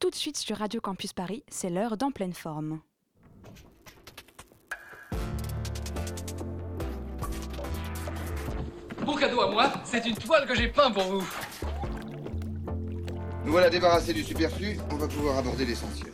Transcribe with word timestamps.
Tout 0.00 0.10
de 0.10 0.14
suite 0.14 0.36
sur 0.36 0.56
Radio 0.58 0.80
Campus 0.80 1.12
Paris, 1.12 1.44
c'est 1.48 1.70
l'heure 1.70 1.96
d'en 1.96 2.10
pleine 2.10 2.32
forme. 2.32 2.80
Mon 9.04 9.16
cadeau 9.16 9.40
à 9.40 9.50
moi, 9.50 9.72
c'est 9.84 10.04
une 10.06 10.16
toile 10.16 10.46
que 10.46 10.54
j'ai 10.54 10.68
peint 10.68 10.90
pour 10.90 11.04
vous. 11.04 11.24
Nous 13.44 13.52
voilà 13.52 13.70
débarrassés 13.70 14.12
du 14.12 14.22
superflu, 14.22 14.78
on 14.90 14.96
va 14.96 15.08
pouvoir 15.08 15.38
aborder 15.38 15.64
l'essentiel. 15.64 16.12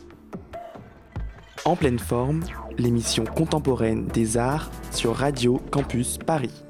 En 1.65 1.75
pleine 1.75 1.99
forme, 1.99 2.43
l'émission 2.77 3.25
contemporaine 3.25 4.07
des 4.07 4.37
arts 4.37 4.71
sur 4.91 5.15
Radio 5.15 5.61
Campus 5.71 6.17
Paris. 6.17 6.63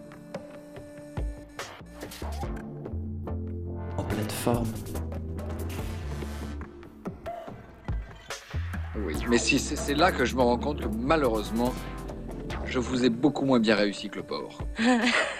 En 3.97 4.03
pleine 4.03 4.29
forme. 4.29 4.67
Mais 9.29 9.37
si 9.37 9.59
c'est 9.59 9.93
là 9.93 10.11
que 10.11 10.25
je 10.25 10.35
me 10.35 10.41
rends 10.41 10.57
compte 10.57 10.81
que 10.81 10.87
malheureusement, 10.87 11.73
je 12.65 12.79
vous 12.79 13.05
ai 13.05 13.09
beaucoup 13.09 13.45
moins 13.45 13.59
bien 13.59 13.75
réussi 13.75 14.09
que 14.09 14.17
le 14.17 14.23
porc. 14.23 14.59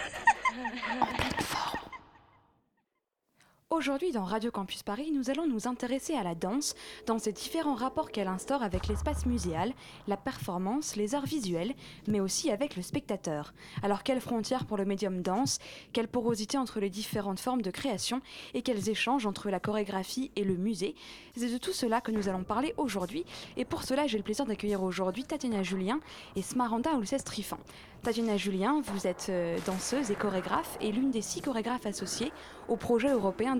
Aujourd'hui, 3.89 4.11
dans 4.11 4.23
Radio 4.23 4.51
Campus 4.51 4.83
Paris, 4.83 5.09
nous 5.11 5.31
allons 5.31 5.47
nous 5.47 5.67
intéresser 5.67 6.13
à 6.13 6.21
la 6.21 6.35
danse 6.35 6.75
dans 7.07 7.17
ses 7.17 7.31
différents 7.31 7.73
rapports 7.73 8.11
qu'elle 8.11 8.27
instaure 8.27 8.61
avec 8.61 8.85
l'espace 8.85 9.25
muséal, 9.25 9.73
la 10.07 10.15
performance, 10.15 10.95
les 10.95 11.15
arts 11.15 11.25
visuels, 11.25 11.73
mais 12.07 12.19
aussi 12.19 12.51
avec 12.51 12.75
le 12.75 12.83
spectateur. 12.83 13.51
Alors, 13.81 14.03
quelles 14.03 14.21
frontières 14.21 14.67
pour 14.67 14.77
le 14.77 14.85
médium 14.85 15.23
danse? 15.23 15.57
Quelle 15.91 16.07
porosité 16.07 16.55
entre 16.59 16.79
les 16.79 16.91
différentes 16.91 17.39
formes 17.39 17.63
de 17.63 17.71
création? 17.71 18.21
Et 18.53 18.61
quels 18.61 18.89
échanges 18.89 19.25
entre 19.25 19.49
la 19.49 19.59
chorégraphie 19.59 20.29
et 20.35 20.43
le 20.43 20.55
musée? 20.55 20.93
C'est 21.35 21.51
de 21.51 21.57
tout 21.57 21.73
cela 21.73 21.99
que 21.99 22.11
nous 22.11 22.29
allons 22.29 22.43
parler 22.43 22.75
aujourd'hui. 22.77 23.25
Et 23.57 23.65
pour 23.65 23.81
cela, 23.81 24.05
j'ai 24.05 24.19
le 24.19 24.23
plaisir 24.23 24.45
d'accueillir 24.45 24.83
aujourd'hui 24.83 25.23
Tatiana 25.23 25.63
Julien 25.63 25.99
et 26.35 26.43
Smaranda 26.43 26.93
Oulcès 26.93 27.17
Trifan. 27.17 27.57
Tatiana 28.03 28.37
Julien, 28.37 28.81
vous 28.81 29.07
êtes 29.07 29.27
euh, 29.29 29.57
danseuse 29.65 30.09
et 30.09 30.15
chorégraphe 30.15 30.77
et 30.79 30.93
l'une 30.93 31.11
des 31.11 31.21
six 31.21 31.41
chorégraphes 31.41 31.85
associés 31.85 32.31
au 32.69 32.77
projet 32.77 33.09
européen 33.09 33.57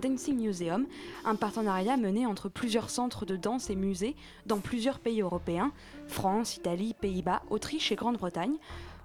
Un 1.25 1.35
partenariat 1.35 1.97
mené 1.97 2.25
entre 2.25 2.49
plusieurs 2.49 2.89
centres 2.89 3.25
de 3.25 3.35
danse 3.35 3.69
et 3.69 3.75
musées 3.75 4.15
dans 4.45 4.59
plusieurs 4.59 4.99
pays 4.99 5.21
européens, 5.21 5.71
France, 6.07 6.57
Italie, 6.57 6.93
Pays-Bas, 6.99 7.41
Autriche 7.49 7.91
et 7.91 7.95
Grande-Bretagne. 7.95 8.57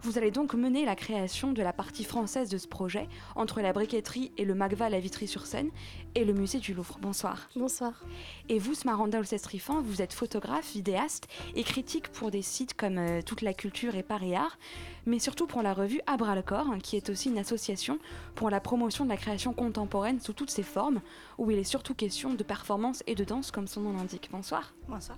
Vous 0.04 0.18
allez 0.18 0.30
donc 0.30 0.52
mener 0.52 0.84
la 0.84 0.96
création 0.96 1.52
de 1.52 1.62
la 1.62 1.72
partie 1.72 2.04
française 2.04 2.50
de 2.50 2.58
ce 2.58 2.68
projet 2.68 3.08
entre 3.36 3.62
la 3.62 3.72
briqueterie 3.72 4.32
et 4.36 4.44
le 4.44 4.54
MACVA 4.54 4.84
à 4.84 4.98
Vitry-sur-Seine 4.98 5.70
et 6.14 6.26
le 6.26 6.34
musée 6.34 6.58
du 6.58 6.74
Louvre. 6.74 6.98
Bonsoir. 7.00 7.48
Bonsoir. 7.56 8.04
Et 8.50 8.58
vous, 8.58 8.74
Smaranda 8.74 9.18
Olcestrifan, 9.18 9.80
vous 9.80 10.02
êtes 10.02 10.12
photographe, 10.12 10.72
vidéaste 10.72 11.26
et 11.56 11.62
critique 11.62 12.10
pour 12.10 12.30
des 12.30 12.42
sites 12.42 12.74
comme 12.74 12.98
euh, 12.98 13.22
Toute 13.22 13.40
la 13.40 13.54
culture 13.54 13.94
et 13.94 14.02
Paris 14.02 14.34
Art, 14.34 14.58
mais 15.06 15.18
surtout 15.18 15.46
pour 15.46 15.62
la 15.62 15.72
revue 15.72 16.02
Abra 16.06 16.34
le 16.34 16.42
corps, 16.42 16.68
hein, 16.70 16.80
qui 16.82 16.98
est 16.98 17.08
aussi 17.08 17.30
une 17.30 17.38
association 17.38 17.98
pour 18.34 18.50
la 18.50 18.60
promotion 18.60 19.04
de 19.06 19.10
la 19.10 19.16
création 19.16 19.54
contemporaine 19.54 20.20
sous 20.20 20.34
toutes 20.34 20.50
ses 20.50 20.64
formes, 20.64 21.00
où 21.38 21.50
il 21.50 21.58
est 21.58 21.64
surtout 21.64 21.94
question 21.94 22.34
de 22.34 22.42
performance 22.42 23.02
et 23.06 23.14
de 23.14 23.24
danse 23.24 23.50
comme 23.50 23.66
son 23.66 23.80
nom 23.80 23.94
l'indique. 23.94 24.28
Bonsoir. 24.30 24.74
Bonsoir. 24.86 25.16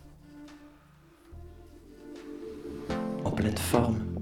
En 3.24 3.32
pleine 3.32 3.58
forme. 3.58 4.15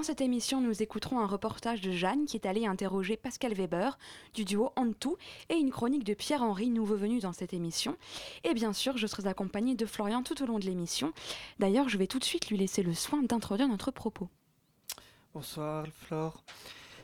Dans 0.00 0.06
cette 0.06 0.22
émission, 0.22 0.62
nous 0.62 0.82
écouterons 0.82 1.20
un 1.20 1.26
reportage 1.26 1.82
de 1.82 1.92
Jeanne 1.92 2.24
qui 2.24 2.38
est 2.38 2.46
allée 2.46 2.64
interroger 2.64 3.18
Pascal 3.18 3.52
Weber 3.52 3.98
du 4.32 4.46
duo 4.46 4.72
Antou 4.74 5.18
et 5.50 5.56
une 5.56 5.70
chronique 5.70 6.04
de 6.04 6.14
Pierre-Henri, 6.14 6.70
nouveau 6.70 6.96
venu 6.96 7.18
dans 7.18 7.34
cette 7.34 7.52
émission. 7.52 7.98
Et 8.44 8.54
bien 8.54 8.72
sûr, 8.72 8.96
je 8.96 9.06
serai 9.06 9.28
accompagnée 9.28 9.74
de 9.74 9.84
Florian 9.84 10.22
tout 10.22 10.42
au 10.42 10.46
long 10.46 10.58
de 10.58 10.64
l'émission. 10.64 11.12
D'ailleurs, 11.58 11.90
je 11.90 11.98
vais 11.98 12.06
tout 12.06 12.18
de 12.18 12.24
suite 12.24 12.48
lui 12.48 12.56
laisser 12.56 12.82
le 12.82 12.94
soin 12.94 13.22
d'introduire 13.22 13.68
notre 13.68 13.90
propos. 13.90 14.30
Bonsoir 15.34 15.86
Flore. 15.88 16.42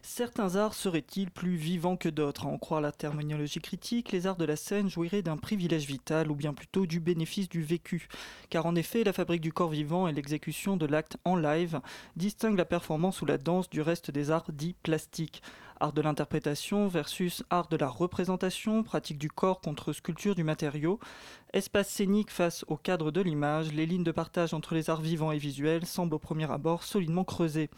Certains 0.08 0.54
arts 0.54 0.74
seraient-ils 0.74 1.32
plus 1.32 1.56
vivants 1.56 1.96
que 1.96 2.08
d'autres? 2.08 2.46
À 2.46 2.48
en 2.48 2.58
croire 2.58 2.80
la 2.80 2.92
terminologie 2.92 3.58
critique, 3.58 4.12
les 4.12 4.28
arts 4.28 4.36
de 4.36 4.44
la 4.44 4.54
scène 4.54 4.88
jouiraient 4.88 5.20
d'un 5.20 5.36
privilège 5.36 5.84
vital 5.84 6.30
ou 6.30 6.36
bien 6.36 6.54
plutôt 6.54 6.86
du 6.86 7.00
bénéfice 7.00 7.48
du 7.48 7.60
vécu. 7.60 8.06
Car 8.48 8.66
en 8.66 8.76
effet, 8.76 9.02
la 9.02 9.12
fabrique 9.12 9.40
du 9.40 9.52
corps 9.52 9.68
vivant 9.68 10.06
et 10.06 10.12
l'exécution 10.12 10.76
de 10.76 10.86
l'acte 10.86 11.16
en 11.24 11.34
live 11.34 11.80
distinguent 12.14 12.56
la 12.56 12.64
performance 12.64 13.20
ou 13.20 13.26
la 13.26 13.36
danse 13.36 13.68
du 13.68 13.80
reste 13.80 14.12
des 14.12 14.30
arts 14.30 14.52
dits 14.52 14.76
plastiques. 14.84 15.42
Art 15.80 15.92
de 15.92 16.00
l'interprétation 16.02 16.86
versus 16.86 17.42
art 17.50 17.68
de 17.68 17.76
la 17.76 17.88
représentation, 17.88 18.84
pratique 18.84 19.18
du 19.18 19.28
corps 19.28 19.60
contre 19.60 19.92
sculpture 19.92 20.36
du 20.36 20.44
matériau, 20.44 21.00
espace 21.52 21.90
scénique 21.90 22.30
face 22.30 22.64
au 22.68 22.76
cadre 22.76 23.10
de 23.10 23.20
l'image, 23.20 23.72
les 23.72 23.86
lignes 23.86 24.04
de 24.04 24.12
partage 24.12 24.54
entre 24.54 24.74
les 24.74 24.88
arts 24.88 25.02
vivants 25.02 25.32
et 25.32 25.38
visuels 25.38 25.84
semblent 25.84 26.14
au 26.14 26.20
premier 26.20 26.50
abord 26.50 26.84
solidement 26.84 27.24
creusées. 27.24 27.70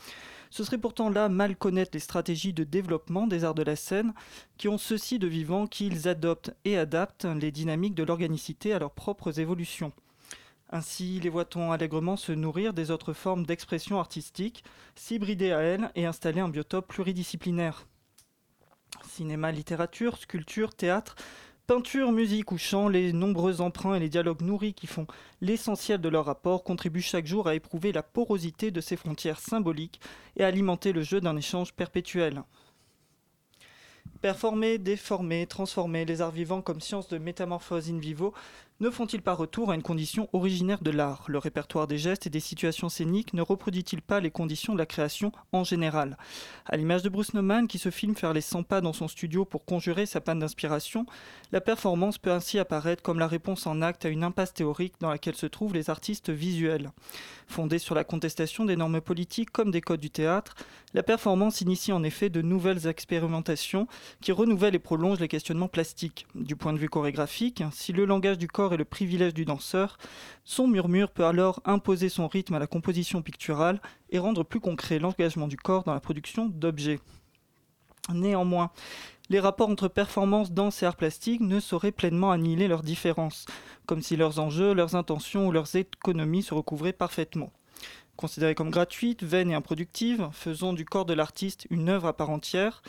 Ce 0.50 0.64
serait 0.64 0.78
pourtant 0.78 1.10
là 1.10 1.28
mal 1.28 1.56
connaître 1.56 1.90
les 1.94 2.00
stratégies 2.00 2.52
de 2.52 2.64
développement 2.64 3.26
des 3.26 3.44
arts 3.44 3.54
de 3.54 3.62
la 3.62 3.76
scène 3.76 4.14
qui 4.56 4.68
ont 4.68 4.78
ceci 4.78 5.18
de 5.18 5.26
vivant 5.26 5.66
qu'ils 5.66 6.08
adoptent 6.08 6.52
et 6.64 6.78
adaptent 6.78 7.26
les 7.26 7.50
dynamiques 7.50 7.94
de 7.94 8.02
l'organicité 8.02 8.72
à 8.72 8.78
leurs 8.78 8.92
propres 8.92 9.40
évolutions. 9.40 9.92
Ainsi, 10.70 11.18
les 11.20 11.30
voit-on 11.30 11.72
allègrement 11.72 12.16
se 12.16 12.32
nourrir 12.32 12.74
des 12.74 12.90
autres 12.90 13.14
formes 13.14 13.46
d'expression 13.46 13.98
artistique, 13.98 14.64
s'hybrider 14.94 15.52
à 15.52 15.60
elles 15.60 15.90
et 15.94 16.04
installer 16.04 16.40
un 16.40 16.48
biotope 16.48 16.88
pluridisciplinaire. 16.88 17.86
Cinéma, 19.08 19.50
littérature, 19.50 20.18
sculpture, 20.18 20.74
théâtre, 20.74 21.16
peinture, 21.68 22.12
musique 22.12 22.50
ou 22.50 22.56
chant, 22.56 22.88
les 22.88 23.12
nombreux 23.12 23.60
emprunts 23.60 23.94
et 23.94 24.00
les 24.00 24.08
dialogues 24.08 24.40
nourris 24.40 24.72
qui 24.72 24.86
font 24.86 25.06
l'essentiel 25.42 26.00
de 26.00 26.08
leur 26.08 26.24
rapport 26.24 26.64
contribuent 26.64 27.02
chaque 27.02 27.26
jour 27.26 27.46
à 27.46 27.54
éprouver 27.54 27.92
la 27.92 28.02
porosité 28.02 28.70
de 28.70 28.80
ces 28.80 28.96
frontières 28.96 29.38
symboliques 29.38 30.00
et 30.36 30.44
à 30.44 30.46
alimenter 30.46 30.92
le 30.92 31.02
jeu 31.02 31.20
d'un 31.20 31.36
échange 31.36 31.74
perpétuel. 31.74 32.42
Performer, 34.22 34.78
déformer, 34.78 35.46
transformer 35.46 36.06
les 36.06 36.22
arts 36.22 36.30
vivants 36.30 36.62
comme 36.62 36.80
science 36.80 37.06
de 37.08 37.18
métamorphose 37.18 37.90
in 37.90 37.98
vivo 37.98 38.32
ne 38.80 38.90
font-ils 38.90 39.22
pas 39.22 39.34
retour 39.34 39.72
à 39.72 39.74
une 39.74 39.82
condition 39.82 40.28
originaire 40.32 40.80
de 40.80 40.92
l'art? 40.92 41.24
Le 41.26 41.38
répertoire 41.38 41.88
des 41.88 41.98
gestes 41.98 42.28
et 42.28 42.30
des 42.30 42.38
situations 42.38 42.88
scéniques 42.88 43.34
ne 43.34 43.42
reproduit-il 43.42 44.02
pas 44.02 44.20
les 44.20 44.30
conditions 44.30 44.72
de 44.72 44.78
la 44.78 44.86
création 44.86 45.32
en 45.50 45.64
général? 45.64 46.16
À 46.64 46.76
l'image 46.76 47.02
de 47.02 47.08
Bruce 47.08 47.34
Nauman 47.34 47.66
qui 47.66 47.78
se 47.78 47.90
filme 47.90 48.14
faire 48.14 48.32
les 48.32 48.40
100 48.40 48.62
pas 48.62 48.80
dans 48.80 48.92
son 48.92 49.08
studio 49.08 49.44
pour 49.44 49.64
conjurer 49.64 50.06
sa 50.06 50.20
panne 50.20 50.38
d'inspiration, 50.38 51.06
la 51.50 51.60
performance 51.60 52.18
peut 52.18 52.30
ainsi 52.30 52.60
apparaître 52.60 53.02
comme 53.02 53.18
la 53.18 53.26
réponse 53.26 53.66
en 53.66 53.82
acte 53.82 54.04
à 54.04 54.10
une 54.10 54.22
impasse 54.22 54.54
théorique 54.54 54.94
dans 55.00 55.10
laquelle 55.10 55.34
se 55.34 55.46
trouvent 55.46 55.74
les 55.74 55.90
artistes 55.90 56.30
visuels. 56.30 56.92
Fondée 57.48 57.78
sur 57.78 57.96
la 57.96 58.04
contestation 58.04 58.64
des 58.64 58.76
normes 58.76 59.00
politiques 59.00 59.50
comme 59.50 59.72
des 59.72 59.80
codes 59.80 59.98
du 59.98 60.10
théâtre, 60.10 60.54
la 60.94 61.02
performance 61.02 61.62
initie 61.62 61.92
en 61.92 62.04
effet 62.04 62.30
de 62.30 62.42
nouvelles 62.42 62.86
expérimentations 62.86 63.88
qui 64.20 64.30
renouvellent 64.30 64.76
et 64.76 64.78
prolongent 64.78 65.18
les 65.18 65.28
questionnements 65.28 65.66
plastiques. 65.66 66.28
Du 66.36 66.54
point 66.54 66.72
de 66.72 66.78
vue 66.78 66.88
chorégraphique, 66.88 67.64
si 67.72 67.92
le 67.92 68.04
langage 68.04 68.38
du 68.38 68.46
corps 68.46 68.67
est 68.72 68.78
le 68.78 68.84
privilège 68.84 69.34
du 69.34 69.44
danseur, 69.44 69.98
son 70.44 70.66
murmure 70.66 71.10
peut 71.10 71.24
alors 71.24 71.60
imposer 71.64 72.08
son 72.08 72.28
rythme 72.28 72.54
à 72.54 72.58
la 72.58 72.66
composition 72.66 73.22
picturale 73.22 73.80
et 74.10 74.18
rendre 74.18 74.44
plus 74.44 74.60
concret 74.60 74.98
l'engagement 74.98 75.48
du 75.48 75.56
corps 75.56 75.84
dans 75.84 75.94
la 75.94 76.00
production 76.00 76.46
d'objets. 76.46 77.00
Néanmoins, 78.12 78.70
les 79.30 79.40
rapports 79.40 79.68
entre 79.68 79.88
performance, 79.88 80.52
danse 80.52 80.82
et 80.82 80.86
art 80.86 80.96
plastique 80.96 81.42
ne 81.42 81.60
sauraient 81.60 81.92
pleinement 81.92 82.30
annihiler 82.30 82.68
leurs 82.68 82.82
différences, 82.82 83.44
comme 83.84 84.00
si 84.00 84.16
leurs 84.16 84.40
enjeux, 84.40 84.72
leurs 84.72 84.94
intentions 84.94 85.46
ou 85.46 85.52
leurs 85.52 85.76
économies 85.76 86.42
se 86.42 86.54
recouvraient 86.54 86.94
parfaitement. 86.94 87.50
Considérée 88.16 88.56
comme 88.56 88.70
gratuite, 88.70 89.22
vaine 89.22 89.50
et 89.50 89.54
improductive, 89.54 90.28
faisant 90.32 90.72
du 90.72 90.84
corps 90.84 91.04
de 91.04 91.14
l'artiste 91.14 91.68
une 91.70 91.88
œuvre 91.88 92.08
à 92.08 92.16
part 92.16 92.30
entière, 92.30 92.82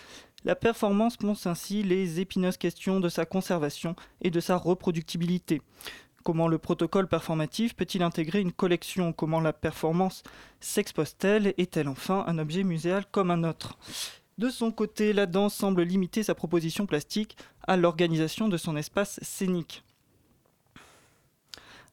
la 0.46 0.56
performance 0.56 1.18
pose 1.18 1.48
ainsi 1.48 1.84
les 1.84 2.20
épineuses 2.20 2.58
questions 2.58 3.00
de 3.00 3.10
sa 3.10 3.26
conservation 3.26 3.96
et 4.22 4.32
de 4.32 4.40
sa 4.40 4.56
reproductibilité. 4.58 5.62
Comment 6.24 6.48
le 6.48 6.58
protocole 6.58 7.08
performatif 7.08 7.76
peut-il 7.76 8.04
intégrer 8.04 8.42
une 8.42 8.52
collection? 8.52 9.14
Comment 9.14 9.40
la 9.40 9.54
performance 9.54 10.24
s'expose-t-elle? 10.60 11.54
Est-elle 11.58 11.88
enfin 11.88 12.24
un 12.28 12.38
objet 12.40 12.64
muséal 12.64 13.06
comme 13.12 13.32
un 13.32 13.44
autre? 13.44 13.78
De 14.38 14.50
son 14.50 14.72
côté, 14.72 15.12
la 15.12 15.26
danse 15.26 15.54
semble 15.54 15.84
limiter 15.84 16.24
sa 16.24 16.36
proposition 16.36 16.86
plastique 16.86 17.38
à 17.68 17.78
l'organisation 17.78 18.48
de 18.48 18.58
son 18.58 18.78
espace 18.78 19.20
scénique. 19.22 19.84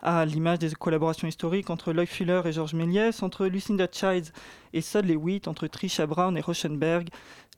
à 0.06 0.24
l'image 0.24 0.58
des 0.58 0.70
collaborations 0.70 1.26
historiques 1.26 1.70
entre 1.70 1.92
Lloyd 1.92 2.08
Fuller 2.08 2.42
et 2.44 2.52
Georges 2.52 2.74
Méliès, 2.74 3.22
entre 3.22 3.46
Lucinda 3.46 3.88
Childs 3.90 4.32
et 4.72 4.80
Sudley 4.80 5.16
Witt, 5.16 5.48
entre 5.48 5.66
Trisha 5.66 6.06
Brown 6.06 6.36
et 6.36 6.40
Rauschenberg. 6.40 7.08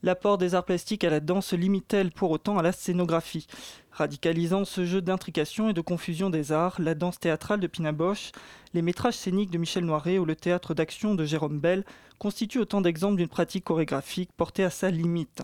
L'apport 0.05 0.39
des 0.39 0.55
arts 0.55 0.65
plastiques 0.65 1.03
à 1.03 1.11
la 1.11 1.19
danse 1.19 1.49
se 1.49 1.57
limite-t-elle 1.57 2.13
pour 2.13 2.31
autant 2.31 2.57
à 2.57 2.63
la 2.63 2.71
scénographie? 2.71 3.49
Radicalisant 3.91 4.65
ce 4.65 4.85
jeu 4.85 5.03
d'intrication 5.03 5.71
et 5.71 5.73
de 5.73 5.81
confusion 5.81 6.31
des 6.31 6.53
arts, 6.53 6.77
la 6.81 6.95
danse 6.95 7.19
théâtrale 7.19 7.59
de 7.59 7.67
Pina 7.67 7.91
Bosch, 7.91 8.31
les 8.75 8.83
métrages 8.83 9.17
scéniques 9.17 9.51
de 9.51 9.59
Michel 9.59 9.85
Noiret 9.85 10.19
ou 10.19 10.25
le 10.25 10.37
théâtre 10.37 10.73
d'action 10.73 11.17
de 11.17 11.25
Jérôme 11.25 11.59
Bell 11.59 11.85
constituent 12.21 12.61
autant 12.61 12.81
d'exemples 12.81 13.17
d'une 13.17 13.27
pratique 13.27 13.65
chorégraphique 13.65 14.31
portée 14.37 14.63
à 14.63 14.71
sa 14.71 14.93
limite. 14.93 15.43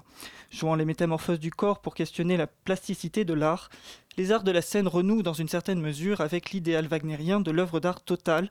Jouant 0.50 0.76
les 0.76 0.84
métamorphoses 0.84 1.40
du 1.40 1.50
corps 1.50 1.80
pour 1.80 1.96
questionner 1.96 2.36
la 2.36 2.46
plasticité 2.46 3.24
de 3.24 3.34
l'art, 3.34 3.70
les 4.16 4.30
arts 4.30 4.44
de 4.44 4.52
la 4.52 4.62
scène 4.62 4.86
renouent 4.86 5.24
dans 5.24 5.32
une 5.32 5.48
certaine 5.48 5.80
mesure 5.80 6.20
avec 6.20 6.52
l'idéal 6.52 6.86
wagnérien 6.86 7.40
de 7.40 7.50
l'œuvre 7.50 7.80
d'art 7.80 8.04
totale, 8.04 8.48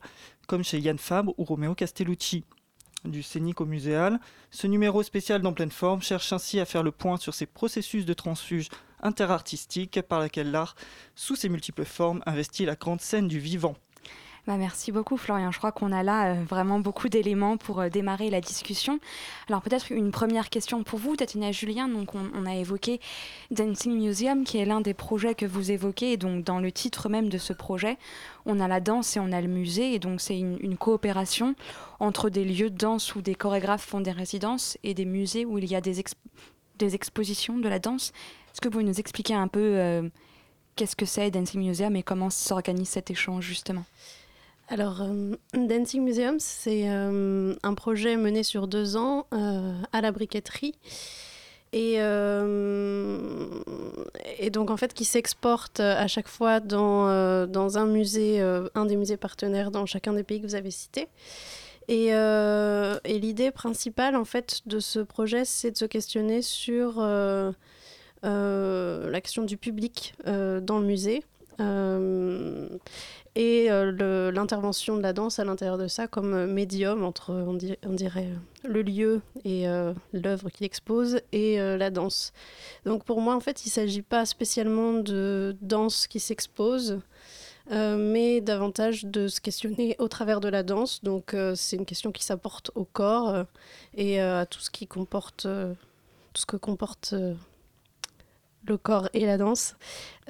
comme 0.48 0.64
chez 0.64 0.80
Yann 0.80 0.98
Fabre 0.98 1.32
ou 1.38 1.44
Romeo 1.44 1.74
Castellucci 1.74 2.44
du 3.04 3.22
scénique 3.22 3.60
au 3.60 3.66
muséal. 3.66 4.18
Ce 4.50 4.66
numéro 4.66 5.02
spécial 5.02 5.42
dans 5.42 5.52
pleine 5.52 5.70
forme 5.70 6.02
cherche 6.02 6.32
ainsi 6.32 6.60
à 6.60 6.64
faire 6.64 6.82
le 6.82 6.92
point 6.92 7.16
sur 7.16 7.34
ces 7.34 7.46
processus 7.46 8.04
de 8.04 8.14
transfuge 8.14 8.68
interartistique 9.02 10.00
par 10.02 10.20
laquelle 10.20 10.50
l'art, 10.50 10.76
sous 11.14 11.36
ses 11.36 11.48
multiples 11.48 11.84
formes, 11.84 12.22
investit 12.26 12.64
la 12.64 12.74
grande 12.74 13.00
scène 13.00 13.28
du 13.28 13.38
vivant. 13.38 13.76
Bah, 14.46 14.58
merci 14.58 14.92
beaucoup 14.92 15.16
Florian. 15.16 15.50
Je 15.52 15.56
crois 15.56 15.72
qu'on 15.72 15.90
a 15.90 16.02
là 16.02 16.34
euh, 16.34 16.44
vraiment 16.44 16.78
beaucoup 16.78 17.08
d'éléments 17.08 17.56
pour 17.56 17.80
euh, 17.80 17.88
démarrer 17.88 18.28
la 18.28 18.42
discussion. 18.42 19.00
Alors 19.48 19.62
peut-être 19.62 19.90
une 19.90 20.10
première 20.10 20.50
question 20.50 20.82
pour 20.82 20.98
vous, 20.98 21.16
Tatiana 21.16 21.50
Julien. 21.50 21.88
Donc 21.88 22.14
on, 22.14 22.44
a 22.44 22.54
évoqué 22.54 23.00
Dancing 23.50 23.98
Museum, 23.98 24.44
qui 24.44 24.58
est 24.58 24.66
l'un 24.66 24.82
des 24.82 24.92
projets 24.92 25.34
que 25.34 25.46
vous 25.46 25.70
évoquez. 25.70 26.12
Et 26.12 26.16
donc 26.18 26.44
dans 26.44 26.58
le 26.58 26.70
titre 26.70 27.08
même 27.08 27.30
de 27.30 27.38
ce 27.38 27.54
projet, 27.54 27.96
on 28.44 28.60
a 28.60 28.68
la 28.68 28.80
danse 28.80 29.16
et 29.16 29.20
on 29.20 29.32
a 29.32 29.40
le 29.40 29.48
musée. 29.48 29.94
Et 29.94 29.98
donc 29.98 30.20
c'est 30.20 30.38
une, 30.38 30.76
coopération 30.76 31.54
entre 31.98 32.28
des 32.28 32.44
lieux 32.44 32.68
de 32.68 32.76
danse 32.76 33.14
où 33.14 33.22
des 33.22 33.34
chorégraphes 33.34 33.86
font 33.86 34.02
des 34.02 34.12
résidences 34.12 34.76
et 34.82 34.92
des 34.92 35.06
musées 35.06 35.46
où 35.46 35.56
il 35.56 35.70
y 35.70 35.74
a 35.74 35.80
des, 35.80 36.00
expositions 36.94 37.56
de 37.56 37.68
la 37.68 37.78
danse. 37.78 38.12
Est-ce 38.52 38.60
que 38.60 38.68
vous 38.68 38.72
pouvez 38.72 38.84
nous 38.84 39.00
expliquer 39.00 39.34
un 39.34 39.48
peu 39.48 39.60
euh, 39.60 40.06
qu'est-ce 40.76 40.96
que 40.96 41.06
c'est 41.06 41.30
Dancing 41.30 41.62
Museum 41.62 41.96
et 41.96 42.02
comment 42.02 42.28
s'organise 42.28 42.90
cet 42.90 43.10
échange 43.10 43.46
justement? 43.46 43.84
Alors, 44.68 45.02
euh, 45.02 45.36
Dancing 45.52 46.02
Museum, 46.02 46.36
c'est 46.40 46.88
euh, 46.88 47.54
un 47.62 47.74
projet 47.74 48.16
mené 48.16 48.42
sur 48.42 48.66
deux 48.66 48.96
ans 48.96 49.26
euh, 49.34 49.74
à 49.92 50.00
la 50.00 50.10
briqueterie. 50.10 50.74
Et, 51.72 51.98
donc, 54.50 54.70
en 54.70 54.76
fait, 54.76 54.94
qui 54.94 55.04
s'exporte 55.04 55.80
à 55.80 56.06
chaque 56.06 56.28
fois 56.28 56.60
dans, 56.60 57.08
un 57.08 57.86
musée, 57.86 58.40
un 58.40 58.84
des 58.84 58.94
musées 58.94 59.16
partenaires 59.16 59.72
dans 59.72 59.84
chacun 59.84 60.12
des 60.12 60.22
pays 60.22 60.40
que 60.40 60.46
vous 60.46 60.54
avez 60.54 60.70
cités. 60.70 61.08
Et, 61.88 62.12
l'idée 63.04 63.50
principale, 63.50 64.14
en 64.14 64.24
fait, 64.24 64.60
de 64.66 64.78
ce 64.78 65.00
projet, 65.00 65.44
c'est 65.44 65.72
de 65.72 65.76
se 65.76 65.84
questionner 65.84 66.42
sur 66.42 67.00
la 67.00 67.52
question 69.20 69.42
du 69.42 69.56
public 69.56 70.14
dans 70.24 70.78
le 70.78 70.86
musée. 70.86 71.24
Et 73.36 73.70
euh, 73.70 74.30
l'intervention 74.30 74.96
de 74.96 75.02
la 75.02 75.12
danse 75.12 75.38
à 75.38 75.44
l'intérieur 75.44 75.78
de 75.78 75.88
ça 75.88 76.06
comme 76.06 76.34
euh, 76.34 76.46
médium 76.46 77.02
entre, 77.02 77.32
on, 77.32 77.92
dirait, 77.92 78.28
le 78.64 78.82
lieu 78.82 79.20
et 79.44 79.66
l'œuvre 80.12 80.50
qu'il 80.50 80.66
expose 80.66 81.20
et 81.32 81.58
la 81.58 81.90
danse. 81.90 82.32
Donc 82.86 83.04
pour 83.04 83.20
moi, 83.20 83.34
en 83.34 83.40
fait, 83.40 83.64
il 83.64 83.68
ne 83.68 83.72
s'agit 83.72 84.02
pas 84.02 84.24
spécialement 84.24 84.94
de 84.94 85.56
danse 85.60 86.06
qui 86.06 86.20
s'expose, 86.20 87.00
mais 87.70 88.40
davantage 88.40 89.04
de 89.04 89.28
se 89.28 89.40
questionner 89.40 89.96
au 89.98 90.08
travers 90.08 90.40
de 90.40 90.48
la 90.48 90.62
danse. 90.62 91.02
Donc 91.02 91.36
c'est 91.54 91.76
une 91.76 91.84
question 91.84 92.10
qui 92.10 92.24
s'apporte 92.24 92.70
au 92.74 92.84
corps 92.84 93.44
et 93.94 94.20
à 94.20 94.46
tout 94.46 94.60
ce 94.60 94.70
qui 94.70 94.86
comporte, 94.86 95.42
tout 95.42 96.40
ce 96.40 96.46
que 96.46 96.56
comporte 96.56 97.14
le 98.66 98.76
corps 98.76 99.08
et 99.12 99.26
la 99.26 99.38
danse, 99.38 99.76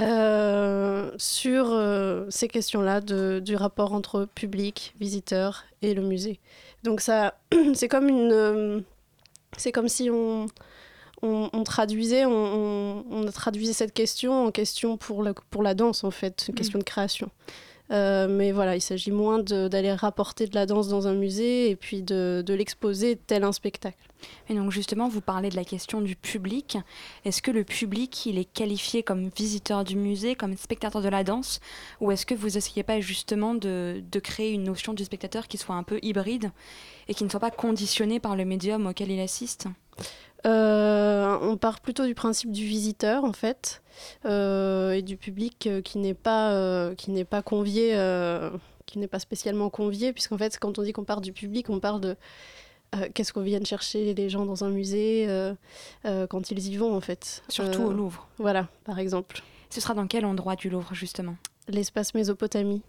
euh, 0.01 1.11
sur 1.19 1.67
euh, 1.71 2.27
ces 2.31 2.49
questions-là 2.49 3.01
du 3.01 3.57
rapport 3.57 3.93
entre 3.93 4.27
public, 4.35 4.95
visiteur 5.01 5.65
et 5.83 5.95
le 5.95 6.03
musée. 6.03 6.41
Donc 6.83 7.01
ça, 7.01 7.39
c'est 7.75 7.89
comme 7.89 8.09
une, 8.09 8.33
euh, 8.33 8.81
c'est 9.57 9.73
comme 9.73 9.89
si 9.89 10.11
on, 10.11 10.47
on, 11.23 11.65
traduisait, 11.65 12.27
on, 12.27 13.05
on, 13.11 13.25
traduisait 13.31 13.73
cette 13.73 13.95
question 13.95 14.47
en 14.47 14.51
question 14.51 14.97
pour 14.97 15.23
la, 15.23 15.33
pour 15.33 15.63
la 15.63 15.75
danse 15.75 16.05
en 16.05 16.11
fait, 16.11 16.47
une 16.49 16.55
question 16.55 16.79
mm. 16.79 16.83
de 16.83 16.85
création. 16.85 17.31
Mais 17.91 18.53
voilà, 18.53 18.77
il 18.77 18.81
s'agit 18.81 19.11
moins 19.11 19.41
d'aller 19.41 19.93
rapporter 19.93 20.47
de 20.47 20.55
la 20.55 20.67
danse 20.67 20.89
dans 20.89 21.07
un 21.07 21.15
musée 21.15 21.71
et 21.71 21.77
puis 21.77 22.03
de, 22.03 22.45
l'exposer 22.49 23.17
tel 23.17 23.45
un 23.45 23.53
spectacle. 23.53 23.99
Et 24.49 24.55
donc 24.55 24.71
justement, 24.71 25.09
vous 25.09 25.21
parlez 25.21 25.51
de 25.51 25.57
la 25.57 25.65
question 25.65 26.01
du 26.01 26.17
public. 26.17 26.79
Est-ce 27.25 27.43
que 27.43 27.51
le 27.51 27.65
public, 27.65 28.27
il 28.27 28.39
est 28.39 28.45
qualifié 28.45 29.03
comme 29.03 29.29
visiteur 29.29 29.85
du 29.85 29.97
musée, 29.97 30.35
comme 30.35 30.57
spectateur 30.57 31.03
de 31.03 31.09
la 31.09 31.25
danse? 31.25 31.61
Ou 32.01 32.11
est-ce 32.11 32.25
que 32.25 32.35
vous 32.35 32.57
essayez 32.57 32.83
pas 32.83 33.01
justement 33.01 33.55
de, 33.55 34.03
de, 34.11 34.19
créer 34.19 34.53
une 34.53 34.65
notion 34.65 34.95
du 34.95 35.05
spectateur 35.05 35.47
qui 35.47 35.59
soit 35.59 35.75
un 35.75 35.83
peu 35.83 35.99
hybride 36.03 36.51
et 37.09 37.15
qui 37.15 37.25
ne 37.25 37.29
soit 37.29 37.41
pas 37.41 37.51
conditionné 37.51 38.19
par 38.19 38.37
le 38.37 38.45
médium 38.45 38.87
auquel 38.87 39.11
il 39.11 39.21
assiste? 39.21 39.69
Euh, 40.46 41.38
on 41.41 41.56
part 41.56 41.81
plutôt 41.81 42.05
du 42.05 42.14
principe 42.14 42.52
du 42.52 42.64
visiteur 42.64 43.25
en 43.25 43.32
fait 43.32 43.82
euh, 44.26 44.93
et 44.93 45.00
du 45.00 45.17
public 45.17 45.67
euh, 45.67 45.81
qui 45.81 45.99
n'est 45.99 46.12
pas 46.12 46.94
qui 46.96 47.11
n'est 47.11 47.25
pas 47.25 47.43
convié 47.43 47.96
qui 48.87 48.99
n'est 48.99 49.08
pas 49.08 49.19
spécialement 49.19 49.70
convié 49.70 50.12
puisqu'en 50.12 50.37
fait 50.37 50.58
quand 50.58 50.79
on 50.79 50.82
dit 50.82 50.93
qu'on 50.93 51.05
part 51.05 51.23
du 51.23 51.32
public 51.32 51.70
on 51.70 51.81
parle 51.81 52.00
de 52.00 52.17
qu'est-ce 53.14 53.32
qu'on 53.32 53.41
vient 53.41 53.64
chercher 53.64 54.14
les 54.14 54.29
gens 54.29 54.44
dans 54.44 54.64
un 54.64 54.69
musée 54.69 55.26
quand 56.05 56.50
ils 56.50 56.69
y 56.69 56.76
vont 56.76 56.94
en 56.94 57.00
fait. 57.00 57.43
Surtout 57.49 57.82
au 57.82 57.93
Louvre. 57.93 58.29
Voilà, 58.38 58.69
par 58.85 58.99
exemple. 58.99 59.43
Ce 59.70 59.81
sera 59.81 59.94
dans 59.94 60.06
quel 60.06 60.25
endroit 60.25 60.55
du 60.55 60.70
Louvre 60.70 60.94
justement? 60.94 61.37
L'espace 61.67 62.14
Mésopotamie. 62.14 62.82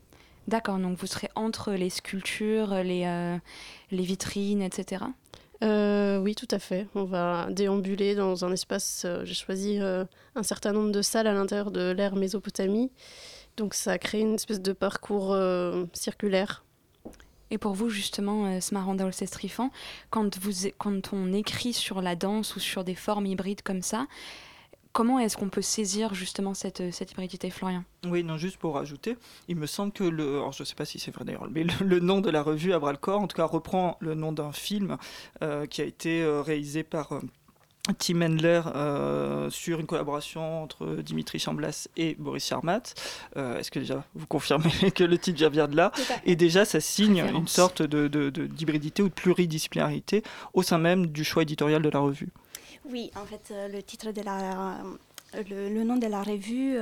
D'accord, 0.48 0.78
donc 0.78 1.00
vous 1.00 1.08
serez 1.08 1.30
entre 1.34 1.72
les 1.72 1.90
sculptures, 1.90 2.76
les, 2.84 3.40
les 3.90 4.04
vitrines, 4.04 4.62
etc. 4.62 5.06
oui, 5.62 6.36
tout 6.36 6.48
à 6.52 6.60
fait. 6.60 6.88
On 6.96 7.04
va 7.04 7.48
déambuler 7.52 8.16
dans 8.16 8.46
un 8.46 8.52
espace. 8.52 9.06
J'ai 9.24 9.34
choisi 9.34 9.80
un 9.80 10.44
certain 10.44 10.74
nombre 10.74 10.92
de 10.92 11.02
salles 11.02 11.28
à 11.28 11.34
l'intérieur 11.34 11.72
de 11.72 11.92
l'ère 11.92 12.16
Mésopotamie. 12.16 12.92
Donc 13.58 13.74
ça 13.74 13.98
crée 13.98 14.20
une 14.20 14.36
espèce 14.36 14.62
de 14.62 14.74
parcours 14.74 15.36
circulaire 15.94 16.66
et 17.52 17.58
pour 17.58 17.74
vous, 17.74 17.90
justement, 17.90 18.48
euh, 18.48 18.60
Smaranda 18.60 19.06
Olsestrifan, 19.06 19.70
quand, 20.10 20.38
quand 20.78 21.14
on 21.14 21.32
écrit 21.34 21.74
sur 21.74 22.02
la 22.02 22.16
danse 22.16 22.56
ou 22.56 22.60
sur 22.60 22.84
des 22.84 22.96
formes 22.96 23.26
hybrides 23.26 23.62
comme 23.62 23.82
ça, 23.82 24.08
comment 24.96 25.20
est-ce 25.20 25.36
qu'on 25.36 25.50
peut 25.50 25.62
saisir 25.62 26.14
justement 26.14 26.54
cette, 26.54 26.80
euh, 26.80 26.90
cette 26.92 27.12
hybridité, 27.12 27.50
Florian? 27.50 27.84
Oui, 28.06 28.24
non, 28.24 28.38
juste 28.38 28.56
pour 28.56 28.76
rajouter, 28.76 29.18
il 29.50 29.58
me 29.58 29.66
semble 29.66 29.92
que 29.92 30.06
le. 30.06 30.38
Alors, 30.38 30.54
je 30.54 30.64
ne 30.64 30.66
sais 30.66 30.74
pas 30.74 30.86
si 30.86 31.00
c'est 31.00 31.12
vrai 31.12 31.26
d'ailleurs, 31.26 31.48
mais 31.52 31.66
le, 31.82 32.00
nom 32.00 32.22
de 32.22 32.30
la 32.30 32.42
revue 32.42 32.74
à 32.74 32.80
bras 32.80 32.94
le 32.94 32.98
corps, 32.98 33.22
en 33.22 33.28
tout 33.28 33.36
cas, 33.36 33.46
reprend 33.46 33.98
le 34.00 34.16
nom 34.16 34.32
d'un 34.32 34.54
film 34.54 34.98
euh, 35.44 35.66
qui 35.66 35.82
a 35.82 35.86
été 35.86 36.26
réalisé 36.44 36.84
par. 36.84 37.20
Tim 38.00 38.22
euh, 38.22 39.50
sur 39.50 39.80
une 39.80 39.86
collaboration 39.86 40.64
entre 40.64 40.98
Dimitri 41.04 41.40
Chamblas 41.40 41.88
et 41.98 42.16
Boris 42.18 42.46
Charmat. 42.46 42.82
Euh, 43.38 43.60
est-ce 43.60 43.72
que 43.72 43.80
déjà 43.80 44.04
vous 44.16 44.26
confirmez 44.26 44.72
que 44.96 45.04
le 45.04 45.18
titre 45.18 45.48
vient 45.50 45.68
de 45.68 45.76
là? 45.76 45.92
Et 46.26 46.36
déjà, 46.36 46.66
ça 46.66 46.80
signe 46.80 47.24
une 47.34 47.48
sorte 47.48 47.82
d'hybridité 47.84 49.02
de, 49.02 49.06
ou 49.06 49.10
de 49.10 49.14
pluridisciplinarité 49.14 50.24
au 50.54 50.64
sein 50.64 50.78
même 50.78 51.08
du 51.08 51.24
choix 51.24 51.44
éditorial 51.44 51.82
de 51.82 51.90
la 51.90 52.00
revue. 52.00 52.30
Oui, 52.90 53.12
en 53.16 53.26
fait, 53.26 53.52
euh, 53.52 53.68
le 53.68 53.82
titre 53.84 54.12
de 54.12 54.22
la, 54.22 54.78
le 55.50 55.84
nom 55.84 55.98
de 55.98 56.08
la 56.08 56.24
revue 56.24 56.78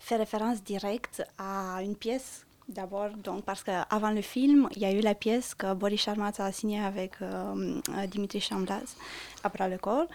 fait 0.00 0.16
référence 0.16 0.62
directe 0.62 1.22
à 1.38 1.82
une 1.82 1.96
pièce 1.96 2.44
D'abord, 2.68 3.10
donc, 3.22 3.44
parce 3.44 3.62
qu'avant 3.62 4.10
le 4.10 4.22
film, 4.22 4.68
il 4.76 4.82
y 4.82 4.84
a 4.84 4.92
eu 4.92 5.00
la 5.00 5.14
pièce 5.14 5.54
que 5.54 5.74
Boris 5.74 6.00
Charmat 6.00 6.32
a 6.38 6.52
signée 6.52 6.80
avec 6.80 7.12
euh, 7.20 7.80
euh, 7.90 8.06
Dimitri 8.06 8.40
Chamblas, 8.40 8.96
après 9.42 9.68
le 9.68 9.78
corps. 9.78 10.06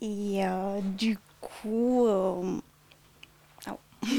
Et 0.00 0.44
euh, 0.44 0.80
du 0.82 1.18
coup. 1.40 2.06
Oh. 2.06 2.44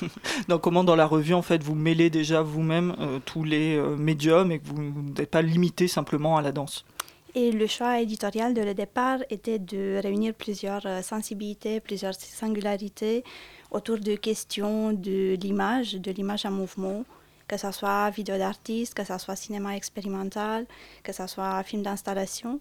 donc, 0.48 0.60
comment 0.60 0.84
dans 0.84 0.96
la 0.96 1.06
revue, 1.06 1.34
en 1.34 1.42
fait, 1.42 1.62
vous 1.62 1.74
mêlez 1.74 2.10
déjà 2.10 2.42
vous-même 2.42 3.20
tous 3.24 3.42
les 3.42 3.80
médiums 3.96 4.52
et 4.52 4.58
que 4.60 4.66
vous 4.66 4.80
n'êtes 5.16 5.30
pas 5.30 5.42
limité 5.42 5.88
simplement 5.88 6.36
à 6.36 6.42
la 6.42 6.52
danse? 6.52 6.84
Et 7.34 7.52
le 7.52 7.66
choix 7.66 8.00
éditorial 8.00 8.54
de 8.54 8.62
le 8.62 8.74
départ 8.74 9.18
était 9.30 9.58
de 9.58 10.00
réunir 10.02 10.34
plusieurs 10.34 10.86
sensibilités, 11.02 11.80
plusieurs 11.80 12.14
singularités, 12.14 13.24
autour 13.70 13.98
de 13.98 14.16
questions 14.16 14.92
de 14.92 15.36
l'image, 15.40 15.94
de 15.94 16.10
l'image 16.10 16.44
en 16.46 16.50
mouvement, 16.50 17.04
que 17.46 17.56
ce 17.56 17.70
soit 17.72 18.10
vidéo 18.10 18.38
d'artiste, 18.38 18.94
que 18.94 19.04
ce 19.04 19.18
soit 19.18 19.36
cinéma 19.36 19.76
expérimental, 19.76 20.66
que 21.02 21.12
ce 21.12 21.26
soit 21.26 21.62
film 21.62 21.82
d'installation. 21.82 22.60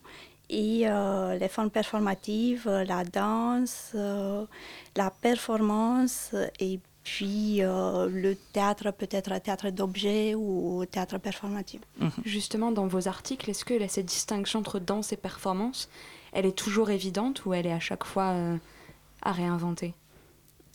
Et 0.49 0.81
euh, 0.85 1.37
les 1.37 1.47
formes 1.47 1.69
performatives, 1.69 2.67
la 2.67 3.03
danse, 3.03 3.91
euh, 3.93 4.45
la 4.95 5.11
performance 5.11 6.33
et 6.59 6.79
puis 7.11 7.63
euh, 7.63 8.07
le 8.25 8.35
théâtre 8.35 8.91
peut 8.99 9.07
être 9.19 9.31
théâtre 9.41 9.69
d'objets 9.77 10.35
ou 10.35 10.85
théâtre 10.93 11.17
performatif. 11.17 11.81
Mhm. 11.99 12.11
Justement, 12.35 12.71
dans 12.71 12.87
vos 12.95 13.07
articles, 13.07 13.49
est-ce 13.49 13.65
que 13.65 13.73
là, 13.81 13.87
cette 13.87 14.05
distinction 14.17 14.59
entre 14.59 14.77
danse 14.79 15.11
et 15.13 15.17
performance, 15.17 15.89
elle 16.33 16.45
est 16.45 16.57
toujours 16.65 16.89
évidente 16.99 17.45
ou 17.45 17.53
elle 17.55 17.67
est 17.71 17.77
à 17.81 17.83
chaque 17.89 18.05
fois 18.11 18.27
euh, 18.33 18.57
à 19.29 19.31
réinventer? 19.31 19.93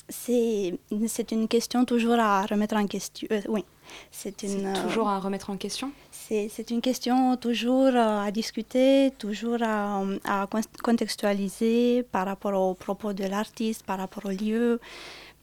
C'est 0.08 0.78
c'est 1.16 1.30
une 1.32 1.46
question 1.48 1.78
toujours 1.92 2.18
à 2.18 2.44
remettre 2.52 2.76
en 2.76 2.86
question. 2.94 3.26
euh, 3.30 3.40
oui, 3.54 3.64
c'est 4.10 4.42
une, 4.42 4.72
toujours 4.84 5.08
à 5.08 5.18
remettre 5.26 5.48
en 5.54 5.56
question? 5.56 5.88
C'est 6.10 6.46
c'est 6.54 6.68
une 6.74 6.82
question 6.88 7.16
toujours 7.38 7.94
à 7.96 8.30
discuter, 8.30 9.12
toujours 9.24 9.62
à, 9.62 10.02
à 10.24 10.46
con- 10.52 10.70
contextualiser 10.82 12.02
par 12.14 12.24
rapport 12.26 12.54
aux 12.60 12.74
propos 12.74 13.12
de 13.20 13.24
l'artiste, 13.24 13.82
par 13.90 13.98
rapport 13.98 14.26
au 14.26 14.34
lieu, 14.44 14.78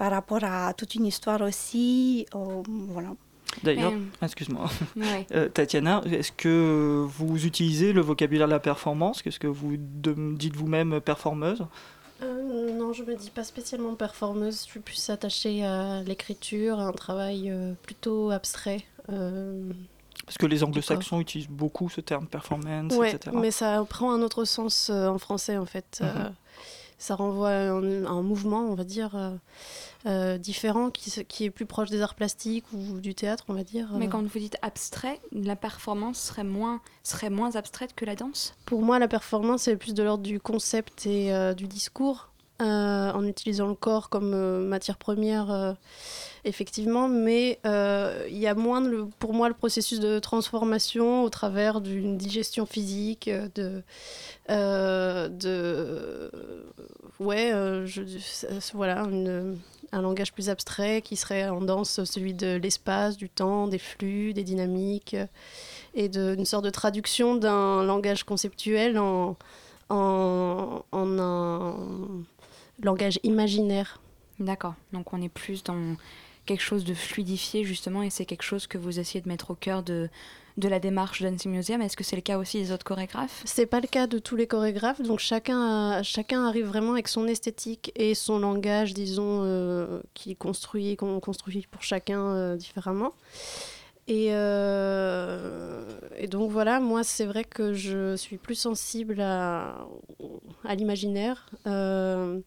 par 0.01 0.09
rapport 0.09 0.43
à 0.43 0.73
toute 0.73 0.95
une 0.95 1.05
histoire 1.05 1.41
aussi. 1.41 2.25
au- 2.33 2.63
voilà. 2.89 3.09
D'ailleurs, 3.61 3.91
Mais- 3.91 4.25
excuse-moi, 4.25 4.65
Ouais. 4.95 5.27
Euh, 5.35 5.47
Tatiana, 5.47 6.01
est-ce 6.05 6.31
que 6.31 7.05
vous 7.07 7.45
utilisez 7.45 7.93
le 7.93 8.01
vocabulaire 8.01 8.47
de 8.47 8.51
la 8.53 8.59
performance? 8.59 9.21
Qu'est-ce 9.21 9.37
que 9.39 9.45
vous 9.45 9.75
de- 9.77 10.15
dites 10.35 10.55
vous-même 10.55 10.99
performeuse? 11.01 11.67
Euh, 12.23 12.71
non, 12.75 12.93
je 12.93 13.03
me 13.03 13.15
dis 13.15 13.29
pas 13.29 13.43
spécialement 13.43 13.93
performeuse. 13.93 14.61
Je 14.65 14.71
suis 14.71 14.79
plus 14.79 15.07
attachée 15.11 15.63
à 15.63 16.01
l'écriture, 16.01 16.79
à 16.79 16.85
un 16.87 16.93
travail 16.93 17.51
euh, 17.51 17.73
plutôt 17.83 18.31
abstrait. 18.31 18.81
Euh, 19.11 19.69
Parce 20.25 20.39
que 20.39 20.47
les 20.47 20.63
anglo-saxons 20.63 21.19
utilisent 21.19 21.47
beaucoup 21.49 21.89
ce 21.89 22.01
terme 22.01 22.25
performance, 22.25 22.93
ouais, 22.95 23.11
etc. 23.13 23.35
mais 23.39 23.51
ça 23.51 23.85
prend 23.87 24.11
un 24.13 24.21
autre 24.23 24.45
sens 24.45 24.89
euh, 24.89 25.09
en 25.09 25.19
français 25.19 25.57
en 25.57 25.65
fait. 25.67 25.99
Euh, 26.01 26.29
ça 27.01 27.15
renvoie 27.15 27.49
à 27.49 27.69
un, 27.71 28.05
un 28.05 28.21
mouvement, 28.21 28.59
on 28.59 28.75
va 28.75 28.83
dire, 28.83 29.15
euh, 29.15 29.31
euh, 30.05 30.37
différent, 30.37 30.91
qui, 30.91 31.25
qui 31.25 31.45
est 31.45 31.49
plus 31.49 31.65
proche 31.65 31.89
des 31.89 32.01
arts 32.01 32.13
plastiques 32.13 32.65
ou 32.73 32.99
du 32.99 33.15
théâtre, 33.15 33.45
on 33.47 33.53
va 33.53 33.63
dire. 33.63 33.89
Mais 33.95 34.05
Euh, 34.05 34.09
quand 34.09 34.21
vous 34.21 34.39
dites 34.39 34.57
abstrait, 34.61 35.19
la 35.31 35.55
performance 35.55 36.19
serait 36.19 36.43
moins, 36.43 36.79
serait 37.03 37.31
moins 37.31 37.55
abstraite 37.55 37.95
que 37.95 38.05
la 38.05 38.15
danse? 38.15 38.53
Pour 38.65 38.83
moi, 38.83 38.99
la 38.99 39.07
performance, 39.07 39.63
c'est 39.63 39.77
plus 39.77 39.95
de 39.95 40.03
l'ordre 40.03 40.23
du 40.23 40.39
concept 40.39 41.07
et 41.07 41.33
euh, 41.33 41.53
du 41.55 41.65
discours, 41.67 42.29
euh, 42.61 43.11
en 43.11 43.25
utilisant 43.25 43.67
le 43.67 43.73
corps 43.73 44.09
comme 44.09 44.33
euh, 44.35 44.59
matière 44.59 44.97
première, 44.97 45.49
euh, 45.49 45.73
effectivement. 46.43 47.07
Mais 47.07 47.59
il 47.65 48.37
y 48.37 48.45
a 48.45 48.53
moins, 48.53 48.81
le, 48.81 49.07
pour 49.19 49.33
moi, 49.33 49.47
le 49.47 49.55
processus 49.55 49.99
de 49.99 50.19
transformation 50.19 51.23
au 51.23 51.29
travers 51.29 51.81
d'une 51.81 52.17
digestion 52.17 52.65
physique, 52.67 53.29
de. 53.55 53.81
de 54.47 56.31
ouais, 57.19 57.51
voilà, 58.73 59.07
un 59.93 60.01
langage 60.01 60.31
plus 60.31 60.49
abstrait 60.49 61.01
qui 61.01 61.15
serait 61.15 61.49
en 61.49 61.61
danse 61.61 62.03
celui 62.03 62.33
de 62.35 62.57
l'espace, 62.57 63.17
du 63.17 63.29
temps, 63.29 63.67
des 63.67 63.79
flux, 63.79 64.33
des 64.33 64.43
dynamiques 64.43 65.15
et 65.95 66.09
d'une 66.09 66.45
sorte 66.45 66.65
de 66.65 66.69
traduction 66.69 67.35
d'un 67.35 67.83
langage 67.83 68.23
conceptuel 68.23 68.99
en, 68.99 69.35
en 69.89 70.83
un 70.93 71.75
langage 72.81 73.19
imaginaire. 73.23 73.99
D'accord. 74.39 74.75
Donc 74.93 75.13
on 75.13 75.21
est 75.21 75.29
plus 75.29 75.63
dans 75.63 75.95
quelque 76.45 76.61
chose 76.61 76.83
de 76.83 76.93
fluidifié 76.95 77.63
justement 77.63 78.01
et 78.01 78.09
c'est 78.09 78.25
quelque 78.25 78.43
chose 78.43 78.65
que 78.67 78.77
vous 78.77 78.99
essayez 78.99 79.21
de 79.21 79.27
mettre 79.29 79.51
au 79.51 79.55
cœur 79.55 79.83
de, 79.83 80.09
de 80.57 80.67
la 80.67 80.79
démarche 80.79 81.21
Dancing 81.21 81.51
Museum. 81.51 81.81
Est-ce 81.83 81.95
que 81.95 82.03
c'est 82.03 82.15
le 82.15 82.23
cas 82.23 82.39
aussi 82.39 82.57
des 82.57 82.71
autres 82.71 82.83
chorégraphes? 82.83 83.43
C'est 83.45 83.67
pas 83.67 83.79
le 83.79 83.87
cas 83.87 84.07
de 84.07 84.17
tous 84.17 84.35
les 84.35 84.47
chorégraphes, 84.47 85.01
donc 85.01 85.19
chacun, 85.19 85.91
a- 85.99 86.03
chacun 86.03 86.43
arrive 86.47 86.65
vraiment 86.65 86.93
avec 86.93 87.07
son 87.07 87.27
esthétique 87.27 87.91
et 87.95 88.15
son 88.15 88.39
langage, 88.39 88.95
disons, 88.95 89.43
euh, 89.43 90.01
qui 90.15 90.35
construit, 90.35 90.95
qu'on 90.97 91.19
construit 91.19 91.67
pour 91.69 91.83
chacun 91.83 92.19
euh, 92.19 92.55
différemment. 92.55 93.13
Et, 94.11 94.31
euh, 94.31 95.85
et 96.17 96.27
donc 96.27 96.51
voilà, 96.51 96.81
moi 96.81 97.01
c'est 97.01 97.23
vrai 97.23 97.45
que 97.45 97.71
je 97.71 98.17
suis 98.17 98.35
plus 98.35 98.55
sensible 98.55 99.21
à, 99.21 99.87
l'imaginaire 100.75 101.49
euh, 101.65 102.41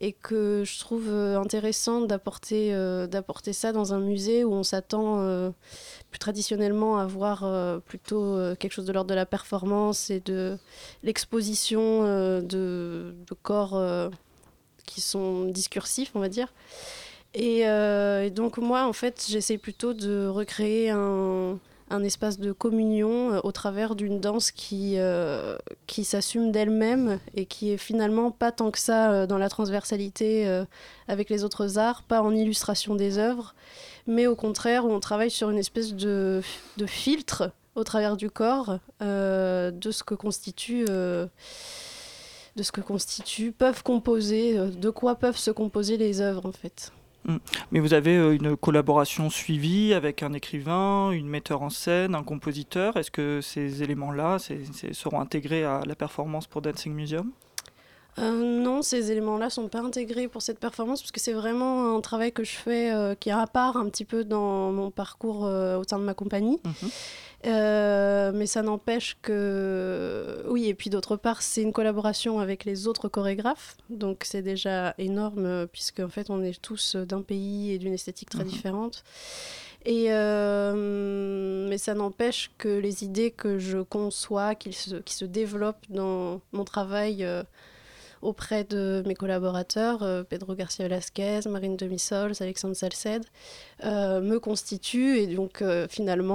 et 0.00 0.12
que 0.12 0.62
je 0.64 0.78
trouve 0.78 1.08
euh, 1.08 1.36
intéressant 1.40 2.02
d'apporter 2.02 2.70
d'apporter 3.10 3.52
ça 3.52 3.72
dans 3.72 3.94
un 3.94 3.98
musée 3.98 4.44
où 4.44 4.52
on 4.52 4.62
s'attend 4.62 5.52
plus 6.08 6.20
traditionnellement 6.20 6.98
à 6.98 7.06
voir 7.06 7.80
plutôt 7.82 8.38
quelque 8.60 8.72
chose 8.72 8.86
de 8.86 8.92
l'ordre 8.92 9.10
de 9.10 9.16
la 9.16 9.26
performance 9.26 10.10
et 10.10 10.20
de 10.20 10.56
l'exposition 11.02 12.04
de, 12.04 12.40
de 13.26 13.34
corps 13.42 13.76
qui 14.86 15.00
sont 15.00 15.46
discursifs, 15.46 16.12
on 16.14 16.20
va 16.20 16.28
dire. 16.28 16.52
Et, 17.34 17.66
euh, 17.66 18.24
et 18.24 18.30
donc 18.30 18.58
moi, 18.58 18.86
en 18.86 18.92
fait, 18.92 19.26
j'essaie 19.28 19.58
plutôt 19.58 19.94
de 19.94 20.26
recréer 20.26 20.90
un, 20.90 21.58
espace 22.02 22.38
de 22.38 22.52
communion 22.52 23.32
euh, 23.32 23.40
au 23.44 23.52
travers 23.52 23.94
d'une 23.94 24.20
danse 24.20 24.50
qui, 24.50 24.94
euh, 24.96 25.56
qui 25.86 26.04
s'assume 26.04 26.52
d'elle-même 26.52 27.18
et 27.34 27.46
qui 27.46 27.72
est 27.72 27.76
finalement 27.76 28.30
pas 28.30 28.52
tant 28.52 28.70
que 28.70 28.78
ça 28.78 29.26
dans 29.26 29.38
la 29.38 29.48
transversalité 29.48 30.64
avec 31.06 31.30
les 31.30 31.44
autres 31.44 31.78
arts, 31.78 32.02
pas 32.02 32.22
en 32.22 32.34
illustration 32.34 32.94
des 32.94 33.18
œuvres, 33.18 33.54
mais 34.06 34.26
au 34.26 34.36
contraire 34.36 34.84
où 34.84 34.90
on 34.90 35.00
travaille 35.00 35.30
sur 35.30 35.50
une 35.50 35.58
espèce 35.58 35.94
de, 35.94 36.40
filtre 36.86 37.50
au 37.74 37.84
travers 37.84 38.16
du 38.16 38.30
corps 38.30 38.78
de 39.00 39.90
ce 39.90 40.02
que 40.02 40.14
constitue 40.14 40.84
de 40.84 42.62
ce 42.62 42.72
que 42.72 42.80
constitue 42.80 43.52
peuvent 43.52 43.82
composer 43.82 44.58
de 44.58 44.90
quoi 44.90 45.14
peuvent 45.14 45.38
se 45.38 45.50
composer 45.50 45.96
les 45.96 46.20
œuvres 46.20 46.46
en 46.46 46.52
fait 46.52 46.92
Mais 47.72 47.80
vous 47.80 47.94
avez 47.94 48.16
euh, 48.16 48.34
une 48.34 48.56
collaboration 48.56 49.30
suivie 49.30 49.94
avec 49.94 50.22
un 50.22 50.32
écrivain, 50.32 51.10
une 51.10 51.28
metteur 51.28 51.62
en 51.62 51.70
scène, 51.70 52.14
un 52.14 52.22
compositeur. 52.22 52.96
Est-ce 52.96 53.10
que 53.10 53.40
ces 53.40 53.82
éléments-là 53.82 54.38
seront 54.92 55.20
intégrés 55.20 55.64
à 55.64 55.82
la 55.86 55.94
performance 55.94 56.46
pour 56.46 56.62
Dancing 56.62 56.94
Museum? 56.94 57.30
Euh, 58.18 58.32
non, 58.32 58.82
ces 58.82 59.12
éléments-là 59.12 59.48
sont 59.48 59.68
pas 59.68 59.80
intégrés 59.80 60.28
pour 60.28 60.42
cette 60.42 60.58
performance 60.58 61.00
parce 61.02 61.12
que 61.12 61.20
c'est 61.20 61.32
vraiment 61.32 61.96
un 61.96 62.00
travail 62.00 62.32
que 62.32 62.42
je 62.44 62.56
fais 62.56 62.92
euh, 62.92 63.14
qui 63.14 63.28
est 63.28 63.32
à 63.32 63.46
part 63.46 63.76
un 63.76 63.88
petit 63.88 64.04
peu 64.04 64.24
dans 64.24 64.72
mon 64.72 64.90
parcours 64.90 65.46
euh, 65.46 65.78
au 65.78 65.84
sein 65.84 65.98
de 65.98 66.04
ma 66.04 66.14
compagnie. 66.14 66.58
Mhm. 66.64 66.90
Mais 67.44 68.46
ça 68.46 68.62
n'empêche 68.62 69.16
que 69.22 70.42
oui 70.48 70.66
et 70.66 70.74
puis 70.74 70.90
d'autre 70.90 71.16
part 71.16 71.40
c'est 71.42 71.62
une 71.62 71.72
collaboration 71.72 72.40
avec 72.40 72.64
les 72.64 72.88
autres 72.88 73.06
chorégraphes 73.08 73.76
donc 73.90 74.22
c'est 74.24 74.42
déjà 74.42 74.92
énorme 74.98 75.68
puisque 75.68 76.00
en 76.00 76.08
fait 76.08 76.30
on 76.30 76.42
est 76.42 76.60
tous 76.60 76.96
d'un 76.96 77.22
pays 77.22 77.70
et 77.72 77.78
d'une 77.78 77.94
esthétique 77.94 78.30
très 78.30 78.42
Mhm. 78.42 78.50
différente 78.50 79.04
et 79.86 80.06
euh, 80.08 81.68
mais 81.68 81.78
ça 81.78 81.94
n'empêche 81.94 82.50
que 82.58 82.68
les 82.80 83.04
idées 83.04 83.30
que 83.30 83.58
je 83.58 83.78
conçois 83.78 84.54
qu'ils 84.56 84.74
se, 84.74 84.96
qui 84.96 85.14
se 85.14 85.24
développent 85.24 85.86
dans 85.88 86.40
mon 86.52 86.64
travail 86.64 87.24
euh, 87.24 87.44
auprès 88.22 88.64
de 88.64 89.02
mes 89.06 89.14
collaborateurs, 89.14 90.02
euh, 90.02 90.22
Pedro 90.22 90.54
Garcia 90.54 90.84
Velasquez, 90.86 91.40
Marine 91.48 91.76
Demisols, 91.76 92.32
Alexandre 92.40 92.74
Salced, 92.74 93.24
euh, 93.84 94.20
me 94.20 94.38
constituent 94.40 95.18
et 95.18 95.26
donc 95.26 95.62
euh, 95.62 95.86
finalement, 95.88 96.28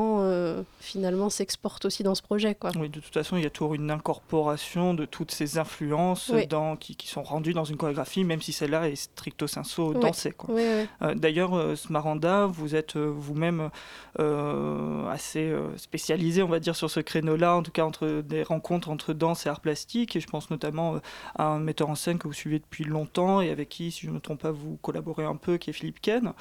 finalement 0.80 1.30
s'exportent 1.30 1.86
aussi 1.86 2.04
dans 2.04 2.16
ce 2.16 2.22
projet. 2.22 2.56
Quoi. 2.56 2.72
Oui, 2.80 2.90
de 2.90 3.00
toute 3.00 3.14
façon, 3.14 3.38
il 3.38 3.44
y 3.44 3.46
a 3.46 3.50
toujours 3.50 3.74
une 3.74 3.92
incorporation 3.92 4.94
de 4.94 5.06
toutes 5.06 5.32
ces 5.32 5.58
influences 5.58 6.32
Oui. 6.34 6.48
dans, 6.48 6.76
qui, 6.76 6.96
qui 6.96 7.08
sont 7.08 7.24
rendues 7.24 7.54
dans 7.54 7.66
une 7.66 7.78
chorégraphie, 7.78 8.24
même 8.24 8.42
si 8.42 8.54
celle-là 8.54 8.90
est 8.90 8.96
stricto 8.96 9.48
sensu 9.48 9.82
Oui. 9.82 10.00
dansée. 10.00 10.32
Quoi. 10.32 10.56
Oui, 10.56 10.88
D'ailleurs, 11.16 11.78
Smaranda, 11.78 12.46
vous 12.46 12.76
êtes 12.76 12.98
vous-même 12.98 13.70
assez 14.18 15.54
spécialisé, 15.78 16.44
on 16.44 16.48
va 16.48 16.60
dire, 16.60 16.76
sur 16.76 16.90
ce 16.90 17.00
créneau-là, 17.00 17.56
en 17.56 17.64
tout 17.64 17.72
cas 17.72 17.84
entre 17.84 18.22
des 18.22 18.44
rencontres 18.44 18.90
entre 18.90 19.14
danse 19.14 19.46
et 19.46 19.50
art 19.50 19.60
plastique. 19.60 20.16
Et 20.16 20.20
je 20.20 20.28
pense 20.28 20.50
notamment 20.50 21.00
à 21.36 21.46
un 21.46 21.60
en 21.82 21.96
scène 21.96 22.18
que 22.18 22.28
vous 22.28 22.34
suivez 22.34 22.60
depuis 22.60 22.84
longtemps 22.84 23.42
et 23.42 23.50
avec 23.50 23.70
qui, 23.70 23.92
si 23.92 24.02
je 24.02 24.10
ne 24.10 24.16
me 24.16 24.20
trompe 24.20 24.42
pas, 24.42 24.52
vous 24.52 24.78
collaborez 24.82 25.26
un 25.26 25.36
peu, 25.36 25.58
qui 25.58 25.70
est 25.70 25.74
Philippe 25.74 26.00
Ken. 26.02 26.34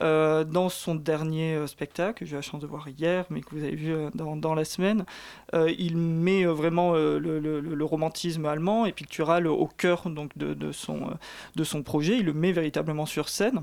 Euh, 0.00 0.42
dans 0.44 0.68
son 0.68 0.94
dernier 0.94 1.54
euh, 1.54 1.66
spectacle, 1.66 2.20
que 2.20 2.24
j'ai 2.24 2.32
eu 2.32 2.36
la 2.36 2.42
chance 2.42 2.62
de 2.62 2.66
voir 2.66 2.88
hier, 2.88 3.26
mais 3.30 3.42
que 3.42 3.54
vous 3.54 3.62
avez 3.62 3.76
vu 3.76 3.92
euh, 3.92 4.10
dans, 4.14 4.54
la 4.54 4.64
semaine, 4.64 5.04
il 5.52 5.96
met 5.96 6.44
vraiment 6.44 6.92
le, 6.94 7.84
romantisme 7.84 8.46
allemand 8.46 8.86
et 8.86 8.92
pictural 8.92 9.46
au 9.46 9.66
cœur 9.66 10.08
donc, 10.08 10.36
de, 10.36 10.72
son, 10.72 11.82
projet. 11.82 12.18
Il 12.18 12.26
le 12.26 12.32
met 12.32 12.52
véritablement 12.52 13.06
sur 13.06 13.28
scène. 13.28 13.62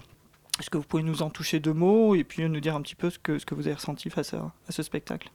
Est-ce 0.59 0.69
que 0.69 0.77
vous 0.77 0.83
pouvez 0.83 1.03
nous 1.03 1.21
en 1.21 1.29
toucher 1.29 1.59
deux 1.59 1.73
mots 1.73 2.15
et 2.15 2.23
puis 2.23 2.47
nous 2.47 2.59
dire 2.59 2.75
un 2.75 2.81
petit 2.81 2.95
peu 2.95 3.09
ce 3.09 3.17
que, 3.17 3.55
vous 3.55 3.67
avez 3.67 3.75
ressenti 3.75 4.09
face 4.09 4.33
à, 4.33 4.51
ce 4.69 4.83
spectacle? 4.83 5.29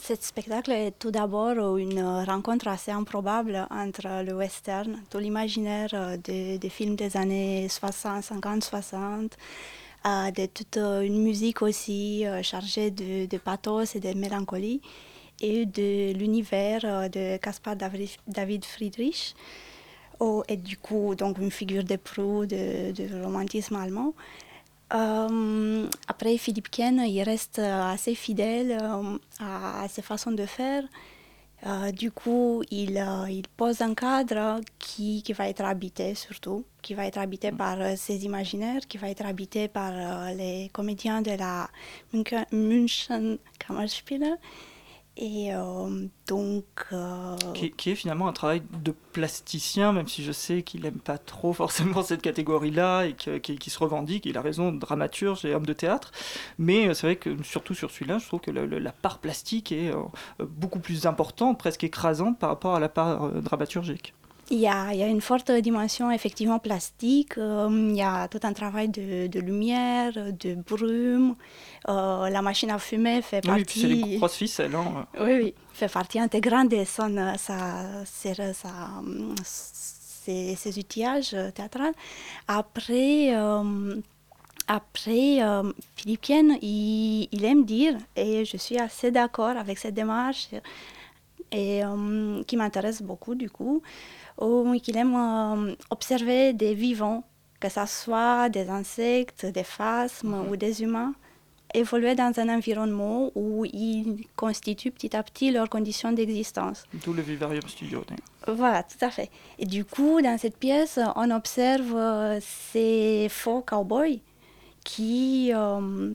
Ce 0.00 0.14
spectacle 0.20 0.70
est 0.70 0.98
tout 0.98 1.10
d'abord 1.10 1.76
une 1.76 2.00
rencontre 2.00 2.68
assez 2.68 2.90
improbable 2.90 3.66
entre 3.70 4.22
le 4.24 4.32
western, 4.34 4.98
tout 5.10 5.18
l'imaginaire 5.18 5.90
euh, 5.92 6.16
des, 6.16 6.68
films 6.70 6.96
des 6.96 7.16
années 7.16 7.68
60, 7.68 8.24
50, 8.24 8.64
60, 8.64 9.36
euh, 10.06 10.30
de 10.30 10.46
toute 10.46 10.76
euh, 10.78 11.02
une 11.02 11.22
musique 11.22 11.60
aussi 11.60 12.26
euh, 12.26 12.42
chargée 12.42 12.90
de, 12.90 13.36
pathos 13.36 13.94
et 13.94 14.00
de 14.00 14.14
mélancolie, 14.14 14.80
et 15.40 15.66
de 15.66 16.12
l'univers 16.12 16.80
euh, 16.84 17.08
de 17.08 17.36
Caspar 17.36 17.76
David 17.76 18.64
Friedrich, 18.64 19.34
et 20.48 20.56
du 20.56 20.76
coup, 20.78 21.14
donc 21.14 21.38
une 21.38 21.50
figure 21.50 21.84
de 21.84 21.96
proue 21.96 22.46
de, 22.46 22.90
de 22.92 23.22
romantisme 23.22 23.76
allemand. 23.76 24.14
Euh, 24.94 25.86
après, 26.06 26.38
Philippe 26.38 26.70
Ken, 26.70 27.00
il 27.06 27.22
reste 27.22 27.58
assez 27.58 28.14
fidèle 28.14 28.78
euh, 28.80 29.18
à, 29.40 29.82
à, 29.82 29.88
ses 29.88 30.02
façons 30.02 30.32
de 30.32 30.46
faire. 30.46 30.84
Euh, 31.66 31.90
du 31.90 32.12
coup, 32.12 32.62
il, 32.70 32.96
euh, 32.98 33.28
il, 33.28 33.48
pose 33.48 33.80
un 33.82 33.94
cadre 33.94 34.60
qui, 34.78 35.22
qui, 35.24 35.32
va 35.32 35.48
être 35.48 35.64
habité 35.64 36.14
surtout, 36.14 36.64
qui 36.82 36.94
va 36.94 37.04
être 37.06 37.18
habité 37.18 37.50
par 37.50 37.80
euh, 37.80 37.96
ses 37.96 38.24
imaginaires, 38.24 38.82
qui 38.88 38.96
va 38.96 39.10
être 39.10 39.26
habité 39.26 39.66
par 39.66 40.32
les 40.34 40.70
comédiens 40.72 41.20
de 41.20 41.32
la 41.32 41.68
München 42.52 43.38
Kammerspiele. 43.58 44.38
Et 45.20 45.52
euh, 45.52 46.06
donc. 46.28 46.64
Euh... 46.92 47.36
Qui, 47.52 47.90
est 47.90 47.94
finalement 47.96 48.28
un 48.28 48.32
travail 48.32 48.62
de 48.84 48.94
plasticien, 49.12 49.92
même 49.92 50.06
si 50.06 50.22
je 50.22 50.30
sais 50.30 50.62
qu'il 50.62 50.82
n'aime 50.82 51.00
pas 51.00 51.18
trop 51.18 51.52
forcément 51.52 52.02
cette 52.04 52.22
catégorie-là 52.22 53.06
et 53.06 53.14
qui, 53.14 53.40
qui, 53.40 53.70
se 53.70 53.78
revendique, 53.80 54.26
il 54.26 54.38
a 54.38 54.42
raison, 54.42 54.70
dramaturge 54.70 55.44
et 55.44 55.56
homme 55.56 55.66
de 55.66 55.72
théâtre. 55.72 56.12
Mais 56.58 56.94
c'est 56.94 57.08
vrai 57.08 57.16
que 57.16 57.42
surtout 57.42 57.74
sur 57.74 57.90
celui-là, 57.90 58.18
je 58.18 58.26
trouve 58.26 58.40
que 58.40 58.52
le, 58.52 58.66
la 58.66 58.92
part 58.92 59.18
plastique 59.18 59.72
est 59.72 59.90
euh, 59.92 60.04
beaucoup 60.38 60.78
plus 60.78 61.04
importante, 61.04 61.58
presque 61.58 61.82
écrasante 61.82 62.38
par 62.38 62.50
rapport 62.50 62.76
à 62.76 62.80
la 62.80 62.88
part 62.88 63.24
euh, 63.24 63.40
dramaturgique. 63.40 64.14
Il 64.50 64.58
y, 64.58 64.66
a, 64.66 64.92
il 64.94 64.98
y, 64.98 65.02
a, 65.02 65.06
une 65.06 65.20
forte 65.20 65.50
dimension 65.50 66.10
effectivement 66.10 66.58
plastique. 66.58 67.36
Euh, 67.36 67.68
il 67.70 67.96
y 67.96 68.02
a 68.02 68.28
tout 68.28 68.40
un 68.44 68.54
travail 68.54 68.88
de, 68.88 69.26
de 69.26 69.40
lumière, 69.40 70.12
de 70.14 70.54
brume. 70.54 71.34
Euh, 71.88 72.30
la 72.30 72.40
machine 72.40 72.70
à 72.70 72.78
fumer 72.78 73.20
fait 73.20 73.44
partie. 73.44 73.60
Oui, 73.60 73.64
puis 73.64 73.80
c'est 73.80 73.88
les 73.88 74.16
grosses 74.16 74.36
ficelles. 74.36 74.74
Hein. 74.74 75.06
Oui, 75.20 75.32
oui, 75.42 75.54
fait 75.72 75.92
partie 75.92 76.18
intégrante 76.18 76.70
de 76.70 76.82
son, 76.84 77.14
sa, 77.36 78.04
sa, 78.06 78.52
sa, 78.54 78.90
ses, 79.44 80.54
ses 80.54 80.78
outillages 80.78 81.36
théâtraux. 81.54 81.92
Après. 82.46 83.34
Euh, 83.34 84.00
après, 84.70 85.42
euh, 85.42 85.72
Philippe 85.96 86.28
il, 86.28 87.28
il, 87.32 87.44
aime 87.46 87.64
dire, 87.64 87.96
et 88.14 88.44
je 88.44 88.58
suis 88.58 88.78
assez 88.78 89.10
d'accord 89.10 89.56
avec 89.56 89.78
cette 89.78 89.94
démarche, 89.94 90.50
et 91.50 91.82
euh, 91.82 92.42
qui 92.44 92.58
m'intéresse 92.58 93.00
beaucoup 93.00 93.34
du 93.34 93.48
coup, 93.48 93.82
ou 94.38 94.78
qu'il 94.82 94.96
aime 94.96 95.14
euh, 95.16 95.74
observer 95.90 96.52
des 96.52 96.74
vivants, 96.74 97.24
que 97.60 97.68
ce 97.68 97.84
soit 97.86 98.48
des 98.48 98.68
insectes, 98.70 99.46
des 99.46 99.64
phasmes 99.64 100.28
mm 100.28 100.44
-hmm. 100.44 100.50
ou 100.50 100.56
des 100.56 100.82
humains, 100.82 101.12
évoluer 101.74 102.14
dans 102.14 102.32
un 102.38 102.48
environnement 102.48 103.30
où 103.34 103.64
ils 103.64 104.26
constituent 104.36 104.90
petit 104.90 105.14
à 105.16 105.22
petit 105.22 105.50
leurs 105.50 105.68
conditions 105.68 106.12
d'existence. 106.12 106.78
D'où 107.02 107.12
le 107.12 107.22
Vivarium 107.22 107.66
Studio. 107.68 107.98
Voilà, 108.46 108.82
tout 108.82 109.02
à 109.08 109.10
fait. 109.10 109.30
Et 109.58 109.66
du 109.66 109.84
coup, 109.84 110.20
dans 110.22 110.38
cette 110.38 110.56
pièce, 110.56 110.98
on 111.16 111.30
observe 111.30 111.94
euh, 111.94 112.38
ces 112.40 113.28
faux 113.28 113.62
cowboys 113.62 114.20
qui... 114.84 115.52
Euh, 115.54 116.12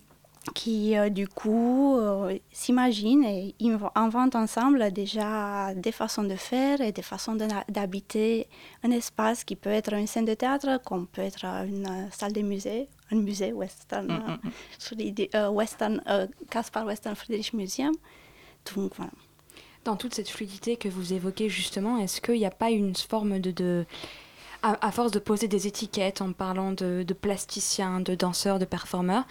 qui 0.53 0.97
euh, 0.97 1.09
du 1.09 1.27
coup 1.27 1.97
euh, 1.97 2.37
s'imaginent 2.51 3.23
et 3.23 3.55
inventent 3.95 4.35
ensemble 4.35 4.91
déjà 4.91 5.73
des 5.73 5.91
façons 5.91 6.23
de 6.23 6.35
faire 6.35 6.81
et 6.81 6.91
des 6.91 7.01
façons 7.01 7.37
d'habiter 7.69 8.47
un 8.83 8.91
espace 8.91 9.43
qui 9.43 9.55
peut 9.55 9.69
être 9.69 9.93
une 9.93 10.07
scène 10.07 10.25
de 10.25 10.33
théâtre, 10.33 10.81
comme 10.83 11.07
peut 11.07 11.21
être 11.21 11.45
une 11.45 12.09
salle 12.11 12.33
de 12.33 12.41
musée, 12.41 12.87
un 13.11 13.15
musée 13.15 13.53
western, 13.53 14.07
mm 14.07 14.39
-hmm. 14.41 15.29
euh, 15.35 15.49
western 15.49 16.01
Caspar 16.49 16.85
Western 16.85 17.15
Friedrich 17.15 17.53
Museum. 17.53 17.93
Donc 18.75 18.91
voilà. 18.97 19.11
Dans 19.85 19.97
toute 19.97 20.13
cette 20.15 20.29
fluidité 20.29 20.77
que 20.77 20.87
vous 20.89 21.11
évoquez 21.13 21.49
justement, 21.49 21.97
est-ce 21.97 22.21
qu'il 22.21 22.39
n'y 22.39 22.45
a 22.45 22.57
pas 22.63 22.69
une 22.71 22.95
forme 22.95 23.39
de, 23.39 23.51
de 23.51 23.85
à, 24.61 24.87
à, 24.87 24.91
force 24.91 25.11
de 25.11 25.19
poser 25.19 25.47
des 25.49 25.67
étiquettes 25.67 26.21
en 26.21 26.31
parlant 26.31 26.71
de, 26.71 27.03
de 27.05 27.13
plasticiens, 27.13 27.99
de 27.99 28.15
danseurs, 28.15 28.59
de 28.59 28.65
performeurs, 28.65 29.25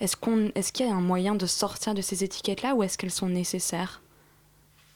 est-ce 0.00 0.16
qu'on, 0.16 0.50
est-ce 0.54 0.72
qu'il 0.72 0.86
y 0.86 0.88
a 0.88 0.94
un 0.94 1.00
moyen 1.00 1.34
de 1.34 1.46
sortir 1.46 1.94
de 1.94 2.02
ces 2.02 2.24
étiquettes-là 2.24 2.74
ou 2.74 2.82
est-ce 2.82 2.98
qu'elles 2.98 3.10
sont 3.10 3.28
nécessaires 3.28 4.02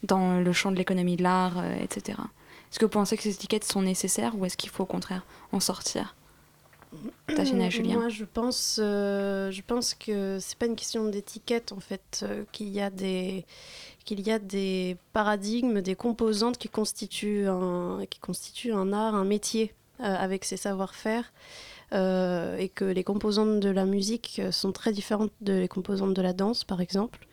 dans 0.03 0.39
le 0.39 0.53
champ 0.53 0.71
de 0.71 0.77
l'économie 0.77 1.15
de 1.15 1.23
l'art, 1.23 1.57
euh, 1.57 1.75
etc. 1.81 2.19
Est-ce 2.71 2.79
que 2.79 2.85
vous 2.85 2.91
pensez 2.91 3.15
que 3.17 3.23
ces 3.23 3.31
étiquettes 3.31 3.63
sont 3.63 3.81
nécessaires 3.81 4.37
ou 4.37 4.45
est-ce 4.45 4.57
qu'il 4.57 4.69
faut 4.69 4.83
au 4.83 4.87
contraire 4.87 5.25
en 5.51 5.59
sortir? 5.59 6.15
Tachina, 7.27 7.69
Julien 7.69 7.95
Moi, 7.95 8.09
je 8.09 8.25
pense, 8.25 8.79
euh, 8.81 9.51
je 9.51 9.61
pense 9.61 9.93
que 9.93 10.37
c'est 10.39 10.57
pas 10.57 10.65
une 10.65 10.75
question 10.75 11.05
d'étiquette 11.09 11.71
en 11.71 11.79
fait, 11.79 12.21
euh, 12.23 12.43
qu'il 12.51 12.69
y 12.69 12.81
a 12.81 12.89
des 12.89 13.45
qu'il 14.05 14.19
y 14.19 14.31
a 14.31 14.39
des 14.39 14.97
paradigmes, 15.13 15.79
des 15.81 15.95
composantes 15.95 16.57
qui 16.57 16.67
constituent 16.67 17.47
un, 17.47 18.05
qui 18.09 18.19
constituent 18.19 18.73
un 18.73 18.91
art, 18.91 19.15
un 19.15 19.23
métier 19.23 19.73
euh, 20.01 20.03
avec 20.03 20.43
ses 20.43 20.57
savoir-faire. 20.57 21.31
Euh, 21.93 22.57
et 22.57 22.69
que 22.69 22.85
les 22.85 23.03
composantes 23.03 23.59
de 23.59 23.69
la 23.69 23.85
musique 23.85 24.41
sont 24.51 24.71
très 24.71 24.91
différentes 24.91 25.31
des 25.41 25.67
composantes 25.67 26.15
de 26.15 26.21
la 26.23 26.33
danse, 26.33 26.63
par 26.63 26.81
exemple, 26.81 27.27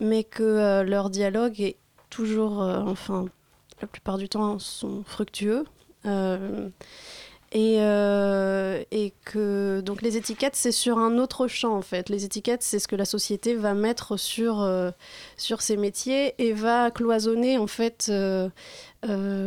mais 0.00 0.24
que 0.24 0.42
euh, 0.42 0.82
leur 0.82 1.08
dialogue 1.08 1.60
est 1.60 1.76
toujours, 2.10 2.62
euh, 2.62 2.80
enfin, 2.80 3.26
la 3.80 3.86
plupart 3.86 4.18
du 4.18 4.28
temps, 4.28 4.58
sont 4.58 5.04
fructueux. 5.04 5.64
Et, 7.52 7.76
et, 7.76 9.12
que 9.24 9.80
donc 9.80 10.02
les 10.02 10.16
étiquettes 10.16 10.54
c'est 10.54 10.72
sur 10.72 10.98
un 10.98 11.18
autre 11.18 11.48
champ 11.48 11.74
en 11.74 11.82
fait 11.82 12.08
les 12.08 12.24
étiquettes 12.24 12.62
c'est 12.62 12.78
ce 12.78 12.86
que 12.86 12.94
la 12.94 13.04
société 13.04 13.54
va 13.54 13.74
mettre 13.74 14.16
sur 14.16 14.68
sur 15.36 15.62
ces 15.62 15.76
métiers 15.76 16.34
et 16.38 16.52
va 16.52 16.92
cloisonner 16.92 17.58
en 17.58 17.66
fait 17.66 18.12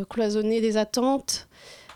cloisonner 0.09 0.59
des 0.59 0.75
attentes 0.75 1.47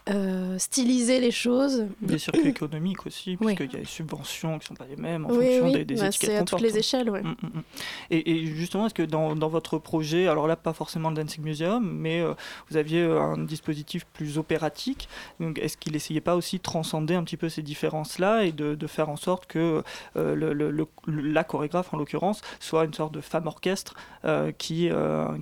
euh, 0.09 0.57
styliser 0.59 1.21
les 1.21 1.31
choses. 1.31 1.85
Des 2.01 2.17
circuits 2.17 2.49
économiques 2.49 3.05
aussi, 3.05 3.37
puisqu'il 3.37 3.67
oui. 3.67 3.71
y 3.73 3.75
a 3.77 3.79
des 3.79 3.85
subventions 3.85 4.59
qui 4.59 4.65
ne 4.65 4.67
sont 4.67 4.73
pas 4.73 4.85
les 4.85 4.97
mêmes 4.97 5.25
en 5.25 5.29
oui, 5.29 5.35
fonction 5.35 5.65
oui. 5.65 5.71
des, 5.71 5.85
des 5.85 5.95
bah, 5.95 6.07
étiquettes 6.07 6.29
C'est 6.29 6.37
à 6.37 6.43
toutes 6.43 6.59
les 6.59 6.77
échelles, 6.77 7.09
ouais. 7.09 7.21
Mm, 7.21 7.35
mm, 7.41 7.47
mm. 7.53 7.63
Et, 8.11 8.31
et, 8.31 8.45
justement, 8.47 8.85
est-ce 8.85 8.93
que 8.93 9.03
dans, 9.03 9.33
dans, 9.33 9.47
votre 9.47 9.77
projet, 9.77 10.27
alors 10.27 10.47
là, 10.47 10.57
pas 10.57 10.73
forcément 10.73 11.09
le 11.09 11.15
Dancing 11.15 11.41
Museum, 11.41 11.89
mais 11.89 12.19
euh, 12.19 12.33
vous 12.69 12.75
aviez 12.75 13.01
un 13.01 13.37
dispositif 13.37 14.05
plus 14.07 14.37
opératique, 14.37 15.07
donc 15.39 15.57
est-ce 15.59 15.77
qu'il 15.77 15.93
n'essayait 15.93 16.19
pas 16.19 16.35
aussi 16.35 16.57
de 16.57 16.63
transcender 16.63 17.15
un 17.15 17.23
petit 17.23 17.37
peu 17.37 17.47
ces 17.47 17.61
différences-là 17.61 18.43
et 18.43 18.51
de, 18.51 18.75
de, 18.75 18.87
faire 18.87 19.07
en 19.07 19.15
sorte 19.15 19.45
que 19.45 19.83
euh, 20.17 20.35
le, 20.35 20.51
le, 20.51 20.69
le, 20.69 20.85
la 21.07 21.45
chorégraphe, 21.45 21.93
en 21.93 21.97
l'occurrence, 21.97 22.41
soit 22.59 22.83
une 22.83 22.93
sorte 22.93 23.13
de 23.13 23.21
femme 23.21 23.47
orchestre 23.47 23.95
euh, 24.25 24.51
qui, 24.51 24.89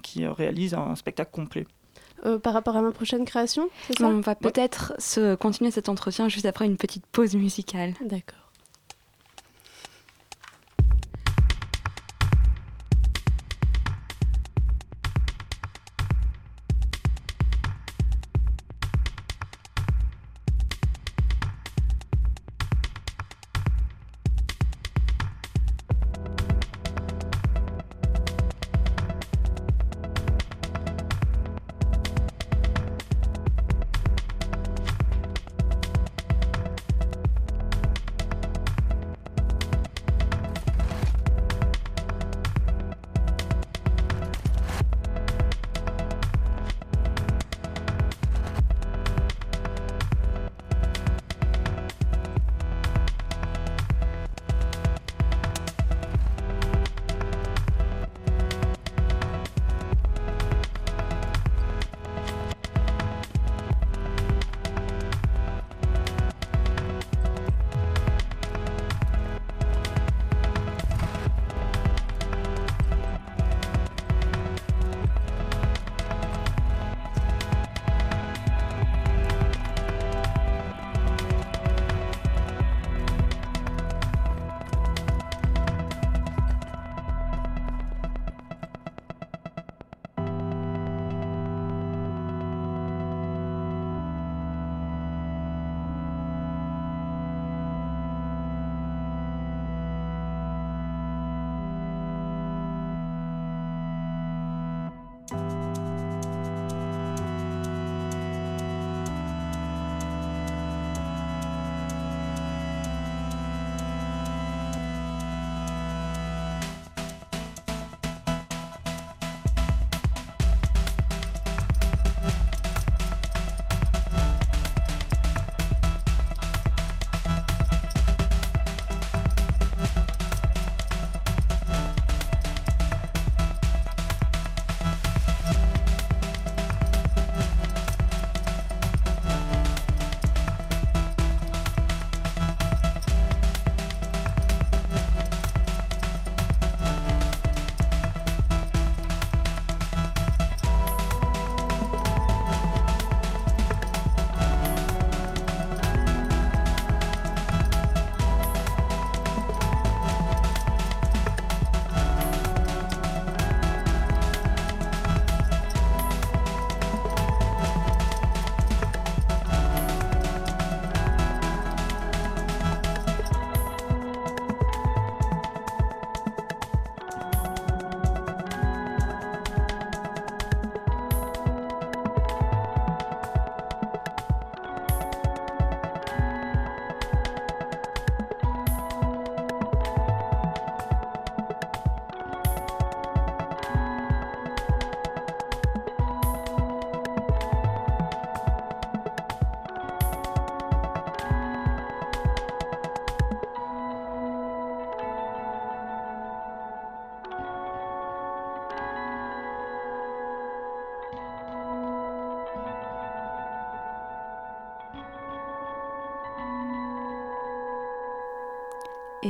qui 0.04 0.28
réalise 0.28 0.76
un 0.76 0.96
spectacle 0.96 1.32
complet? 1.32 1.66
Euh, 2.26 2.40
par 2.40 2.54
rapport 2.54 2.76
à 2.78 2.82
ma 2.82 2.92
prochaine 2.92 3.26
création, 3.26 3.70
ça? 3.98 4.06
On 4.08 4.20
va 4.20 4.36
peut-être 4.36 4.92
ouais. 4.92 5.02
se 5.02 5.36
continuer 5.36 5.72
cet 5.72 5.90
entretien 5.90 6.30
juste 6.30 6.46
après 6.46 6.66
une 6.66 6.78
petite 6.78 7.06
pause 7.08 7.36
musicale. 7.36 7.94
D'accord. 8.02 8.41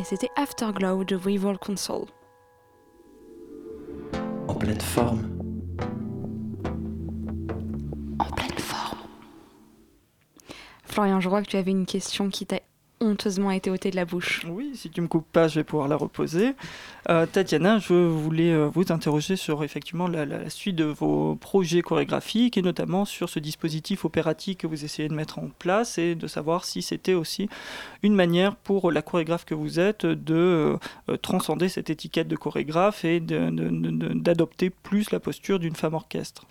Et 0.01 0.03
c'était 0.03 0.31
Afterglow 0.35 1.03
de 1.03 1.15
Rival 1.15 1.59
Console. 1.59 2.07
En 4.47 4.55
pleine 4.55 4.81
forme. 4.81 5.29
En 8.17 8.25
pleine 8.25 8.57
forme. 8.57 8.97
Florian, 10.85 11.19
je 11.19 11.29
vois 11.29 11.43
que 11.43 11.47
tu 11.47 11.57
avais 11.57 11.69
une 11.69 11.85
question 11.85 12.29
qui 12.29 12.47
t'a 12.47 12.60
honteusement 13.11 13.51
été 13.51 13.69
ôtée 13.69 13.91
de 13.91 13.95
la 13.95 14.05
bouche. 14.05 14.45
Oui, 14.47 14.71
si 14.75 14.89
tu 14.89 15.01
me 15.01 15.07
coupes 15.07 15.29
pas, 15.31 15.47
je 15.47 15.55
vais 15.55 15.63
pouvoir 15.63 15.87
la 15.87 15.95
reposer. 15.95 16.53
Euh, 17.09 17.25
Tatiana, 17.25 17.79
je 17.79 17.93
voulais 17.93 18.51
euh, 18.51 18.67
vous 18.67 18.91
interroger 18.91 19.35
sur 19.35 19.63
effectivement 19.63 20.07
la, 20.07 20.25
la, 20.25 20.49
suite 20.49 20.75
de 20.75 20.85
vos 20.85 21.35
projets 21.35 21.81
chorégraphiques 21.81 22.57
et 22.57 22.61
notamment 22.61 23.05
sur 23.05 23.29
ce 23.29 23.39
dispositif 23.39 24.05
opératique 24.05 24.59
que 24.59 24.67
vous 24.67 24.85
essayez 24.85 25.09
de 25.09 25.13
mettre 25.13 25.39
en 25.39 25.49
place 25.59 25.97
et 25.97 26.15
de 26.15 26.27
savoir 26.27 26.65
si 26.65 26.81
c'était 26.81 27.13
aussi 27.13 27.49
une 28.03 28.15
manière 28.15 28.55
pour 28.55 28.91
la 28.91 29.01
chorégraphe 29.01 29.45
que 29.45 29.55
vous 29.55 29.79
êtes 29.79 30.05
de 30.05 30.77
euh, 31.09 31.17
transcender 31.17 31.69
cette 31.69 31.89
étiquette 31.89 32.27
de 32.27 32.35
chorégraphe 32.35 33.05
et 33.05 33.19
d'adopter 33.19 34.69
plus 34.69 35.11
la 35.11 35.19
posture 35.19 35.59
d'une 35.59 35.75
femme 35.75 35.93
orchestre. 35.93 36.45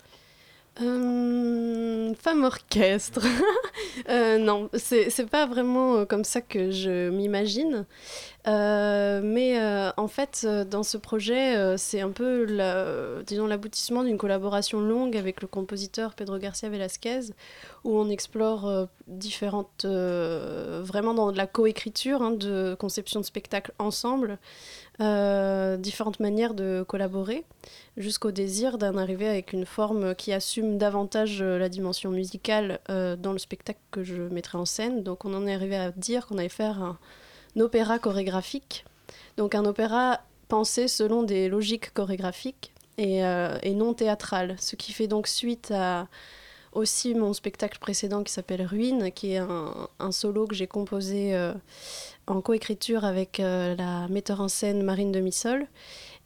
Euh, 0.81 2.15
femme 2.15 2.45
orchestre. 2.45 3.21
euh, 4.09 4.39
non, 4.39 4.69
c'est 4.75 5.31
pas 5.31 5.47
vraiment 5.47 5.97
euh, 5.97 6.05
comme 6.05 6.25
ça 6.25 6.41
que 6.41 6.71
je 6.71 7.11
m'imagine. 7.11 7.87
Euh, 8.49 9.21
mais 9.23 9.61
euh, 9.61 9.91
en 9.99 10.09
fait, 10.09 10.47
dans 10.71 10.83
ce 10.83 10.97
projet, 10.97 11.77
c'est 11.77 12.01
un 12.01 12.11
peu 12.11 12.45
l'aboutissement 12.45 14.03
d'une 14.03 14.19
collaboration 14.19 14.81
longue 14.81 15.17
avec 15.17 15.43
le 15.43 15.49
compositeur 15.49 16.15
Pedro 16.15 16.39
Garcia 16.39 16.69
Velasquez, 16.69 17.21
où 17.85 17.99
on 17.99 18.09
explore 18.09 18.89
différentes, 19.07 19.85
vraiment 19.85 21.15
dans 21.15 21.33
de 21.33 21.37
la 21.37 21.47
coécriture, 21.47 22.23
hein, 22.23 22.31
de 22.31 22.75
conception 22.79 23.21
de 23.21 23.27
spectacle 23.27 23.73
ensemble, 23.79 24.39
différentes 24.99 26.21
manières 26.21 26.55
de 26.55 26.83
collaborer, 26.87 27.45
jusqu'au 27.97 28.31
désir 28.31 28.79
d'en 28.79 28.97
arriver 28.97 29.29
avec 29.29 29.53
une 29.53 29.67
forme 29.67 30.15
qui 30.15 30.33
assume 30.33 30.79
davantage 30.79 31.43
la 31.43 31.69
dimension 31.69 32.11
musicale 32.11 32.81
dans 32.89 33.33
le 33.33 33.39
spectacle 33.39 33.81
que 33.91 34.03
je 34.03 34.23
mettrai 34.23 34.59
en 34.59 34.65
scène. 34.65 35.03
Donc 35.03 35.25
on 35.25 35.35
en 35.35 35.47
est 35.47 35.55
arrivé 35.55 35.77
à 35.77 35.91
dire 35.93 36.27
qu'on 36.27 36.39
allait 36.39 36.49
faire 36.49 36.83
un, 36.83 36.99
opéra 37.59 37.99
chorégraphique, 37.99 38.85
donc 39.37 39.55
un 39.55 39.65
opéra 39.65 40.21
pensé 40.49 40.87
selon 40.87 41.23
des 41.25 41.49
logiques 41.49 41.93
chorégraphiques 41.93 42.73
et, 42.97 43.23
et 43.63 43.75
non 43.75 43.93
théâtrales, 43.93 44.55
ce 44.61 44.77
qui 44.77 44.93
fait 44.93 45.09
donc 45.09 45.27
suite 45.27 45.73
à 45.73 46.07
aussi 46.73 47.15
mon 47.15 47.33
spectacle 47.33 47.79
précédent 47.81 48.23
qui 48.23 48.33
s'appelle 48.33 48.63
Ruine, 48.65 49.11
qui 49.11 49.33
est 49.33 49.39
un, 49.39 50.13
solo 50.13 50.47
que 50.47 50.55
j'ai 50.55 50.69
composé 50.69 51.35
en 52.31 52.41
coécriture 52.41 53.05
avec 53.05 53.41
euh, 53.41 53.75
la 53.77 54.09
metteur 54.09 54.41
en 54.41 54.49
scène 54.49 54.83
Marine 54.83 55.13
Demisol. 55.13 55.67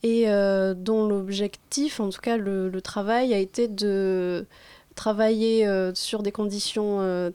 Et 0.02 0.28
euh, 0.28 0.74
dont 0.74 1.08
l'objectif, 1.08 1.98
en 1.98 2.10
tout 2.10 2.20
cas 2.20 2.36
le, 2.36 2.70
travail, 2.82 3.32
a 3.32 3.38
été 3.38 3.68
de 3.68 4.46
travailler 4.94 5.66
euh, 5.66 5.92
sur 5.94 6.22
des 6.22 6.32
conditions 6.32 6.84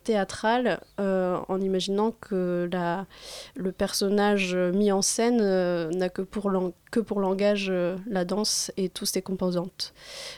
théâtrales 0.04 0.80
en 0.98 1.62
imaginant 1.62 2.12
que 2.12 2.70
la, 2.72 3.06
le 3.56 3.72
personnage 3.72 4.56
mis 4.56 4.92
en 4.92 5.02
scène 5.02 5.90
n'a 5.90 6.10
que 6.10 6.22
pour, 6.22 6.52
que 6.92 7.00
pour 7.00 7.20
langage 7.20 7.72
la 8.08 8.26
danse 8.26 8.72
et 8.78 8.90
toutes 8.90 9.08
ses 9.08 9.22
composantes. 9.22 9.94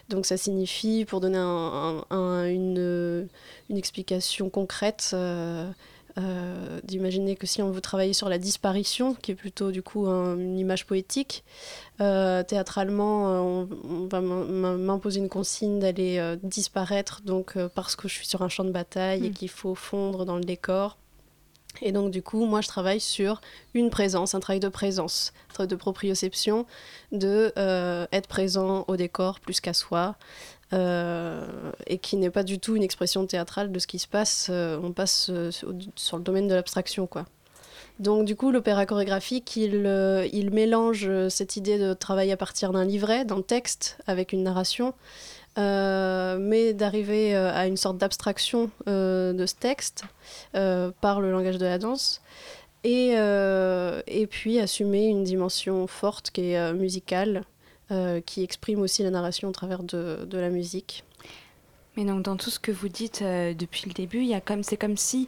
Donc 0.10 0.26
ça 0.26 0.38
signifie, 0.38 1.06
pour 1.06 1.20
donner 1.22 1.38
une, 1.38 3.28
une, 3.70 3.78
explication 3.78 4.50
concrète, 4.50 5.16
euh, 6.18 6.82
d'imaginer 6.84 7.36
que 7.36 7.48
si 7.48 7.62
on 7.62 7.72
veut 7.72 7.80
travailler 7.80 8.14
sur 8.14 8.28
la 8.28 8.38
disparition, 8.38 9.14
qui 9.14 9.32
est 9.32 9.36
plutôt 9.36 9.72
du 9.72 9.82
coup 9.82 10.08
une 10.08 10.60
image 10.60 10.86
poétique, 10.86 11.44
euh, 12.02 12.44
théâtralement, 12.44 13.30
euh, 13.30 13.66
on, 13.84 14.08
va 14.08 14.20
m'imposer 14.20 15.20
une 15.20 15.30
consigne 15.30 15.80
d'aller 15.80 16.36
disparaître, 16.44 17.22
donc 17.22 17.58
parce 17.76 17.96
que 17.96 18.08
je 18.08 18.14
suis 18.14 18.28
sur 18.28 18.42
un 18.42 18.50
champ 18.50 18.66
de 18.66 18.72
bataille 18.72 19.26
et 19.26 19.30
mm. 19.30 19.34
qu'il 19.34 19.50
faut 19.50 19.76
fondre 19.76 20.26
dans 20.26 20.36
le 20.36 20.44
décor. 20.44 20.98
Et 21.82 21.94
donc 21.94 22.12
du 22.12 22.22
coup, 22.22 22.46
moi 22.46 22.60
je 22.60 22.68
travaille 22.68 23.00
sur 23.00 23.40
une 23.74 23.90
présence, 23.90 24.36
un 24.36 24.42
travail 24.42 24.60
de 24.60 24.68
présence, 24.68 25.32
un 25.50 25.54
travail 25.54 25.70
de 25.70 25.76
proprioception, 25.78 26.66
de 27.14 27.54
être 28.12 28.28
présent 28.28 28.84
au 28.90 28.98
décor 28.98 29.40
plus 29.40 29.62
qu'à 29.62 29.74
soi, 29.74 30.18
euh, 30.74 31.46
et 31.86 31.98
qui 31.98 32.16
n'est 32.16 32.30
pas 32.30 32.44
du 32.44 32.58
tout 32.58 32.78
une 32.78 32.84
expression 32.84 33.26
théâtrale 33.26 33.74
de 33.74 33.80
ce 33.80 33.88
qui 33.88 34.00
se 34.00 34.08
passe. 34.08 34.48
Euh, 34.50 34.80
on 34.82 34.94
passe 34.94 35.30
euh, 35.30 35.52
sur 35.52 36.18
le 36.18 36.24
domaine 36.24 36.48
de 36.48 36.56
l'abstraction, 36.56 37.08
quoi. 37.08 37.26
Donc 38.00 38.26
du 38.26 38.36
coup, 38.36 38.52
l'opéra 38.52 38.86
chorégraphique, 38.86 39.58
il, 39.58 40.50
mélange 40.52 41.10
cette 41.28 41.56
idée 41.58 41.78
de 41.78 41.94
travail 41.94 42.32
à 42.32 42.38
partir 42.38 42.72
d'un 42.72 42.86
livret, 42.86 43.26
d'un 43.26 43.42
texte, 43.42 43.98
avec 44.08 44.34
une 44.34 44.44
narration, 44.44 44.96
mais 45.56 46.74
d'arriver 46.74 47.36
à 47.36 47.68
une 47.68 47.78
sorte 47.78 48.00
d'abstraction 48.00 48.72
de 48.88 49.46
ce 49.46 49.54
texte 49.54 50.06
par 50.54 51.22
le 51.22 51.32
langage 51.32 51.60
de 51.60 51.66
la 51.66 51.78
danse. 51.78 52.22
Et, 52.84 53.14
puis 54.32 54.60
assumer 54.60 55.06
une 55.06 55.24
dimension 55.24 55.86
forte 55.86 56.32
qui 56.32 56.54
est 56.54 56.74
musicale, 56.74 57.44
qui 58.26 58.44
exprime 58.44 58.80
aussi 58.80 59.04
la 59.04 59.10
narration 59.10 59.50
au 59.50 59.52
travers 59.52 59.84
de, 59.84 60.26
de, 60.26 60.38
la 60.38 60.50
musique. 60.50 61.04
Mais 61.98 62.06
donc 62.06 62.22
dans 62.22 62.38
tout 62.38 62.50
ce 62.50 62.60
que 62.60 62.72
vous 62.72 62.88
dites 62.88 63.22
euh, 63.22 63.54
depuis 63.54 63.84
le 63.86 63.94
début, 63.94 64.20
il 64.20 64.28
y 64.28 64.34
a 64.34 64.40
comme 64.40 64.64
c'est 64.64 64.78
comme 64.78 64.96
si 64.96 65.28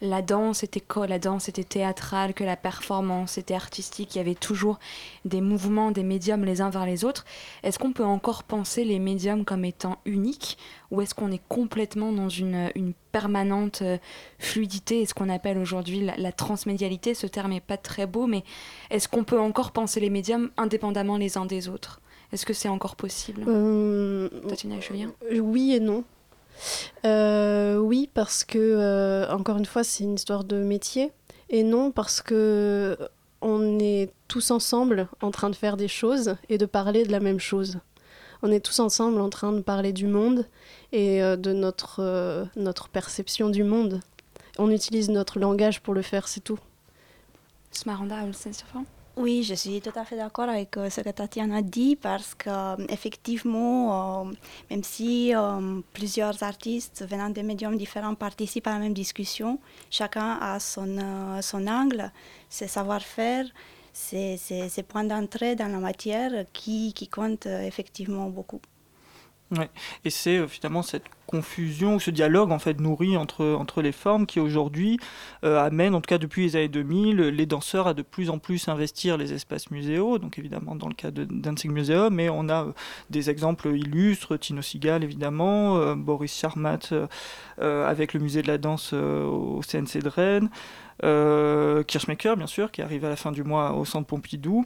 la 0.00 0.22
danse 0.22 0.62
était 0.62 0.82
la 1.06 1.18
danse 1.18 1.48
était 1.48 1.64
théâtrale, 1.64 2.32
que 2.32 2.44
la 2.44 2.56
performance 2.56 3.36
était 3.36 3.54
artistique, 3.54 4.14
il 4.14 4.18
y 4.18 4.20
avait 4.20 4.34
toujours 4.34 4.78
des 5.24 5.40
mouvements, 5.40 5.90
des 5.90 6.04
médiums 6.04 6.44
les 6.44 6.60
uns 6.60 6.70
vers 6.70 6.86
les 6.86 7.04
autres. 7.04 7.24
Est-ce 7.62 7.78
qu'on 7.78 7.92
peut 7.92 8.04
encore 8.04 8.44
penser 8.44 8.84
les 8.84 8.98
médiums 8.98 9.44
comme 9.44 9.64
étant 9.64 9.98
uniques 10.06 10.56
ou 10.90 11.02
est-ce 11.02 11.14
qu'on 11.14 11.32
est 11.32 11.42
complètement 11.48 12.12
dans 12.12 12.28
une, 12.28 12.70
une 12.74 12.94
permanente 13.12 13.82
euh, 13.82 13.98
fluidité? 14.38 15.00
Et 15.00 15.06
ce 15.06 15.14
qu'on 15.14 15.28
appelle 15.28 15.58
aujourd'hui 15.58 16.00
la, 16.00 16.16
la, 16.16 16.32
transmédialité. 16.32 17.12
Ce 17.12 17.26
terme 17.26 17.50
n'est 17.50 17.60
pas 17.60 17.76
très 17.76 18.06
beau, 18.06 18.26
mais 18.26 18.44
est-ce 18.90 19.08
qu'on 19.08 19.24
peut 19.24 19.40
encore 19.40 19.72
penser 19.72 20.00
les 20.00 20.10
médiums 20.10 20.50
indépendamment 20.56 21.18
les 21.18 21.36
uns 21.36 21.46
des 21.46 21.68
autres? 21.68 22.00
Est-ce 22.32 22.44
que 22.44 22.52
c'est 22.52 22.68
encore 22.68 22.96
possible 22.96 23.44
euh, 23.46 24.28
Tatiana 24.48 24.80
Julien 24.80 25.12
Oui 25.40 25.74
et 25.74 25.80
non. 25.80 26.04
Euh, 27.04 27.78
oui, 27.78 28.08
parce 28.12 28.44
que, 28.44 28.58
euh, 28.58 29.30
encore 29.30 29.56
une 29.56 29.66
fois, 29.66 29.84
c'est 29.84 30.04
une 30.04 30.14
histoire 30.14 30.44
de 30.44 30.56
métier. 30.62 31.12
Et 31.50 31.62
non, 31.62 31.90
parce 31.90 32.20
que 32.20 32.96
on 33.40 33.78
est 33.78 34.10
tous 34.26 34.50
ensemble 34.50 35.08
en 35.22 35.30
train 35.30 35.48
de 35.48 35.54
faire 35.54 35.76
des 35.76 35.88
choses 35.88 36.36
et 36.48 36.58
de 36.58 36.66
parler 36.66 37.04
de 37.04 37.12
la 37.12 37.20
même 37.20 37.38
chose. 37.38 37.78
On 38.42 38.50
est 38.50 38.60
tous 38.60 38.80
ensemble 38.80 39.20
en 39.20 39.30
train 39.30 39.52
de 39.52 39.60
parler 39.60 39.92
du 39.92 40.06
monde 40.06 40.46
et 40.92 41.22
euh, 41.22 41.36
de 41.36 41.52
notre, 41.52 42.48
notre 42.56 42.88
perception 42.88 43.48
du 43.48 43.64
monde. 43.64 44.00
On 44.58 44.70
utilise 44.70 45.08
notre 45.08 45.38
langage 45.38 45.80
pour 45.80 45.94
le 45.94 46.02
faire, 46.02 46.28
c'est 46.28 46.40
tout. 46.40 46.58
Smaranda, 47.70 48.16
oui, 49.18 49.42
je 49.42 49.54
suis 49.54 49.80
tout 49.80 49.92
à 49.96 50.04
fait 50.04 50.16
d'accord 50.16 50.48
avec 50.48 50.76
euh, 50.76 50.88
ce 50.90 51.00
que 51.00 51.10
Tatiana 51.10 51.60
dit 51.60 51.96
parce 51.96 52.34
qu'effectivement, 52.36 54.26
euh, 54.26 54.32
même 54.70 54.84
si 54.84 55.34
euh, 55.34 55.80
plusieurs 55.92 56.40
artistes 56.44 57.04
venant 57.08 57.28
de 57.28 57.42
médiums 57.42 57.76
différents 57.76 58.14
participent 58.14 58.68
à 58.68 58.74
la 58.74 58.78
même 58.78 58.94
discussion, 58.94 59.58
chacun 59.90 60.38
a 60.40 60.60
son, 60.60 61.40
son 61.42 61.66
angle, 61.66 62.12
ses 62.48 62.68
savoir-faire, 62.68 63.46
ses, 63.92 64.36
ses, 64.36 64.82
points 64.84 65.04
d'entrée 65.04 65.56
dans 65.56 65.68
la 65.68 65.78
matière 65.78 66.44
qui, 66.52 66.92
qui 66.92 67.08
comptent 67.08 67.46
effectivement 67.46 68.28
beaucoup. 68.30 68.60
Ouais. 69.56 69.70
Et 70.04 70.10
c'est 70.10 70.46
finalement 70.46 70.82
cette 70.82 71.04
confusion, 71.28 71.98
ce 71.98 72.10
dialogue 72.10 72.52
en 72.52 72.58
fait 72.58 72.80
nourri 72.80 73.16
entre, 73.16 73.44
entre 73.44 73.80
les 73.80 73.92
formes 73.92 74.26
qui 74.26 74.40
aujourd'hui 74.40 74.98
euh, 75.44 75.62
amène, 75.62 75.94
en 75.94 76.00
tout 76.00 76.08
cas 76.08 76.18
depuis 76.18 76.42
les 76.42 76.56
années 76.56 76.68
2000, 76.68 77.16
les 77.16 77.46
danseurs 77.46 77.86
à 77.86 77.94
de 77.94 78.02
plus 78.02 78.30
en 78.30 78.38
plus 78.38 78.68
investir 78.68 79.16
les 79.18 79.32
espaces 79.32 79.70
muséaux, 79.70 80.18
donc 80.18 80.38
évidemment 80.38 80.74
dans 80.74 80.88
le 80.88 80.94
cas 80.94 81.10
de 81.10 81.24
Dancing 81.24 81.70
Museum, 81.70 82.14
mais 82.14 82.30
on 82.30 82.48
a 82.48 82.64
euh, 82.64 82.72
des 83.10 83.28
exemples 83.30 83.68
illustres, 83.68 84.38
Tino 84.38 84.60
Sigal 84.60 85.04
évidemment, 85.04 85.76
euh, 85.76 85.94
Boris 85.94 86.34
Charmat 86.34 86.78
avec 87.58 88.14
le 88.14 88.20
musée 88.20 88.42
de 88.42 88.48
la 88.48 88.58
danse 88.58 88.92
au 88.92 89.60
CNC 89.66 90.02
de 90.02 90.08
Rennes, 90.08 90.50
Kirchmaker 91.86 92.36
bien 92.36 92.46
sûr, 92.46 92.70
qui 92.70 92.82
arrive 92.82 93.04
à 93.04 93.08
la 93.08 93.16
fin 93.16 93.32
du 93.32 93.44
mois 93.44 93.72
au 93.72 93.84
centre 93.84 94.06
Pompidou, 94.06 94.64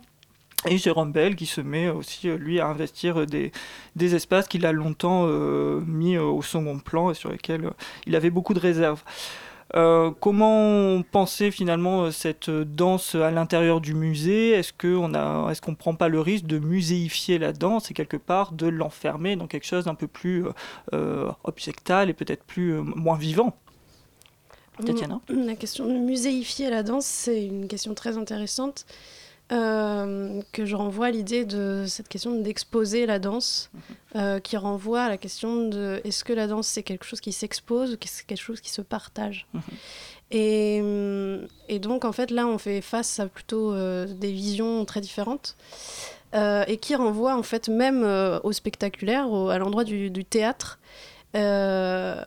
et 0.67 0.79
Jérôme 0.79 1.13
Bell 1.13 1.37
qui 1.37 1.47
se 1.47 1.61
met 1.61 1.89
aussi, 1.89 2.29
euh, 2.29 2.37
lui, 2.37 2.61
à 2.61 2.67
investir 2.67 3.21
euh, 3.21 3.27
des, 3.27 3.53
des 3.97 4.15
espaces 4.15 4.47
qu'il 4.47 4.65
a 4.65 4.73
longtemps 4.73 5.25
euh, 5.27 5.81
mis 5.87 6.17
au 6.19 6.43
second 6.43 6.79
plan 6.79 7.11
et 7.11 7.15
sur 7.15 7.31
lesquels 7.31 7.71
il 8.07 8.15
avait 8.17 8.31
beaucoup 8.31 8.55
de 8.55 8.61
réserves. 8.61 9.03
comment 10.21 11.03
penser 11.11 11.51
finalement 11.51 12.11
cette 12.11 12.51
danse 12.51 13.15
à 13.15 13.31
l'intérieur 13.31 13.81
du 13.81 13.95
musée? 13.95 14.51
Est-ce 14.51 14.73
qu'on 14.73 15.15
est 15.15 15.61
qu'on 15.61 15.71
ne 15.71 15.77
prend 15.77 15.95
pas 15.95 16.09
le 16.09 16.21
risque 16.21 16.47
de 16.47 16.59
muséifier 16.59 17.39
la 17.39 17.53
danse 17.53 17.91
et 17.91 17.95
quelque 17.95 18.19
part 18.19 18.53
de 18.53 18.67
l'enfermer 18.67 19.35
dans 19.37 19.47
quelque 19.47 19.67
chose 19.67 19.87
d'un 19.87 19.95
peu 19.95 20.09
plus 20.09 20.45
objectal 21.45 22.11
et 22.11 22.13
peut-être 22.13 22.45
plus 22.45 22.75
moins 22.75 23.17
vivant? 23.17 23.57
La 25.29 25.55
question 25.55 25.87
de 25.87 25.99
muséifier 25.99 26.71
la 26.71 26.83
danse, 26.83 27.07
c'est 27.07 27.45
une 27.45 27.69
question 27.69 27.95
très 27.95 28.19
intéressante. 28.19 28.85
Euh, 29.53 30.41
que 30.53 30.65
je 30.65 30.75
renvoie 30.75 31.07
à 31.07 31.11
l'idée 31.11 31.45
de 31.45 31.85
cette 31.87 32.09
question 32.09 32.41
d'exposer 32.41 33.05
la 33.05 33.19
danse, 33.19 33.71
euh, 34.17 34.41
qui 34.41 34.57
renvoie 34.57 35.03
à 35.03 35.09
la 35.11 35.19
question 35.19 35.69
de 35.69 36.01
est-ce 36.05 36.25
que 36.25 36.33
la 36.33 36.47
danse 36.47 36.69
c'est 36.69 36.83
quelque 36.83 37.05
chose 37.05 37.21
qui 37.21 37.33
s'expose 37.33 37.93
ou 37.93 37.97
c'est 38.03 38.25
quelque 38.25 38.41
chose 38.41 38.63
qui 38.63 38.71
se 38.71 38.81
partage? 38.81 39.47
Et, 40.31 40.83
et, 41.69 41.79
donc 41.79 42.07
en 42.07 42.13
fait 42.13 42.31
là 42.31 42.47
on 42.47 42.57
fait 42.57 42.81
face 42.81 43.21
à 43.21 43.27
plutôt 43.27 43.75
euh, 43.75 44.07
des 44.07 44.33
visions 44.33 44.87
très 44.87 45.03
différentes 45.03 45.57
et 46.35 46.79
qui 46.79 46.95
renvoient 46.95 47.37
en 47.37 47.43
fait 47.43 47.69
même 47.69 48.05
au 48.43 48.53
spectaculaire, 48.53 49.31
au, 49.31 49.51
à 49.51 49.59
l'endroit 49.59 49.85
du, 49.85 50.11
du, 50.11 50.25
théâtre. 50.25 50.79
Euh, 51.35 52.23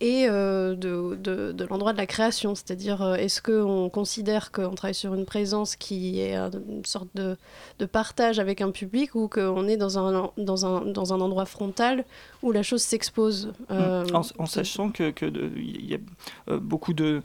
et 0.00 0.26
euh, 0.28 0.74
de, 0.74 1.16
de, 1.16 1.52
de 1.52 1.64
l'endroit 1.64 1.92
de 1.92 1.98
la 1.98 2.06
création. 2.06 2.54
C'est-à-dire, 2.54 3.02
euh, 3.02 3.14
est-ce 3.16 3.42
qu'on 3.42 3.90
considère 3.90 4.50
qu'on 4.50 4.74
travaille 4.74 4.94
sur 4.94 5.14
une 5.14 5.26
présence 5.26 5.76
qui 5.76 6.20
est 6.20 6.34
une 6.34 6.84
sorte 6.84 7.08
de, 7.14 7.36
de 7.78 7.86
partage 7.86 8.38
avec 8.38 8.62
un 8.62 8.70
public 8.70 9.14
ou 9.14 9.28
qu'on 9.28 9.68
est 9.68 9.76
dans 9.76 9.98
un, 9.98 10.30
dans, 10.38 10.64
un, 10.64 10.86
dans 10.86 11.12
un 11.12 11.20
endroit 11.20 11.44
frontal 11.44 12.04
où 12.42 12.50
la 12.50 12.62
chose 12.62 12.80
s'expose 12.80 13.52
euh, 13.70 14.06
en, 14.14 14.22
en, 14.38 14.46
sachant 14.46 14.90
qu'il 14.90 15.12
que 15.12 15.26
y 15.26 15.94
a 15.94 16.56
beaucoup 16.56 16.94
de 16.94 17.20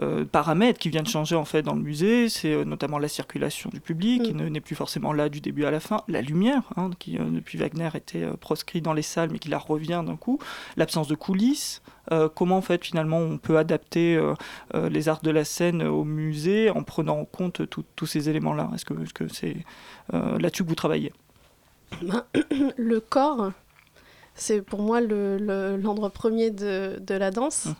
euh, 0.00 0.24
paramètres 0.24 0.78
qui 0.78 0.90
viennent 0.90 1.06
changer 1.06 1.34
en 1.34 1.44
fait 1.44 1.62
dans 1.62 1.74
le 1.74 1.82
musée, 1.82 2.28
c'est 2.28 2.64
notamment 2.64 2.98
la 2.98 3.08
circulation 3.08 3.68
du 3.72 3.80
public, 3.80 4.22
mm. 4.22 4.24
qui 4.24 4.34
n'est 4.34 4.60
plus 4.60 4.76
forcément 4.76 5.12
là 5.12 5.28
du 5.28 5.40
début 5.40 5.64
à 5.64 5.72
la 5.72 5.80
fin, 5.80 6.02
la 6.06 6.22
lumière, 6.22 6.62
hein, 6.76 6.90
qui 7.00 7.18
depuis 7.18 7.58
Wagner 7.58 7.90
était 7.94 8.26
proscrit 8.40 8.80
dans 8.80 8.92
les 8.92 9.02
salles 9.02 9.30
mais 9.32 9.40
qui 9.40 9.48
la 9.48 9.58
revient 9.58 10.04
d'un 10.06 10.16
coup, 10.16 10.38
l'absence 10.76 11.08
de 11.08 11.16
coulisses, 11.16 11.82
euh, 12.10 12.28
comment 12.28 12.56
en 12.56 12.62
fait 12.62 12.84
finalement 12.84 13.18
on 13.18 13.38
peut 13.38 13.58
adapter 13.58 14.16
euh, 14.16 14.34
euh, 14.74 14.88
les 14.88 15.08
arts 15.08 15.22
de 15.22 15.30
la 15.30 15.44
scène 15.44 15.82
au 15.82 16.04
musée 16.04 16.70
en 16.70 16.82
prenant 16.82 17.20
en 17.20 17.24
compte 17.24 17.62
tous 17.68 18.06
ces 18.06 18.28
éléments-là? 18.28 18.70
Est-ce 18.74 18.84
que 18.84 18.94
c'est 19.04 19.24
-ce 19.24 19.28
c'est 19.32 20.38
là-dessus 20.38 20.64
que 20.64 20.68
vous 20.68 20.74
travaillez? 20.74 21.12
Ben, 22.02 22.24
Le 22.76 23.00
corps, 23.00 23.52
c'est 24.34 24.62
pour 24.62 24.82
moi 24.82 25.00
l'endroit 25.00 25.94
le, 25.94 26.02
le, 26.02 26.08
premier 26.08 26.50
de, 26.50 26.98
de, 27.00 27.14
la 27.14 27.30
danse. 27.30 27.66
Mmh. 27.66 27.74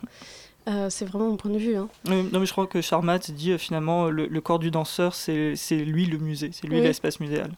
Euh, 0.69 0.89
c'est 0.89 1.05
vraiment 1.05 1.29
mon 1.29 1.35
point 1.35 1.51
de 1.51 1.57
vue. 1.57 1.75
Hein. 1.75 1.89
Non, 2.05 2.39
mais 2.39 2.45
je 2.45 2.51
crois 2.51 2.67
que 2.67 2.81
Charmat 2.81 3.19
dit 3.19 3.51
euh, 3.51 3.57
finalement 3.57 4.09
le, 4.09 4.27
le, 4.27 4.41
corps 4.41 4.59
du 4.59 4.71
danseur, 4.71 5.13
c'est 5.13 5.55
lui 5.71 6.05
le 6.05 6.17
musée, 6.17 6.51
c'est 6.53 6.67
lui 6.67 6.77
oui. 6.77 6.83
l'espace 6.83 7.19
muséal. 7.19 7.51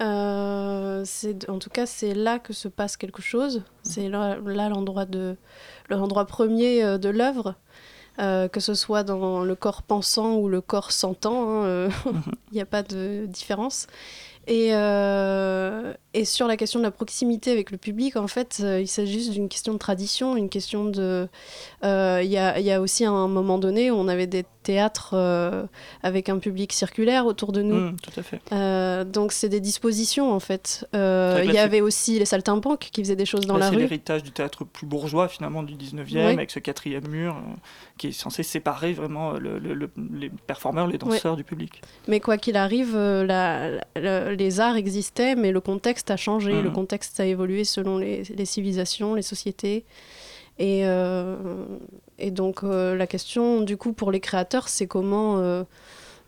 Euh, 0.00 1.04
en 1.48 1.58
tout 1.58 1.70
cas, 1.70 1.86
c'est 1.86 2.14
là 2.14 2.38
que 2.38 2.52
se 2.52 2.68
passe 2.68 2.96
quelque 2.96 3.22
chose. 3.22 3.62
C'est 3.82 4.08
là 4.08 4.38
l'endroit 4.68 5.04
de 5.04 5.36
l'endroit 5.88 6.24
premier 6.24 6.82
euh, 6.82 6.98
de 6.98 7.08
l'œuvre, 7.08 7.54
euh, 8.18 8.48
que 8.48 8.60
ce 8.60 8.74
soit 8.74 9.02
dans 9.02 9.44
le 9.44 9.54
corps 9.54 9.82
pensant 9.82 10.36
ou 10.36 10.48
le 10.48 10.60
corps 10.60 10.92
sentant. 10.92 11.64
Hein, 11.64 11.88
il 12.06 12.10
hein, 12.10 12.22
n'y 12.52 12.60
a 12.60 12.66
pas 12.66 12.82
de 12.82 13.26
différence. 13.26 13.86
Et, 14.50 14.70
euh, 14.72 15.94
et, 16.12 16.24
sur 16.24 16.48
la 16.48 16.56
question 16.56 16.80
de 16.80 16.84
la 16.84 16.90
proximité 16.90 17.52
avec 17.52 17.70
le 17.70 17.76
public, 17.78 18.16
en 18.16 18.26
fait, 18.26 18.58
euh, 18.64 18.80
il 18.80 18.88
s'agit 18.88 19.12
juste 19.12 19.30
d'une 19.30 19.48
question 19.48 19.72
de 19.72 19.78
tradition, 19.78 20.36
une 20.36 20.48
question 20.48 20.86
de... 20.86 21.28
Euh, 21.84 22.20
il 22.24 22.30
y, 22.30 22.36
a, 22.36 22.58
y, 22.58 22.72
a, 22.72 22.80
aussi 22.80 23.04
un 23.04 23.28
moment 23.28 23.58
donné 23.58 23.92
où 23.92 23.94
on 23.94 24.08
avait 24.08 24.26
des 24.26 24.44
théâtres 24.64 25.12
euh, 25.14 25.62
avec 26.02 26.28
un 26.28 26.38
public 26.38 26.72
circulaire 26.72 27.26
autour 27.26 27.52
de 27.52 27.62
nous. 27.62 27.92
Mmh, 27.92 27.96
tout 28.02 28.20
à 28.20 28.22
fait. 28.24 29.04
Donc 29.04 29.30
c'est 29.30 29.48
des 29.48 29.60
dispositions, 29.60 30.32
en 30.32 30.40
fait. 30.40 30.84
Il 30.94 31.52
y 31.52 31.58
avait 31.58 31.80
aussi 31.80 32.18
les 32.18 32.24
saltimbanques 32.24 32.88
qui 32.90 33.02
faisaient 33.02 33.14
des 33.14 33.26
choses 33.26 33.46
dans 33.46 33.56
là, 33.56 33.66
la 33.66 33.70
rue. 33.70 33.76
C'est 33.76 33.82
l'héritage 33.82 34.24
du 34.24 34.32
théâtre 34.32 34.64
plus 34.64 34.86
bourgeois, 34.86 35.28
finalement, 35.28 35.62
du 35.62 35.74
19e, 35.74 36.06
oui. 36.12 36.20
avec 36.22 36.50
ce 36.50 36.58
quatrième 36.58 37.06
mur 37.06 37.36
qui 37.98 38.08
est 38.08 38.12
censé 38.12 38.42
séparer 38.42 38.94
vraiment 38.94 39.32
le, 39.32 39.60
le, 39.60 39.74
le, 39.74 39.90
les 40.12 40.30
performeurs, 40.30 40.88
les 40.88 40.98
danseurs 40.98 41.34
oui. 41.34 41.38
du 41.38 41.44
public. 41.44 41.82
Mais 42.08 42.18
quoi 42.18 42.36
qu'il 42.36 42.56
arrive, 42.56 42.96
la, 42.96 43.78
la, 43.94 44.39
les 44.40 44.58
arts 44.58 44.76
existaient, 44.76 45.36
mais 45.36 45.52
le 45.52 45.60
contexte 45.60 46.10
a 46.10 46.16
changé, 46.16 46.52
mmh. 46.52 46.62
le 46.62 46.70
contexte 46.70 47.20
a 47.20 47.26
évolué 47.26 47.64
selon 47.64 47.98
les, 47.98 48.22
les 48.24 48.46
civilisations, 48.46 49.14
les 49.14 49.22
sociétés. 49.22 49.84
Et, 50.58 50.82
euh, 50.84 51.36
et 52.18 52.30
donc 52.30 52.64
euh, 52.64 52.96
la 52.96 53.06
question, 53.06 53.60
du 53.60 53.76
coup, 53.76 53.92
pour 53.92 54.10
les 54.10 54.20
créateurs, 54.20 54.68
c'est 54.68 54.86
comment 54.86 55.38
euh, 55.38 55.62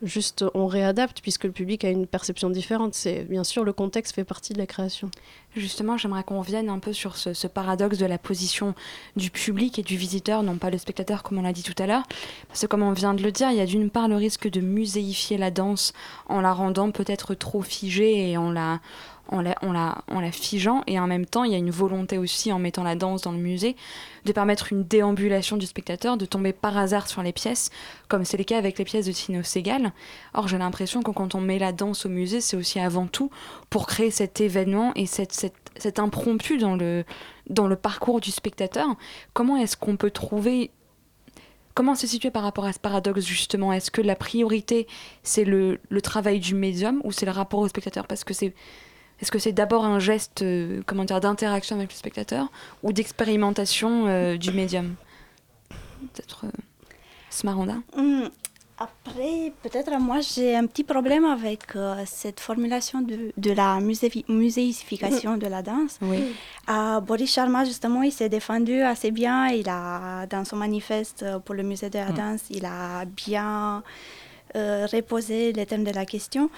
juste 0.03 0.45
on 0.55 0.67
réadapte, 0.67 1.21
puisque 1.21 1.45
le 1.45 1.53
public 1.53 1.85
a 1.85 1.91
une 1.91 2.07
perception 2.07 2.51
différente. 2.51 2.95
C'est 2.95 3.25
Bien 3.25 3.45
sûr, 3.45 3.65
le 3.65 3.73
contexte 3.73 4.15
fait 4.15 4.25
partie 4.25 4.53
de 4.53 4.59
la 4.59 4.67
création. 4.67 5.11
Justement, 5.55 5.97
j'aimerais 5.97 6.25
qu'on 6.25 6.41
revienne 6.41 6.69
un 6.69 6.79
peu 6.79 6.93
sur 6.93 7.17
ce, 7.17 7.35
ce, 7.35 7.47
paradoxe 7.47 7.99
de 7.99 8.07
la 8.07 8.19
position 8.19 8.75
du 9.17 9.31
public 9.31 9.79
et 9.79 9.83
du 9.83 9.97
visiteur, 9.97 10.43
non 10.43 10.57
pas 10.57 10.71
le 10.71 10.79
spectateur 10.79 11.23
comme 11.23 11.39
on 11.39 11.43
l'a 11.43 11.53
dit 11.53 11.63
tout 11.63 11.81
à 11.81 11.87
l'heure. 11.87 12.05
Parce 12.49 12.63
que 12.63 12.67
comme 12.67 12.83
on 12.83 12.93
vient 12.93 13.15
de 13.15 13.23
le 13.23 13.33
dire, 13.33 13.51
il 13.51 13.57
y 13.57 13.61
a 13.61 13.67
d'une 13.67 13.91
part 13.91 14.09
le 14.09 14.17
risque 14.17 14.49
de 14.49 14.61
muséifier 14.61 15.37
la 15.37 15.51
danse 15.51 15.93
en 16.27 16.41
la 16.41 16.53
rendant 16.53 16.91
peut-être 16.91 17.35
trop 17.35 17.63
figée 17.63 18.31
et 18.31 18.37
en 18.39 18.51
la, 18.51 18.81
en 19.29 19.41
la, 19.41 20.33
figeant 20.33 20.83
et 20.87 20.99
en 20.99 21.07
même 21.07 21.27
temps 21.27 21.45
il 21.45 21.53
y 21.53 21.55
a 21.55 21.59
une 21.59 21.71
volonté 21.71 22.19
aussi 22.19 22.53
en 22.53 22.59
mettant 22.59 22.83
la 22.83 22.95
danse 22.95 23.23
dans 23.23 23.33
le 23.33 23.39
musée 23.39 23.77
de 24.25 24.33
permettre 24.33 24.73
une 24.73 24.85
déambulation 24.85 25.57
du 25.57 25.67
spectateur, 25.67 26.17
de 26.17 26.27
tomber 26.27 26.53
par 26.53 26.77
hasard 26.77 27.09
sur 27.09 27.23
les 27.23 27.33
pièces, 27.33 27.71
comme 28.09 28.25
c'est 28.25 28.37
le 28.37 28.45
cas 28.45 28.59
avec 28.59 28.79
les 28.79 28.85
pièces 28.85 29.07
de 29.07 29.13
Tino 29.13 29.43
Segal. 29.43 29.93
Or 30.35 30.49
j'ai 30.49 30.59
l'impression 30.59 31.03
que 31.03 31.11
quand 31.11 31.35
on 31.35 31.41
met 31.41 31.59
la 31.59 31.73
danse 31.73 32.07
au 32.07 32.09
musée, 32.09 32.41
c'est 32.41 32.57
aussi 32.57 32.79
avant 32.79 33.07
tout 33.07 33.31
pour 33.71 33.87
créer 33.87 34.11
cet 34.11 34.41
événement 34.41 34.93
et 34.95 35.07
cet 35.07 35.99
impromptu 35.99 36.59
dans 36.59 36.77
le, 36.77 37.05
dans 37.49 37.67
le 37.67 37.77
parcours 37.77 38.21
du 38.21 38.31
spectateur. 38.31 38.87
Comment 39.33 39.57
est-ce 39.57 39.77
qu'on 39.77 39.97
peut 39.97 40.11
trouver 40.11 40.71
Comment 41.75 41.95
se 41.95 42.07
situer 42.07 42.31
par 42.31 42.43
rapport 42.43 42.67
à 42.67 42.73
ce 42.75 42.79
paradoxe 42.79 43.25
justement? 43.25 43.73
Est-ce 43.73 43.91
que 43.91 44.03
la 44.03 44.15
priorité 44.15 44.87
c'est 45.23 45.45
le, 45.45 45.81
le 45.89 46.03
travail 46.03 46.39
du 46.39 46.55
médium 46.55 47.01
ou 47.03 47.13
c'est 47.13 47.25
le 47.25 47.33
rapport 47.33 47.61
au 47.61 47.69
spectateur? 47.69 48.07
Parce 48.07 48.25
que 48.25 48.35
c'est 48.35 48.55
est-ce 49.23 49.31
que 49.31 49.39
c'est 49.39 49.53
d'abord 49.53 49.85
un 49.85 50.01
geste 50.01 50.43
euh, 50.43 50.83
comment 50.85 51.05
dire, 51.05 51.21
d'interaction 51.21 51.77
avec 51.77 51.91
le 51.91 51.97
spectateur 51.97 52.51
ou 52.83 52.93
d'expérimentation 52.93 54.07
euh, 54.09 54.37
du 54.37 54.51
médium? 54.51 54.97
Peut-être 56.13 56.45
euh, 56.45 56.51
Smaranda? 57.31 57.77
Mmh. 57.97 58.25
Après, 58.79 59.53
peut-être 59.63 59.93
moi 60.01 60.19
j'ai 60.21 60.57
un 60.57 60.67
petit 60.67 60.83
problème 60.83 61.25
avec 61.25 61.77
euh, 61.77 62.03
cette 62.05 62.41
formulation 62.41 63.01
de, 63.01 63.33
de 63.37 63.53
la 63.53 63.79
musé 63.79 64.11
muséification 64.29 65.37
de 65.37 65.47
la 65.47 65.63
danse. 65.63 65.99
Oui. 66.01 66.35
Euh, 66.69 66.99
Boris 67.01 67.33
Sharma, 67.33 67.65
justement, 67.65 68.03
il 68.03 68.11
s'est 68.11 68.29
défendu 68.29 68.81
assez 68.83 69.13
bien. 69.13 69.49
Il 69.51 69.69
a, 69.69 70.27
dans 70.27 70.45
son 70.45 70.57
manifeste 70.57 71.25
pour 71.45 71.55
le 71.55 71.63
musée 71.63 71.91
de 71.91 71.99
la 71.99 72.11
danse, 72.11 72.41
il 72.51 72.65
a 72.65 73.05
bien 73.05 73.85
euh, 74.57 74.87
reposé 74.93 75.53
les 75.53 75.65
thèmes 75.65 75.85
de 75.85 75.93
la 75.93 76.05
question. 76.05 76.51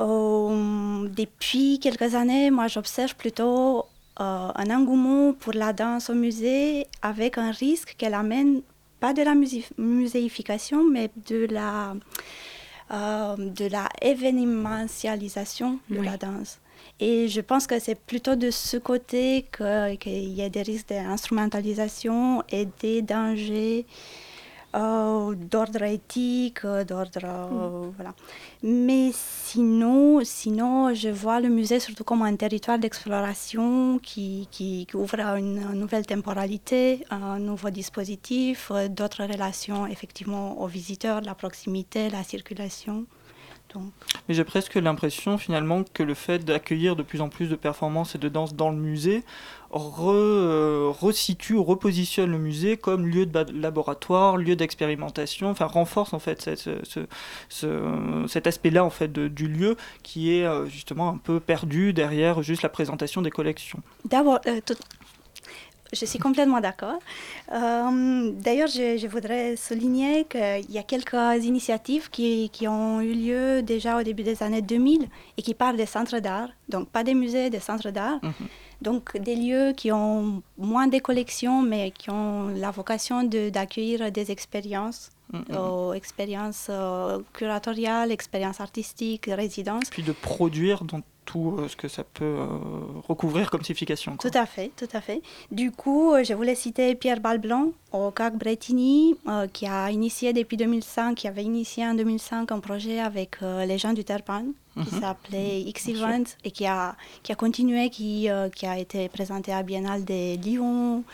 Euh, 0.00 1.08
depuis 1.08 1.78
quelques 1.78 2.14
années, 2.14 2.50
moi, 2.50 2.68
j'observe 2.68 3.14
plutôt 3.14 3.86
euh, 4.20 4.48
un 4.54 4.70
engouement 4.70 5.32
pour 5.32 5.52
la 5.52 5.72
danse 5.72 6.10
au 6.10 6.14
musée 6.14 6.86
avec 7.02 7.38
un 7.38 7.50
risque 7.50 7.94
qu'elle 7.96 8.14
amène 8.14 8.62
pas 9.00 9.12
de 9.12 9.22
la 9.22 9.34
musé 9.34 9.64
muséification, 9.78 10.84
mais 10.88 11.10
de 11.28 11.46
la, 11.50 11.94
euh, 12.92 13.36
de 13.36 13.66
la 13.66 13.88
événementialisation 14.00 15.78
de 15.90 15.98
oui. 15.98 16.06
la 16.06 16.16
danse. 16.16 16.58
Et 17.00 17.28
je 17.28 17.40
pense 17.40 17.66
que 17.66 17.78
c'est 17.78 17.94
plutôt 17.94 18.36
de 18.36 18.50
ce 18.50 18.76
côté 18.76 19.46
qu'il 19.56 19.98
que 19.98 20.08
y 20.08 20.42
a 20.42 20.48
des 20.48 20.62
risques 20.62 20.88
d'instrumentalisation 20.88 22.42
et 22.48 22.68
des 22.80 23.02
dangers 23.02 23.86
euh, 24.74 25.34
d'ordre 25.34 25.82
éthique, 25.82 26.64
d'ordre... 26.64 27.20
Euh, 27.24 27.86
mm. 27.86 27.92
Voilà. 27.96 28.14
Mais 28.62 29.10
sinon, 29.12 30.20
sinon, 30.24 30.94
je 30.94 31.08
vois 31.08 31.40
le 31.40 31.48
musée 31.48 31.80
surtout 31.80 32.04
comme 32.04 32.22
un 32.22 32.36
territoire 32.36 32.78
d'exploration 32.78 33.98
qui, 34.02 34.48
qui, 34.50 34.86
qui, 34.86 34.96
ouvre 34.96 35.20
une, 35.20 35.58
une, 35.58 35.78
nouvelle 35.78 36.06
temporalité, 36.06 37.04
un 37.10 37.38
nouveau 37.38 37.70
dispositif, 37.70 38.70
euh, 38.70 38.88
d'autres 38.88 39.24
relations 39.24 39.86
effectivement 39.86 40.60
aux 40.60 40.68
visiteurs, 40.68 41.20
la 41.20 41.34
proximité, 41.34 42.08
la 42.08 42.22
circulation. 42.22 43.04
Donc. 43.74 43.92
Mais 44.28 44.34
j'ai 44.34 44.44
presque 44.44 44.74
l'impression 44.74 45.38
finalement 45.38 45.82
que 45.92 46.02
le 46.02 46.14
fait 46.14 46.38
d'accueillir 46.44 46.96
de 46.96 47.02
plus 47.02 47.20
en 47.20 47.28
plus 47.28 47.48
de 47.48 47.56
performances 47.56 48.14
et 48.14 48.18
de 48.18 48.28
danse 48.28 48.54
dans 48.54 48.70
le 48.70 48.76
musée 48.76 49.24
re, 49.72 50.10
euh, 50.10 50.92
resitue 51.00 51.54
ou 51.54 51.64
repositionne 51.64 52.30
le 52.30 52.38
musée 52.38 52.76
comme 52.76 53.06
lieu 53.06 53.26
de 53.26 53.46
laboratoire, 53.52 54.36
lieu 54.36 54.56
d'expérimentation, 54.56 55.50
enfin 55.50 55.66
renforce 55.66 56.12
en 56.12 56.18
fait 56.18 56.42
cette, 56.42 56.60
ce, 56.60 57.06
ce, 57.48 58.24
cet 58.28 58.46
aspect-là 58.46 58.84
en 58.84 58.90
fait 58.90 59.10
de, 59.10 59.28
du 59.28 59.48
lieu 59.48 59.76
qui 60.02 60.34
est 60.34 60.44
euh, 60.44 60.66
justement 60.66 61.08
un 61.08 61.18
peu 61.18 61.40
perdu 61.40 61.92
derrière 61.92 62.42
juste 62.42 62.62
la 62.62 62.68
présentation 62.68 63.22
des 63.22 63.30
collections. 63.30 63.80
D'abord, 64.04 64.40
euh, 64.46 64.60
tout... 64.64 64.76
Je 65.94 66.06
suis 66.06 66.18
complètement 66.18 66.60
d'accord. 66.60 66.98
Euh, 67.52 68.30
D'ailleurs, 68.32 68.68
je, 68.68 68.96
je, 68.96 69.06
voudrais 69.06 69.56
souligner 69.56 70.24
qu'il 70.24 70.70
y 70.70 70.78
a 70.78 70.82
quelques 70.82 71.44
initiatives 71.44 72.08
qui, 72.08 72.48
qui, 72.50 72.66
ont 72.66 73.02
eu 73.02 73.12
lieu 73.12 73.62
déjà 73.62 74.00
au 74.00 74.02
début 74.02 74.22
des 74.22 74.42
années 74.42 74.62
2000 74.62 75.06
et 75.36 75.42
qui 75.42 75.52
parlent 75.52 75.76
des 75.76 75.84
centres 75.84 76.18
d'art, 76.18 76.48
donc 76.70 76.88
pas 76.88 77.04
des 77.04 77.12
musées, 77.12 77.50
des 77.50 77.60
centres 77.60 77.90
d'art. 77.90 78.20
Mm 78.22 78.28
-hmm 78.28 78.71
Donc 78.82 79.16
des 79.16 79.36
lieux 79.36 79.72
qui 79.76 79.92
ont 79.92 80.42
moins 80.58 80.88
de 80.88 80.98
collections, 80.98 81.62
mais 81.62 81.92
qui 81.92 82.10
ont 82.10 82.48
la 82.48 82.70
vocation 82.70 83.22
d'accueillir 83.24 84.12
des 84.12 84.30
expériences 84.30 85.10
aux 85.56 85.92
expériences 85.94 86.66
euh, 86.70 87.20
curatoriales, 87.32 88.12
expériences 88.12 88.60
artistiques, 88.60 89.26
résidences. 89.26 89.88
Puis 89.90 90.02
de 90.02 90.12
produire 90.12 90.84
dans 90.84 91.00
tout 91.24 91.56
euh, 91.58 91.68
ce 91.68 91.76
que 91.76 91.88
ça 91.88 92.04
peut 92.04 92.24
euh, 92.24 92.46
recouvrir 93.08 93.50
comme 93.50 93.62
signification. 93.62 94.16
Tout 94.16 94.30
à 94.34 94.46
fait, 94.46 94.72
tout 94.76 94.88
à 94.92 95.00
fait. 95.00 95.22
Du 95.50 95.70
coup, 95.70 96.12
je 96.22 96.34
voulais 96.34 96.54
citer 96.54 96.94
Pierre 96.94 97.20
Balblanc 97.20 97.72
au 97.92 98.10
CAC 98.10 98.36
Bretigny, 98.36 99.16
qui 99.52 99.66
a 99.66 99.90
initié 99.90 100.32
depuis 100.32 100.56
2005, 100.56 101.14
qui 101.14 101.28
avait 101.28 101.44
initié 101.44 101.86
en 101.86 101.94
2005 101.94 102.50
un 102.52 102.60
projet 102.60 102.98
avec 102.98 103.40
les 103.40 103.78
gens 103.78 103.92
du 103.92 104.04
Terpan, 104.04 104.46
qui 104.74 104.94
mhm. 104.94 105.00
s'appelait 105.00 105.60
X 105.62 105.88
Event, 105.88 106.24
et 106.44 106.50
qui 106.50 106.66
a, 106.66 106.96
qui 107.22 107.32
a 107.32 107.34
continué, 107.34 107.90
qui, 107.90 108.28
qui 108.54 108.66
a 108.66 108.78
été 108.78 109.08
présenté 109.08 109.52
à 109.52 109.62
Biennale 109.62 110.04
de 110.04 110.36
Lyon, 110.36 111.04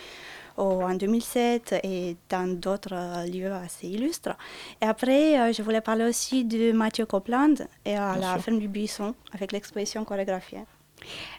en 0.58 0.94
2007 0.94 1.80
et 1.84 2.16
dans 2.28 2.48
d'autres 2.58 2.92
euh, 2.92 3.26
lieux 3.26 3.52
assez 3.52 3.88
illustres. 3.88 4.36
Et 4.82 4.86
après, 4.86 5.38
euh, 5.38 5.52
je 5.52 5.62
voulais 5.62 5.80
parler 5.80 6.04
aussi 6.04 6.44
de 6.44 6.72
Mathieu 6.72 7.06
Copland 7.06 7.54
et 7.84 7.96
à 7.96 8.16
la 8.16 8.38
ferme 8.38 8.58
du 8.58 8.68
Buisson 8.68 9.14
avec 9.32 9.52
l'exposition 9.52 10.04
chorégraphiée. 10.04 10.64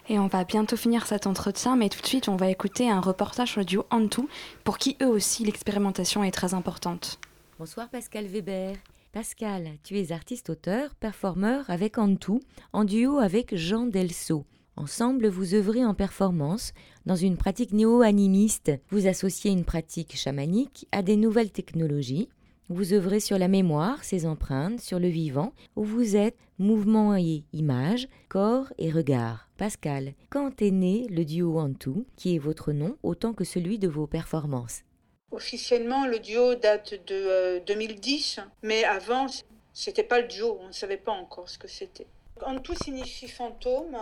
Et 0.08 0.18
on 0.18 0.26
va 0.26 0.44
bientôt 0.44 0.76
finir 0.76 1.06
cet 1.06 1.26
entretien, 1.26 1.76
mais 1.76 1.90
tout 1.90 2.00
de 2.00 2.06
suite, 2.06 2.28
on 2.28 2.36
va 2.36 2.48
écouter 2.48 2.90
un 2.90 3.00
reportage 3.00 3.56
le 3.56 3.64
duo 3.64 3.84
Antou, 3.90 4.28
pour 4.64 4.78
qui 4.78 4.96
eux 5.02 5.06
aussi 5.06 5.44
l'expérimentation 5.44 6.24
est 6.24 6.30
très 6.30 6.54
importante. 6.54 7.18
Bonsoir 7.58 7.88
Pascal 7.90 8.24
Weber. 8.26 8.76
Pascal, 9.12 9.70
tu 9.82 9.98
es 9.98 10.12
artiste-auteur, 10.12 10.94
performeur 10.94 11.68
avec 11.68 11.98
Antou, 11.98 12.38
en 12.72 12.84
duo 12.84 13.18
avec 13.18 13.56
Jean 13.56 13.86
Delso. 13.86 14.46
Ensemble, 14.76 15.26
vous 15.26 15.54
œuvrez 15.54 15.84
en 15.84 15.94
performance 15.94 16.72
dans 17.06 17.16
une 17.16 17.36
pratique 17.36 17.72
néo-animiste. 17.72 18.70
Vous 18.90 19.08
associez 19.08 19.50
une 19.50 19.64
pratique 19.64 20.16
chamanique 20.16 20.86
à 20.92 21.02
des 21.02 21.16
nouvelles 21.16 21.50
technologies. 21.50 22.28
Vous 22.68 22.92
œuvrez 22.92 23.18
sur 23.18 23.36
la 23.36 23.48
mémoire, 23.48 24.04
ses 24.04 24.26
empreintes, 24.26 24.80
sur 24.80 25.00
le 25.00 25.08
vivant, 25.08 25.54
où 25.74 25.82
vous 25.82 26.14
êtes 26.14 26.38
mouvement 26.60 27.16
et 27.16 27.42
image, 27.52 28.08
corps 28.28 28.72
et 28.78 28.92
regard. 28.92 29.50
Pascal, 29.56 30.14
quand 30.28 30.62
est 30.62 30.70
né 30.70 31.08
le 31.10 31.24
duo 31.24 31.58
Antou, 31.58 32.06
qui 32.14 32.36
est 32.36 32.38
votre 32.38 32.70
nom 32.70 32.96
autant 33.02 33.32
que 33.32 33.42
celui 33.42 33.80
de 33.80 33.88
vos 33.88 34.06
performances? 34.06 34.84
Officiellement, 35.32 36.06
le 36.06 36.18
duo 36.18 36.54
date 36.54 36.94
de 37.06 37.60
2010, 37.66 38.38
euh, 38.38 38.42
mais 38.62 38.84
avant, 38.84 39.26
c'était 39.72 40.02
pas 40.02 40.20
le 40.20 40.26
duo, 40.26 40.58
on 40.60 40.68
ne 40.68 40.72
savait 40.72 40.96
pas 40.96 41.12
encore 41.12 41.48
ce 41.48 41.58
que 41.58 41.68
c'était. 41.68 42.06
Antou 42.42 42.74
signifie 42.74 43.28
fantôme, 43.28 43.96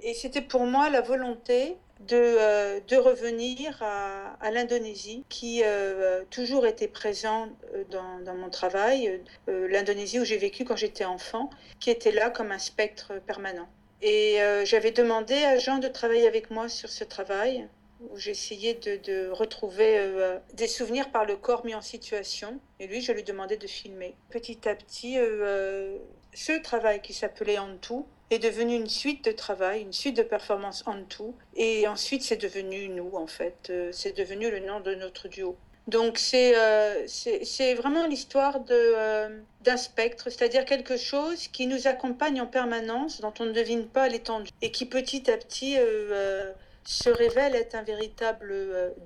et 0.00 0.14
c'était 0.14 0.42
pour 0.42 0.66
moi 0.66 0.90
la 0.90 1.00
volonté 1.00 1.76
de, 2.00 2.16
euh, 2.16 2.80
de 2.88 2.96
revenir 2.96 3.82
à, 3.82 4.50
l'Indonésie, 4.50 5.24
qui 5.28 5.62
euh, 5.64 6.22
toujours 6.30 6.66
était 6.66 6.88
présent 6.88 7.48
euh, 7.74 7.84
dans 8.24 8.34
mon 8.34 8.50
travail, 8.50 9.20
l'Indonésie 9.48 10.20
où 10.20 10.24
j'ai 10.24 10.36
vécu 10.36 10.64
quand 10.64 10.76
j'étais 10.76 11.04
enfant, 11.04 11.50
qui 11.80 11.90
était 11.90 12.12
là 12.12 12.30
comme 12.30 12.52
un 12.52 12.58
spectre 12.58 13.14
permanent. 13.26 13.68
Et 14.02 14.38
j'avais 14.64 14.90
demandé 14.90 15.34
à 15.34 15.58
Jean 15.58 15.78
de 15.78 15.88
travailler 15.88 16.26
avec 16.26 16.50
moi 16.50 16.68
sur 16.68 16.90
ce 16.90 17.04
travail, 17.04 17.66
où 18.10 18.16
j'essayais 18.16 18.74
de, 18.74 19.30
retrouver 19.30 20.10
des 20.54 20.66
souvenirs 20.66 21.10
par 21.10 21.24
le 21.24 21.36
corps 21.36 21.64
mis 21.64 21.74
en 21.74 21.82
situation. 21.82 22.58
Et 22.80 22.86
lui, 22.86 23.00
je 23.00 23.12
lui 23.12 23.22
demandais 23.22 23.56
de 23.56 23.66
filmer. 23.66 24.14
Petit 24.30 24.68
à 24.68 24.74
petit, 24.74 25.16
ce 26.34 26.60
travail 26.60 27.00
qui 27.00 27.12
s'appelait 27.12 27.58
En 27.58 27.76
tout 27.76 28.06
est 28.30 28.38
devenu 28.38 28.74
une 28.74 28.88
suite 28.88 29.24
de 29.24 29.32
travail, 29.32 29.82
une 29.82 29.92
suite 29.92 30.16
de 30.16 30.22
performances 30.22 30.82
en 30.86 31.02
tout. 31.04 31.34
Et 31.56 31.86
ensuite, 31.86 32.22
c'est 32.22 32.40
devenu 32.40 32.88
nous, 32.88 33.12
en 33.14 33.26
fait. 33.26 33.68
Euh, 33.70 33.90
c'est 33.92 34.16
devenu 34.16 34.50
le 34.50 34.60
nom 34.60 34.80
de 34.80 34.94
notre 34.94 35.28
duo. 35.28 35.56
Donc, 35.86 36.18
c'est 36.18 36.54
euh, 36.56 37.06
vraiment 37.76 38.06
l'histoire 38.06 38.58
euh, 38.70 39.38
d'un 39.62 39.76
spectre, 39.76 40.30
c'est-à-dire 40.30 40.64
quelque 40.64 40.96
chose 40.96 41.48
qui 41.48 41.66
nous 41.66 41.86
accompagne 41.86 42.40
en 42.40 42.46
permanence, 42.46 43.20
dont 43.20 43.34
on 43.38 43.44
ne 43.44 43.52
devine 43.52 43.86
pas 43.86 44.08
l'étendue, 44.08 44.50
et 44.62 44.70
qui 44.70 44.86
petit 44.86 45.30
à 45.30 45.36
petit 45.36 45.76
se 46.84 47.10
révèle 47.10 47.54
être 47.54 47.74
un 47.74 47.82
véritable 47.82 48.54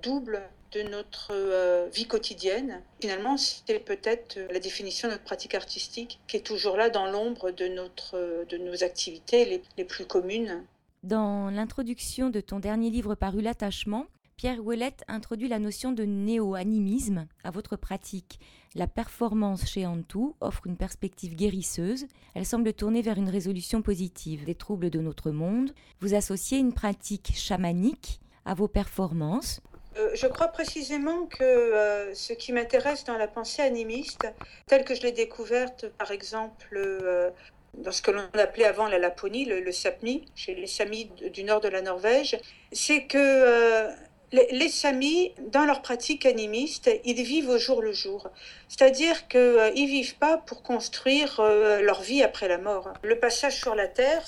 double 0.02 0.42
de 0.72 0.82
notre 0.82 1.28
euh, 1.32 1.88
vie 1.92 2.06
quotidienne. 2.06 2.82
Finalement, 3.00 3.36
c'est 3.36 3.78
peut-être 3.78 4.36
euh, 4.36 4.48
la 4.52 4.60
définition 4.60 5.08
de 5.08 5.14
notre 5.14 5.24
pratique 5.24 5.54
artistique 5.54 6.20
qui 6.26 6.36
est 6.36 6.46
toujours 6.46 6.76
là 6.76 6.90
dans 6.90 7.10
l'ombre 7.10 7.50
de, 7.50 7.70
euh, 8.14 8.44
de 8.44 8.56
nos 8.58 8.84
activités 8.84 9.44
les, 9.44 9.62
les 9.76 9.84
plus 9.84 10.04
communes. 10.04 10.64
Dans 11.04 11.48
l'introduction 11.50 12.28
de 12.28 12.40
ton 12.40 12.58
dernier 12.58 12.90
livre 12.90 13.14
paru 13.14 13.40
L'attachement, 13.40 14.06
Pierre 14.38 14.64
Ouellette 14.64 15.02
introduit 15.08 15.48
la 15.48 15.58
notion 15.58 15.90
de 15.90 16.04
néo-animisme 16.04 17.26
à 17.42 17.50
votre 17.50 17.74
pratique. 17.74 18.38
La 18.76 18.86
performance 18.86 19.66
chez 19.66 19.84
Antou 19.84 20.36
offre 20.40 20.68
une 20.68 20.76
perspective 20.76 21.34
guérisseuse. 21.34 22.06
Elle 22.36 22.46
semble 22.46 22.72
tourner 22.72 23.02
vers 23.02 23.18
une 23.18 23.30
résolution 23.30 23.82
positive 23.82 24.44
des 24.44 24.54
troubles 24.54 24.90
de 24.90 25.00
notre 25.00 25.32
monde. 25.32 25.72
Vous 25.98 26.14
associez 26.14 26.58
une 26.58 26.72
pratique 26.72 27.32
chamanique 27.34 28.20
à 28.44 28.54
vos 28.54 28.68
performances. 28.68 29.60
Euh, 29.96 30.10
je 30.14 30.28
crois 30.28 30.48
précisément 30.48 31.26
que 31.26 31.42
euh, 31.42 32.14
ce 32.14 32.32
qui 32.32 32.52
m'intéresse 32.52 33.02
dans 33.02 33.18
la 33.18 33.26
pensée 33.26 33.62
animiste, 33.62 34.28
telle 34.68 34.84
que 34.84 34.94
je 34.94 35.02
l'ai 35.02 35.10
découverte 35.10 35.88
par 35.98 36.12
exemple 36.12 36.76
euh, 36.76 37.30
dans 37.74 37.90
ce 37.90 38.02
que 38.02 38.12
l'on 38.12 38.22
appelait 38.34 38.66
avant 38.66 38.86
la 38.86 39.00
Laponie, 39.00 39.46
le, 39.46 39.58
le, 39.60 39.72
chez 39.72 40.54
les 40.54 40.66
Samis 40.68 41.10
du 41.34 41.42
nord 41.42 41.60
de 41.60 41.68
la 41.68 41.82
Norvège, 41.82 42.38
c'est 42.70 43.06
que 43.06 43.88
les, 44.32 44.68
Samis, 44.68 45.32
dans 45.50 45.64
leur 45.64 45.82
pratique 45.82 46.26
animiste, 46.26 46.90
ils 47.04 47.22
vivent 47.22 47.48
au 47.48 47.58
jour 47.58 47.82
le 47.82 47.92
jour. 47.92 48.28
C'est-à-dire 48.68 49.28
qu'ils 49.28 49.40
ne 49.40 49.86
vivent 49.86 50.16
pas 50.16 50.36
pour 50.38 50.62
construire 50.62 51.40
leur 51.40 52.02
vie 52.02 52.22
après 52.22 52.48
la 52.48 52.58
mort. 52.58 52.92
Le 53.02 53.18
passage 53.18 53.58
sur 53.58 53.74
la 53.74 53.88
Terre, 53.88 54.22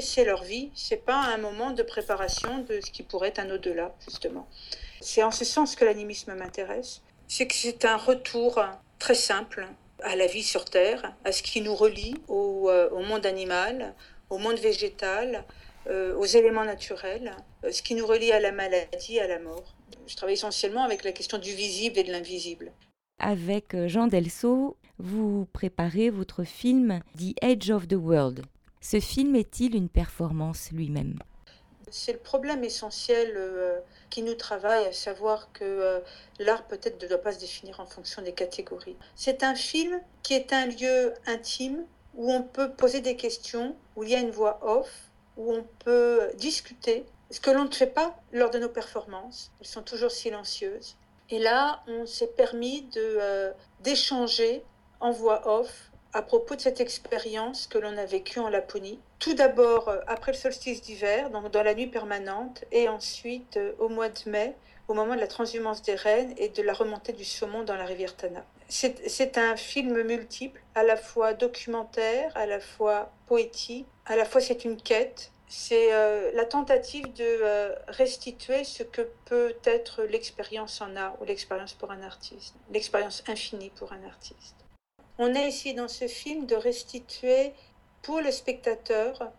c'est 0.00 0.24
leur 0.24 0.44
vie. 0.44 0.70
C'est 0.74 1.04
pas 1.04 1.16
un 1.16 1.38
moment 1.38 1.70
de 1.70 1.82
préparation 1.82 2.58
de 2.58 2.80
ce 2.80 2.90
qui 2.90 3.02
pourrait 3.02 3.28
être 3.28 3.38
un 3.38 3.50
au-delà, 3.50 3.94
justement. 4.06 4.46
C'est 5.00 5.22
en 5.22 5.30
ce 5.30 5.44
sens 5.44 5.76
que 5.76 5.84
l'animisme 5.84 6.34
m'intéresse. 6.34 7.00
C'est 7.26 7.46
que 7.46 7.54
c'est 7.54 7.84
un 7.84 7.96
retour 7.96 8.60
très 8.98 9.14
simple 9.14 9.66
à 10.02 10.16
la 10.16 10.26
vie 10.26 10.42
sur 10.42 10.64
Terre, 10.64 11.14
à 11.24 11.32
ce 11.32 11.42
qui 11.42 11.60
nous 11.60 11.74
relie 11.74 12.14
au, 12.28 12.70
euh, 12.70 12.90
monde 13.02 13.26
animal, 13.26 13.94
au 14.30 14.38
monde 14.38 14.58
végétal, 14.58 15.44
euh, 15.88 16.14
aux 16.16 16.26
éléments 16.26 16.64
naturels, 16.64 17.34
euh, 17.36 17.40
ce 17.70 17.82
qui 17.82 17.94
nous 17.94 18.06
relie 18.06 18.32
à 18.32 18.40
la 18.40 18.52
maladie, 18.52 19.18
à 19.18 19.26
la 19.26 19.38
mort. 19.38 19.74
Je 20.06 20.16
travaille 20.16 20.34
essentiellement 20.34 20.84
avec 20.84 21.04
la 21.04 21.12
question 21.12 21.38
du 21.38 21.52
visible 21.52 21.98
et 21.98 22.04
de 22.04 22.12
l'invisible. 22.12 22.72
Avec 23.18 23.76
Jean 23.86 24.06
Delso, 24.06 24.76
vous 24.98 25.46
préparez 25.52 26.10
votre 26.10 26.44
film 26.44 27.00
The 27.16 27.34
Edge 27.42 27.70
of 27.70 27.88
the 27.88 27.94
World. 27.94 28.44
Ce 28.80 29.00
film 29.00 29.34
est-il 29.36 29.74
une 29.74 29.88
performance 29.88 30.70
lui-même? 30.72 31.18
C'est 31.90 32.12
le 32.12 32.18
problème 32.18 32.64
essentiel 32.64 33.32
euh, 33.36 33.78
qui 34.10 34.22
nous 34.22 34.34
travaille, 34.34 34.84
à 34.86 34.92
savoir 34.92 35.52
que 35.52 35.64
euh, 35.64 36.00
l'art 36.38 36.66
peut-être 36.66 37.02
ne 37.02 37.08
doit 37.08 37.18
pas 37.18 37.32
se 37.32 37.40
définir 37.40 37.80
en 37.80 37.86
fonction 37.86 38.22
des 38.22 38.32
catégories. 38.32 38.96
C'est 39.14 39.42
un 39.42 39.54
film 39.54 40.00
qui 40.22 40.34
est 40.34 40.52
un 40.52 40.66
lieu 40.66 41.14
intime 41.26 41.84
où 42.14 42.30
on 42.30 42.42
peut 42.42 42.72
poser 42.72 43.00
des 43.00 43.16
questions, 43.16 43.74
où 43.96 44.02
il 44.02 44.10
y 44.10 44.14
a 44.14 44.20
une 44.20 44.30
voix 44.30 44.58
off, 44.62 45.10
où 45.36 45.52
on 45.52 45.64
peut 45.78 46.30
discuter, 46.36 47.06
ce 47.30 47.40
que 47.40 47.50
l'on 47.50 47.64
ne 47.64 47.74
fait 47.74 47.86
pas 47.86 48.16
lors 48.32 48.50
de 48.50 48.58
nos 48.58 48.68
performances. 48.68 49.52
Elles 49.60 49.66
sont 49.66 49.82
toujours 49.82 50.10
silencieuses. 50.10 50.96
Et 51.30 51.38
là, 51.38 51.82
on 51.86 52.06
s'est 52.06 52.28
permis 52.28 52.82
de 52.82 53.00
euh, 53.20 53.52
d'échanger 53.80 54.64
en 55.00 55.10
voix 55.10 55.46
off 55.46 55.90
à 56.14 56.22
propos 56.22 56.56
de 56.56 56.60
cette 56.60 56.80
expérience 56.80 57.66
que 57.66 57.78
l'on 57.78 57.96
a 57.98 58.06
vécue 58.06 58.38
en 58.38 58.48
Laponie. 58.48 58.98
Tout 59.18 59.34
d'abord 59.34 59.88
euh, 59.88 59.98
après 60.06 60.32
le 60.32 60.38
solstice 60.38 60.80
d'hiver, 60.80 61.30
donc 61.30 61.50
dans 61.50 61.62
la 61.62 61.74
nuit 61.74 61.86
permanente, 61.86 62.64
et 62.72 62.88
ensuite 62.88 63.58
euh, 63.58 63.72
au 63.78 63.88
mois 63.88 64.08
de 64.08 64.30
mai, 64.30 64.56
au 64.88 64.94
moment 64.94 65.14
de 65.14 65.20
la 65.20 65.26
transhumance 65.26 65.82
des 65.82 65.94
rennes 65.94 66.32
et 66.38 66.48
de 66.48 66.62
la 66.62 66.72
remontée 66.72 67.12
du 67.12 67.24
saumon 67.24 67.62
dans 67.62 67.76
la 67.76 67.84
rivière 67.84 68.16
Tana. 68.16 68.44
C'est 68.68 69.36
un 69.36 69.56
film 69.56 70.02
multiple, 70.02 70.60
à 70.74 70.82
la 70.82 70.96
fois 70.96 71.34
documentaire, 71.34 72.32
à 72.34 72.46
la 72.46 72.58
fois 72.58 73.12
poétique, 73.26 73.86
à 74.06 74.16
la 74.16 74.24
fois 74.24 74.40
c'est 74.40 74.64
une 74.64 74.80
quête, 74.80 75.30
c'est 75.48 75.92
euh, 75.92 76.30
la 76.34 76.44
tentative 76.44 77.12
de 77.14 77.74
restituer 77.88 78.64
ce 78.64 78.82
que 78.82 79.02
peut 79.24 79.54
être 79.64 80.02
l'expérience 80.02 80.80
en 80.80 80.94
art 80.96 81.20
ou 81.20 81.24
l'expérience 81.24 81.74
pour 81.74 81.90
un 81.90 82.02
artiste, 82.02 82.54
l'expérience 82.70 83.24
infinie 83.26 83.70
pour 83.70 83.92
un 83.92 84.04
artiste. 84.04 84.56
On 85.18 85.34
a 85.34 85.40
essayé 85.40 85.74
dans 85.74 85.88
ce 85.88 86.06
film 86.06 86.46
de 86.46 86.54
restituer 86.54 87.52
pour 88.02 88.20
le 88.20 88.30
spectateur 88.30 89.32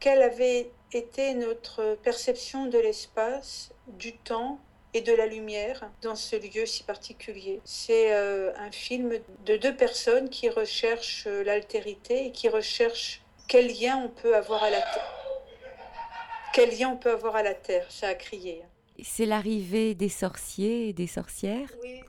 quelle 0.00 0.22
avait 0.22 0.70
été 0.92 1.34
notre 1.34 1.96
perception 2.02 2.66
de 2.66 2.78
l'espace, 2.78 3.70
du 3.86 4.16
temps 4.16 4.58
et 4.92 5.02
de 5.02 5.12
la 5.12 5.26
lumière 5.26 5.88
dans 6.02 6.16
ce 6.16 6.36
lieu 6.36 6.66
si 6.66 6.82
particulier. 6.82 7.60
C'est 7.64 8.12
euh, 8.12 8.52
un 8.56 8.72
film 8.72 9.12
de 9.44 9.56
deux 9.56 9.76
personnes 9.76 10.30
qui 10.30 10.48
recherchent 10.48 11.26
euh, 11.28 11.44
l'altérité 11.44 12.26
et 12.26 12.32
qui 12.32 12.48
recherchent 12.48 13.22
quel 13.46 13.68
lien 13.68 13.98
on 13.98 14.08
peut 14.08 14.34
avoir 14.34 14.64
à 14.64 14.70
la 14.70 14.80
terre. 14.80 15.19
Quel 16.52 16.76
lien 16.76 16.90
on 16.90 16.96
peut 16.96 17.12
avoir 17.12 17.36
à 17.36 17.42
la 17.42 17.54
terre. 17.54 17.86
Ça 17.88 18.08
a 18.08 18.14
crié. 18.14 18.62
C'est 19.02 19.26
l'arrivée 19.26 19.94
des 19.94 20.08
sorciers 20.08 20.88
et 20.88 20.92
des 20.92 21.06
sorcières. 21.06 21.68
Oui. 21.82 22.00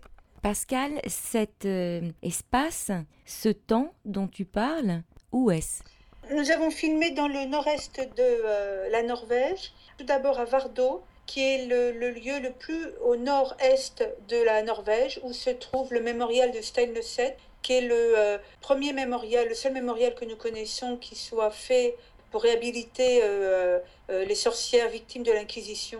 Pascal, 0.42 1.00
cet 1.08 1.66
euh, 1.66 2.02
espace, 2.24 2.92
ce 3.26 3.50
temps 3.50 3.94
dont 4.06 4.28
tu 4.28 4.44
parles, 4.44 5.04
où 5.32 5.52
est-ce? 5.52 5.84
Nous 6.32 6.50
avons 6.50 6.72
filmé 6.72 7.12
dans 7.12 7.28
le 7.28 7.46
nord-est 7.46 8.00
de 8.00 8.06
euh, 8.18 8.89
la 8.89 9.04
Norvège, 9.04 9.72
tout 9.98 10.06
d'abord 10.06 10.39
à 10.39 10.46
Vardø, 10.46 11.02
qui 11.28 11.42
est 11.42 11.66
le, 11.68 11.92
le 11.92 12.10
lieu 12.10 12.39
le 12.39 12.52
plus 12.52 12.88
au 13.04 13.16
nord-est 13.16 14.04
de 14.28 14.44
la 14.44 14.64
Norvège, 14.64 15.20
où 15.24 15.32
se 15.32 15.52
trouve 15.52 15.94
le 15.94 16.02
mémorial 16.02 16.52
de 16.52 16.62
Steinneset, 16.62 17.38
qui 17.62 17.74
est 17.74 17.82
le 17.82 18.18
euh, 18.18 18.38
premier 18.62 18.94
mémorial, 18.94 19.48
le 19.48 19.54
seul 19.54 19.74
mémorial 19.74 20.16
que 20.16 20.26
nous 20.26 20.36
connaissons 20.36 20.98
qui 20.98 21.16
soit 21.16 21.52
fait 21.52 21.96
pour 22.32 22.44
réhabiliter 22.44 23.22
euh, 23.24 23.80
euh, 24.10 24.26
les 24.26 24.36
sorcières 24.36 24.90
victimes 24.90 25.24
de 25.24 25.32
l'Inquisition, 25.32 26.00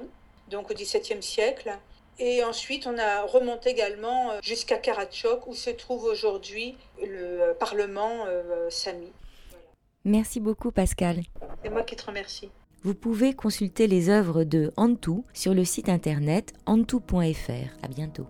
donc 0.50 0.72
au 0.72 0.74
XVIIe 0.74 1.22
siècle. 1.22 1.78
Et 2.20 2.44
ensuite, 2.44 2.88
on 2.88 2.98
a 2.98 3.24
remonté 3.24 3.70
également 3.70 4.32
euh, 4.32 4.40
jusqu'à 4.42 4.78
Karachok, 4.78 5.48
où 5.48 5.54
se 5.54 5.70
trouve 5.70 6.06
aujourd'hui 6.06 6.78
le 7.02 7.54
Parlement 7.60 8.26
Sami. 8.70 9.12
Merci 10.06 10.40
beaucoup 10.40 10.72
Pascal. 10.72 11.22
C'est 11.64 11.70
moi 11.70 11.84
qui 11.84 11.96
te 11.96 12.06
remercie. 12.06 12.50
Vous 12.84 12.96
pouvez 12.96 13.34
consulter 13.34 13.86
les 13.86 14.10
œuvres 14.10 14.44
de 14.44 14.72
Antou 14.76 15.24
sur 15.34 15.54
le 15.54 15.64
site 15.66 15.90
internet 15.90 16.54
antou.fr. 16.66 17.84
À 17.84 17.88
bientôt. 17.88 18.26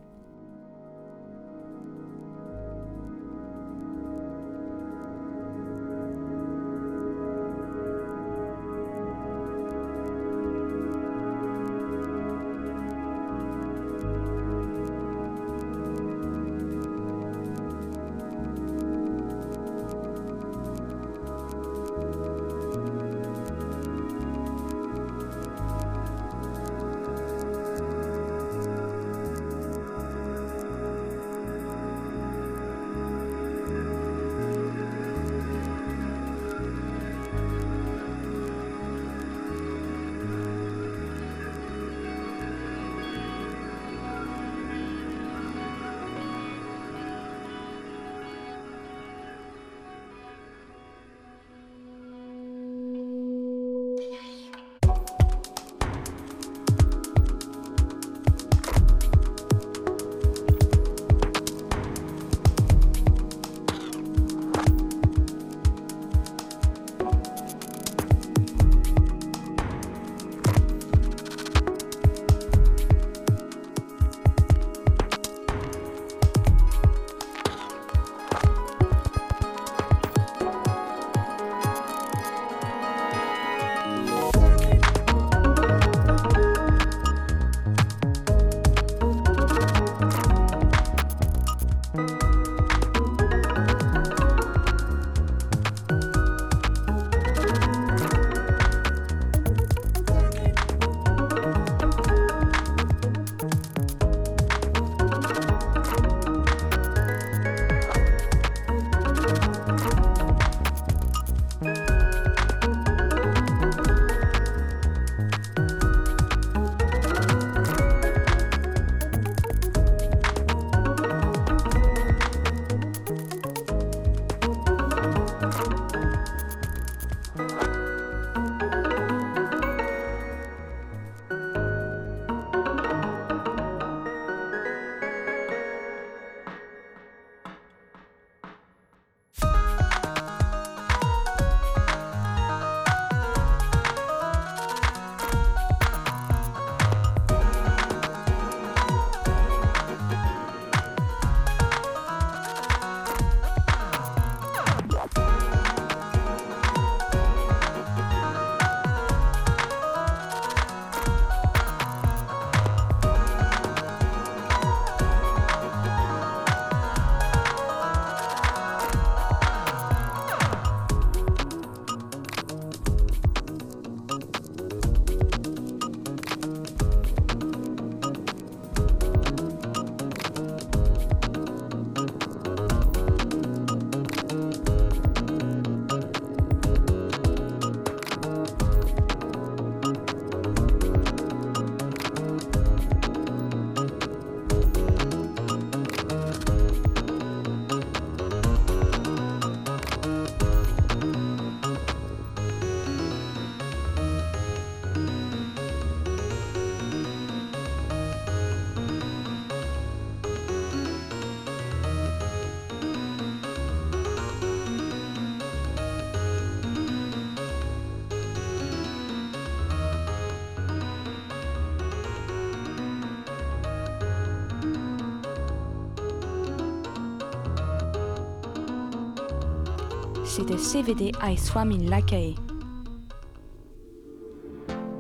C'était 230.34 230.57
CVD 230.57 231.11
I 231.21 231.38
Swam 231.38 231.73
in 231.73 231.89
Lakae. 231.89 232.36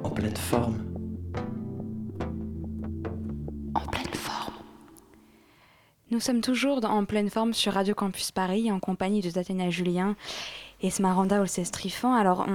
En 0.03 0.09
pleine 0.09 0.35
forme. 0.35 0.83
En 3.73 3.87
pleine 3.87 4.13
forme. 4.13 4.55
Nous 6.09 6.19
sommes 6.19 6.41
toujours 6.41 6.83
en 6.83 7.05
pleine 7.05 7.29
forme 7.29 7.53
sur 7.53 7.71
Radio 7.71 7.95
Campus 7.95 8.31
Paris 8.33 8.69
en 8.73 8.81
compagnie 8.81 9.21
de 9.21 9.31
Tatiana 9.31 9.69
Julien 9.69 10.17
Esmeralda 10.81 11.41
Olcestrifan. 11.41 12.13
Alors, 12.13 12.45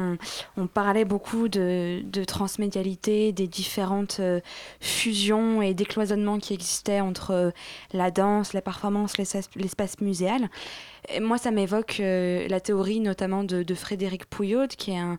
on, 0.57 0.67
parlait 0.67 1.05
beaucoup 1.05 1.49
de, 1.49 2.03
transmédialité, 2.27 3.33
des 3.33 3.47
différentes 3.47 4.19
euh, 4.21 4.41
fusions 4.81 5.63
et 5.63 5.75
décloisonnements 5.75 6.39
qui 6.39 6.55
existaient 6.55 7.01
entre 7.01 7.31
euh, 7.31 7.51
la 7.93 8.11
danse, 8.11 8.53
la 8.53 8.61
performance, 8.61 9.17
l'espace 9.19 10.01
muséal. 10.01 10.49
moi, 11.21 11.39
ça 11.39 11.51
m'évoque 11.51 11.99
euh, 12.01 12.47
la 12.49 12.61
théorie 12.61 13.01
notamment 13.01 13.45
de, 13.45 13.75
Frédéric 13.75 14.27
Pouillot, 14.27 14.67
qui 14.67 14.93
est 14.93 14.99
un, 14.99 15.19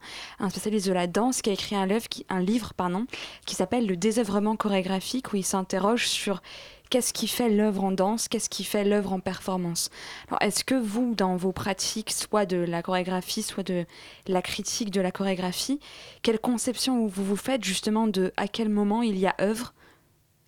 spécialiste 0.50 0.88
de 0.88 0.94
la 0.94 1.08
danse, 1.08 1.42
qui 1.42 1.50
a 1.50 1.54
écrit 1.54 1.76
un, 1.76 1.88
un 2.30 2.40
livre 2.40 2.74
pardon, 2.74 3.06
qui 3.46 3.56
s'appelle 3.56 3.88
Le 3.88 3.96
désœuvrement 3.96 4.56
chorégraphique, 4.56 5.34
où 5.34 5.38
il 5.38 5.46
s'interroge 5.46 6.08
sur 6.08 6.42
qu'est-ce 6.90 7.14
qui 7.14 7.28
fait 7.28 7.50
l'œuvre 7.50 7.84
en 7.84 7.92
danse, 7.92 8.28
qu'est-ce 8.28 8.50
qui 8.50 8.64
fait 8.64 8.84
l'œuvre 8.84 9.14
en 9.14 9.20
performance? 9.20 9.90
Alors, 10.28 10.42
est-ce 10.42 10.64
que 10.64 10.76
vous, 10.76 11.16
dans 11.16 11.36
vos 11.36 11.52
pratiques, 11.52 12.12
soit 12.12 12.46
de 12.46 12.58
la 12.58 12.82
chorégraphie, 12.82 13.44
soit 13.44 13.64
de 13.64 13.86
la 14.28 14.42
critique 14.42 14.92
de 14.92 15.02
la 15.02 15.12
chorégraphie, 15.12 15.80
quelle 16.22 16.40
conception 16.40 17.08
vous 17.08 17.24
vous 17.24 17.36
faites 17.36 17.64
justement 17.64 18.08
de 18.08 18.32
à 18.38 18.48
quel 18.48 18.70
moment 18.70 19.02
il 19.02 19.18
y 19.18 19.28
a 19.28 19.36
œuvre 19.42 19.74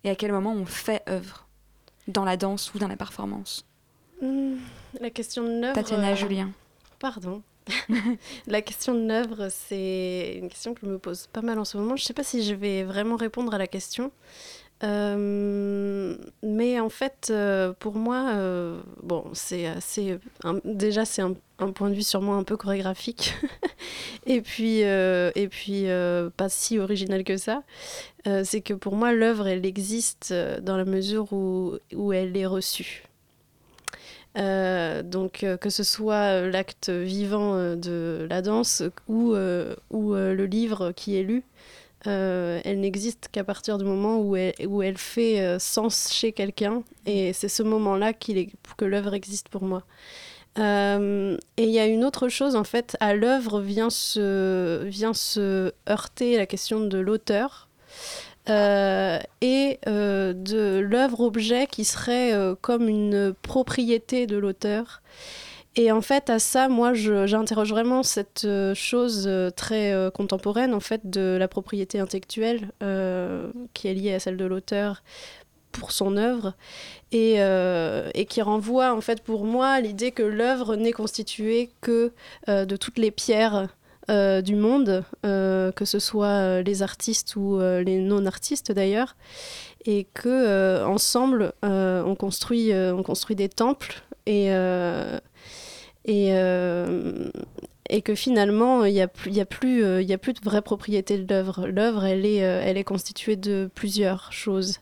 et 0.04 0.10
à 0.10 0.14
quel 0.14 0.32
moment 0.32 0.52
on 0.52 0.66
fait 0.66 1.02
œuvre 1.08 1.46
dans 2.08 2.24
la 2.24 2.36
danse 2.36 2.74
ou 2.74 2.78
dans 2.78 2.88
la 2.88 2.96
performance? 2.96 3.66
Hmm, 4.20 4.56
La 5.00 5.10
question 5.10 5.44
de 5.44 5.60
l'œuvre. 5.60 5.74
Tatiana 5.74 6.12
euh, 6.12 6.16
Julien. 6.16 6.50
Pardon. 6.98 7.42
la 8.46 8.62
question 8.62 8.94
de 8.94 9.06
l'œuvre, 9.06 9.48
c'est 9.50 10.38
une 10.40 10.48
question 10.48 10.74
que 10.74 10.80
je 10.82 10.86
me 10.86 10.98
pose 10.98 11.26
pas 11.28 11.42
mal 11.42 11.58
en 11.58 11.64
ce 11.64 11.76
moment. 11.76 11.96
Je 11.96 12.02
ne 12.02 12.06
sais 12.06 12.14
pas 12.14 12.24
si 12.24 12.42
je 12.42 12.54
vais 12.54 12.82
vraiment 12.84 13.16
répondre 13.16 13.54
à 13.54 13.58
la 13.58 13.66
question. 13.66 14.10
Euh, 14.82 16.16
mais 16.42 16.80
en 16.80 16.88
fait, 16.88 17.28
euh, 17.30 17.72
pour 17.78 17.96
moi, 17.96 18.30
euh, 18.30 18.80
bon, 19.02 19.24
c'est 19.34 19.66
déjà, 20.64 21.04
c'est 21.04 21.22
un, 21.22 21.34
point 21.74 21.90
de 21.90 21.94
vue 21.94 22.02
sûrement 22.02 22.38
un 22.38 22.44
peu 22.44 22.56
chorégraphique. 22.56 23.34
et 24.26 24.40
puis, 24.40 24.80
et 24.80 25.48
puis 25.50 25.86
pas 26.36 26.48
si 26.48 26.78
original 26.78 27.24
que 27.24 27.36
ça. 27.36 27.62
c'est 28.24 28.62
que 28.62 28.74
pour 28.74 28.96
moi, 28.96 29.12
l'œuvre, 29.12 29.46
elle 29.46 29.66
existe 29.66 30.32
dans 30.62 30.76
la 30.76 30.84
mesure 30.84 31.32
où, 31.32 31.74
où 31.94 32.12
elle 32.12 32.36
est 32.36 32.46
reçue. 32.46 33.04
donc 34.36 35.44
que 35.60 35.70
ce 35.70 35.82
soit 35.82 36.40
l'acte 36.46 36.88
vivant 36.88 37.76
de 37.76 38.26
la 38.30 38.40
danse 38.40 38.82
ou, 39.06 39.34
ou 39.90 40.14
le 40.14 40.46
livre 40.46 40.92
qui 40.92 41.18
est 41.18 41.22
lu, 41.22 41.44
euh, 42.06 42.60
elle 42.64 42.80
n'existe 42.80 43.28
qu'à 43.30 43.44
partir 43.44 43.76
du 43.76 43.84
moment 43.84 44.20
où 44.20 44.34
elle, 44.36 44.54
où 44.66 44.82
elle 44.82 44.96
fait 44.96 45.40
euh, 45.40 45.58
sens 45.58 46.12
chez 46.12 46.32
quelqu'un. 46.32 46.82
Et 47.06 47.32
c'est 47.32 47.48
ce 47.48 47.62
moment-là 47.62 48.12
que 48.12 48.84
l'œuvre 48.84 49.14
existe 49.14 49.48
pour 49.48 49.62
moi. 49.62 49.84
Euh, 50.58 51.36
et 51.56 51.64
il 51.64 51.70
y 51.70 51.78
a 51.78 51.86
une 51.86 52.04
autre 52.04 52.28
chose, 52.28 52.56
en 52.56 52.64
fait, 52.64 52.96
à 53.00 53.14
l'œuvre 53.14 53.60
vient 53.60 53.90
se, 53.90 54.82
vient 54.84 55.14
se 55.14 55.72
heurter 55.88 56.36
la 56.36 56.46
question 56.46 56.80
de 56.80 56.98
l'auteur. 56.98 57.68
et 58.48 59.78
de 59.86 60.78
l'œuvre-objet 60.80 61.66
qui 61.68 61.84
serait 61.84 62.32
comme 62.62 62.88
une 62.88 63.34
propriété 63.42 64.26
de 64.26 64.36
l'auteur. 64.36 65.02
Et 65.76 65.92
en 65.92 66.00
fait, 66.00 66.30
à 66.30 66.40
ça, 66.40 66.68
moi, 66.68 66.94
j'interroge 66.94 67.70
vraiment 67.70 68.02
cette 68.02 68.44
euh, 68.44 68.74
chose 68.74 69.26
euh, 69.28 69.50
très 69.50 69.92
euh, 69.92 70.10
contemporaine, 70.10 70.74
en 70.74 70.80
fait, 70.80 71.08
de 71.08 71.36
la 71.38 71.46
propriété 71.46 72.00
intellectuelle 72.00 72.72
qui 73.74 73.88
est 73.88 73.94
liée 73.94 74.14
à 74.14 74.20
celle 74.20 74.36
de 74.36 74.44
l'auteur 74.44 75.02
pour 75.70 75.92
son 75.92 76.16
œuvre. 76.16 76.54
Et, 77.12 77.36
qui 78.28 78.42
renvoie, 78.42 78.94
en 78.94 79.00
fait, 79.00 79.22
pour 79.22 79.44
moi, 79.44 79.80
l'idée 79.80 80.10
que 80.10 80.22
l'œuvre 80.22 80.76
n'est 80.76 80.92
constituée 80.92 81.70
que 81.80 82.12
de 82.48 82.76
toutes 82.76 82.98
les 82.98 83.10
pierres 83.10 83.68
du 84.08 84.56
monde, 84.56 85.04
que 85.22 85.84
ce 85.84 85.98
soit 85.98 86.62
les 86.62 86.82
artistes 86.82 87.36
ou 87.36 87.58
les 87.58 87.98
non-artistes 87.98 88.72
d'ailleurs, 88.72 89.16
et 89.84 90.06
que 90.14 90.84
ensemble 90.84 91.52
on 91.62 92.14
construit 92.16 92.72
des 93.34 93.48
temples 93.48 94.02
et 94.26 94.50
et, 96.04 96.28
euh, 96.32 97.30
et 97.88 98.02
que 98.02 98.14
finalement, 98.14 98.84
il 98.84 98.94
n'y 98.94 99.02
a, 99.02 99.08
plus, 99.08 99.30
y 99.30 99.40
a, 99.40 99.46
plus, 99.46 99.84
euh, 99.84 100.02
y 100.02 100.12
a 100.12 100.18
plus 100.18 100.32
de 100.32 100.40
vraie 100.42 100.62
propriété 100.62 101.18
de 101.18 101.32
l'œuvre. 101.32 101.66
L'œuvre, 101.66 102.04
elle, 102.04 102.24
est, 102.24 102.44
euh, 102.44 102.62
elle 102.64 102.76
est 102.76 102.84
constituée 102.84 103.36
de 103.36 103.70
plusieurs 103.74 104.32
choses. 104.32 104.78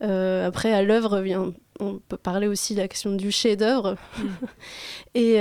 après, 0.00 0.72
à 0.72 0.82
l'œuvre 0.82 1.20
vient 1.20 1.52
on 1.82 1.98
peut 1.98 2.18
parler 2.18 2.46
aussi 2.46 2.74
de 2.74 2.80
la 2.80 2.88
question 2.88 3.12
du 3.12 3.30
chef-d'œuvre. 3.30 3.96
Mm. 4.18 4.26
et, 5.14 5.36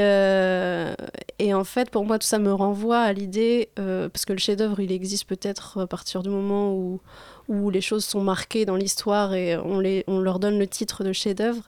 et, 1.40 1.54
en 1.54 1.66
fait, 1.66 1.90
pour 1.90 2.06
moi, 2.06 2.18
tout 2.18 2.26
ça 2.26 2.40
me 2.40 2.54
renvoie 2.54 3.00
à 3.00 3.12
l'idée, 3.12 3.72
parce 3.76 4.24
que 4.24 4.32
le 4.32 4.40
chef-d'œuvre, 4.40 4.80
il 4.80 4.94
existe 4.94 5.26
peut-être 5.26 5.82
à 5.82 5.88
partir 5.88 6.24
du 6.24 6.30
moment 6.30 6.74
où, 6.74 7.02
où 7.50 7.72
les 7.72 7.82
choses 7.82 8.06
sont 8.06 8.22
marquées 8.22 8.64
dans 8.64 8.76
l'histoire 8.76 9.34
et 9.34 9.58
on, 9.58 9.80
leur 10.20 10.40
donne 10.40 10.60
le 10.60 10.68
titre 10.68 11.04
de 11.04 11.12
chef-d'œuvre. 11.12 11.64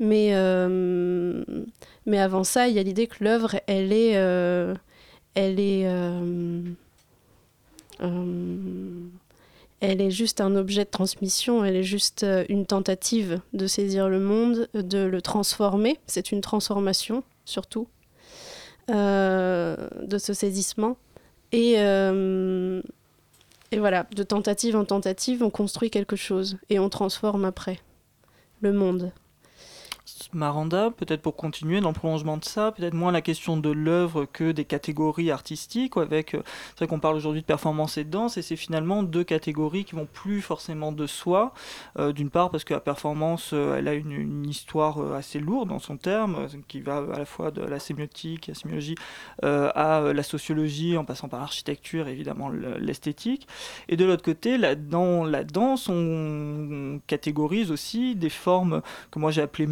Mais, 0.00 0.30
euh, 0.32 1.42
mais 2.04 2.18
avant 2.18 2.44
ça, 2.44 2.68
il 2.68 2.74
y 2.74 2.78
a 2.80 2.82
l'idée 2.82 3.06
que 3.06 3.24
l'œuvre, 3.24 3.54
elle 3.66 3.92
est. 3.92 4.16
Euh, 4.16 4.74
elle 5.34 5.60
est. 5.60 5.84
Euh, 5.86 6.60
elle 9.82 10.00
est 10.02 10.10
juste 10.10 10.40
un 10.42 10.56
objet 10.56 10.84
de 10.84 10.90
transmission, 10.90 11.64
elle 11.64 11.76
est 11.76 11.84
juste 11.84 12.26
une 12.50 12.66
tentative 12.66 13.40
de 13.54 13.66
saisir 13.66 14.10
le 14.10 14.20
monde, 14.20 14.68
de 14.74 14.98
le 14.98 15.22
transformer. 15.22 15.98
C'est 16.06 16.32
une 16.32 16.42
transformation, 16.42 17.22
surtout, 17.46 17.86
de 18.88 20.18
ce 20.18 20.34
saisissement. 20.34 20.98
Et, 21.52 21.76
et 23.72 23.78
voilà, 23.78 24.06
de 24.14 24.22
tentative 24.22 24.76
en 24.76 24.84
tentative, 24.84 25.42
on 25.42 25.50
construit 25.50 25.90
quelque 25.90 26.16
chose 26.16 26.58
et 26.68 26.78
on 26.78 26.88
transforme 26.88 27.44
après 27.44 27.78
le 28.60 28.72
monde. 28.72 29.12
Maranda, 30.34 30.90
peut-être 30.90 31.22
pour 31.22 31.36
continuer 31.36 31.80
dans 31.80 31.88
le 31.88 31.94
prolongement 31.94 32.36
de 32.36 32.44
ça, 32.44 32.72
peut-être 32.72 32.94
moins 32.94 33.12
la 33.12 33.20
question 33.20 33.56
de 33.56 33.70
l'œuvre 33.70 34.24
que 34.24 34.52
des 34.52 34.64
catégories 34.64 35.30
artistiques, 35.30 35.96
avec, 35.96 36.34
euh, 36.34 36.42
c'est 36.70 36.78
vrai 36.78 36.86
qu'on 36.86 37.00
parle 37.00 37.16
aujourd'hui 37.16 37.40
de 37.40 37.46
performance 37.46 37.98
et 37.98 38.04
de 38.04 38.10
danse, 38.10 38.36
et 38.36 38.42
c'est 38.42 38.56
finalement 38.56 39.02
deux 39.02 39.24
catégories 39.24 39.84
qui 39.84 39.94
vont 39.94 40.06
plus 40.06 40.40
forcément 40.40 40.92
de 40.92 41.06
soi, 41.06 41.52
euh, 41.98 42.12
d'une 42.12 42.30
part 42.30 42.50
parce 42.50 42.64
que 42.64 42.74
la 42.74 42.80
performance, 42.80 43.50
euh, 43.52 43.76
elle 43.76 43.88
a 43.88 43.94
une, 43.94 44.48
histoire 44.50 45.14
assez 45.14 45.38
lourde 45.38 45.68
dans 45.68 45.78
son 45.78 45.96
terme, 45.96 46.48
qui 46.66 46.80
va 46.80 46.98
à 46.98 47.18
la 47.18 47.24
fois 47.24 47.50
de 47.50 47.62
la 47.62 47.78
sémiotique, 47.78 48.46
la 48.48 48.54
sémiologie, 48.54 48.96
à 49.42 50.12
la 50.12 50.22
sociologie, 50.22 50.96
en 50.96 51.04
passant 51.04 51.28
par 51.28 51.40
l'architecture, 51.40 52.08
évidemment 52.08 52.48
l'esthétique, 52.48 53.46
et 53.88 53.96
de 53.96 54.04
l'autre 54.04 54.22
côté, 54.22 54.58
dans 54.76 55.24
la 55.24 55.44
danse, 55.44 55.88
on, 55.88 57.00
catégorise 57.06 57.70
aussi 57.70 58.14
des 58.16 58.30
formes 58.30 58.82
que 59.10 59.18
moi 59.18 59.30
j'ai 59.30 59.42
appelées 59.42 59.66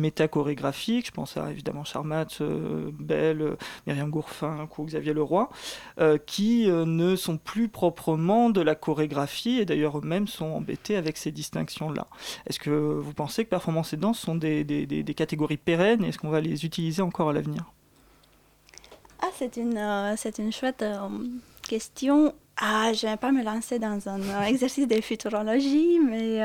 je 0.57 1.11
pense 1.11 1.37
à 1.37 1.51
évidemment 1.51 1.85
Charmat, 1.85 2.27
euh, 2.41 2.91
Belle, 2.93 3.43
euh, 3.43 3.57
Myriam 3.87 4.11
Gourfin, 4.11 4.69
ou 4.77 4.85
Xavier 4.85 5.13
Leroy, 5.13 5.49
euh, 6.01 6.19
qui 6.19 6.69
ne 6.69 7.17
sont 7.17 7.37
plus 7.37 7.69
proprement 7.69 8.51
de 8.51 8.61
la 8.61 8.75
chorégraphie 8.75 9.59
et 9.59 9.65
d'ailleurs 9.65 9.99
eux-mêmes 9.99 10.29
sont 10.29 10.47
embêtés 10.47 10.97
avec 10.97 11.17
ces 11.17 11.31
distinctions-là. 11.31 12.07
Est-ce 12.47 12.61
que 12.61 12.71
vous 12.71 13.13
pensez 13.13 13.45
que 13.45 13.51
performance 13.51 13.93
et 13.93 13.97
danse 13.97 14.19
sont 14.19 14.35
des, 14.35 15.15
catégories 15.17 15.57
pérennes 15.57 16.05
et 16.05 16.09
est-ce 16.09 16.19
qu'on 16.19 16.31
va 16.31 16.41
les 16.41 16.65
utiliser 16.65 17.03
encore 17.03 17.31
à 17.31 17.33
l'avenir? 17.33 17.65
Ah, 19.21 19.31
c'est 19.35 19.57
une, 19.57 19.79
une 19.79 20.53
chouette 20.53 20.85
question. 21.69 22.35
Ah, 22.57 22.93
je 22.93 23.07
vais 23.07 23.17
pas 23.17 23.33
me 23.33 23.43
lancer 23.43 23.79
dans 23.79 24.09
un 24.09 24.43
exercice 24.47 24.87
de 24.87 25.01
futurologie, 25.01 25.99
mais 25.99 26.41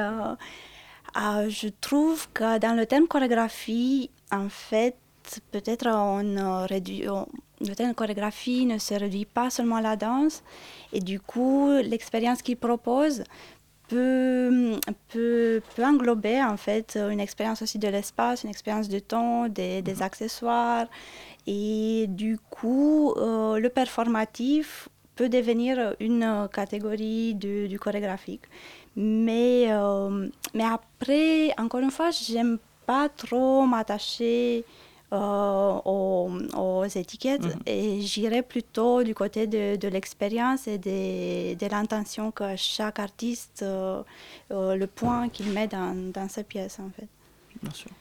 ah, 1.14 1.48
je 1.48 1.68
trouve 1.82 2.28
que 2.34 2.58
dans 2.58 2.76
le 2.76 2.86
terme 2.86 3.08
chorégraphie, 3.08 4.10
en 4.32 4.50
fait, 4.50 4.96
peut-être 5.52 5.88
on 5.88 6.66
réduit, 6.66 7.06
le 7.62 7.76
terme 7.76 7.94
chorégraphie 7.94 8.66
ne 8.66 8.78
se 8.78 8.94
réduit 8.94 9.26
pas 9.26 9.50
seulement 9.50 9.78
à 9.78 9.82
la 9.82 9.96
danse, 9.96 10.44
et 10.92 11.00
du 11.00 11.20
coup, 11.20 11.70
l'expérience 11.84 12.42
qu'il 12.42 12.58
propose 12.58 13.24
peut, 13.88 14.80
peut, 15.10 15.62
peut, 15.76 15.86
englober 15.86 16.42
en 16.42 16.58
fait 16.58 16.98
une 16.98 17.20
expérience 17.20 17.62
aussi 17.62 17.78
de 17.78 17.88
l'espace, 17.90 18.44
une 18.44 18.50
expérience 18.50 18.90
de 18.90 19.00
temps, 19.00 19.48
des, 19.48 19.82
des 19.82 19.96
mhm. 19.96 20.02
accessoires, 20.02 20.88
et 21.46 22.06
du 22.10 22.40
coup, 22.50 23.14
euh, 23.18 23.60
le 23.60 23.70
performatif 23.70 24.90
peut 25.16 25.30
devenir 25.30 25.96
une 26.00 26.50
catégorie 26.52 27.36
du, 27.36 27.68
du 27.68 27.78
chorégraphique. 27.78 28.44
Mais, 28.96 29.66
euh, 29.70 30.28
mais 30.54 30.66
après, 30.66 31.54
encore 31.58 31.80
une 31.80 31.92
fois, 31.92 32.12
j'aime 32.12 32.60
pas 32.86 33.10
trop 33.10 33.66
m'attacher 33.66 34.66
euh, 35.14 35.80
aux, 35.86 36.86
étiquettes 36.86 37.44
mhm. 37.44 37.62
et 37.66 38.02
j'irai 38.02 38.42
plutôt 38.42 39.04
du 39.04 39.16
côté 39.16 39.48
de, 39.48 39.76
de 39.76 39.88
l'expérience 39.88 40.68
et 40.68 40.78
de, 40.78 41.54
de 41.54 41.68
l'intention 41.72 42.32
que 42.32 42.56
chaque 42.56 43.00
artiste, 43.00 43.64
euh, 43.64 44.04
le 44.50 44.86
point 44.86 45.30
qu'il 45.30 45.50
met 45.52 45.68
dans, 45.68 45.96
dans 46.12 46.28
sa 46.30 46.44
pièce 46.44 46.80
en 46.80 46.90
fait. 46.90 47.08
Bien 47.62 47.72
sûr. 47.72 47.92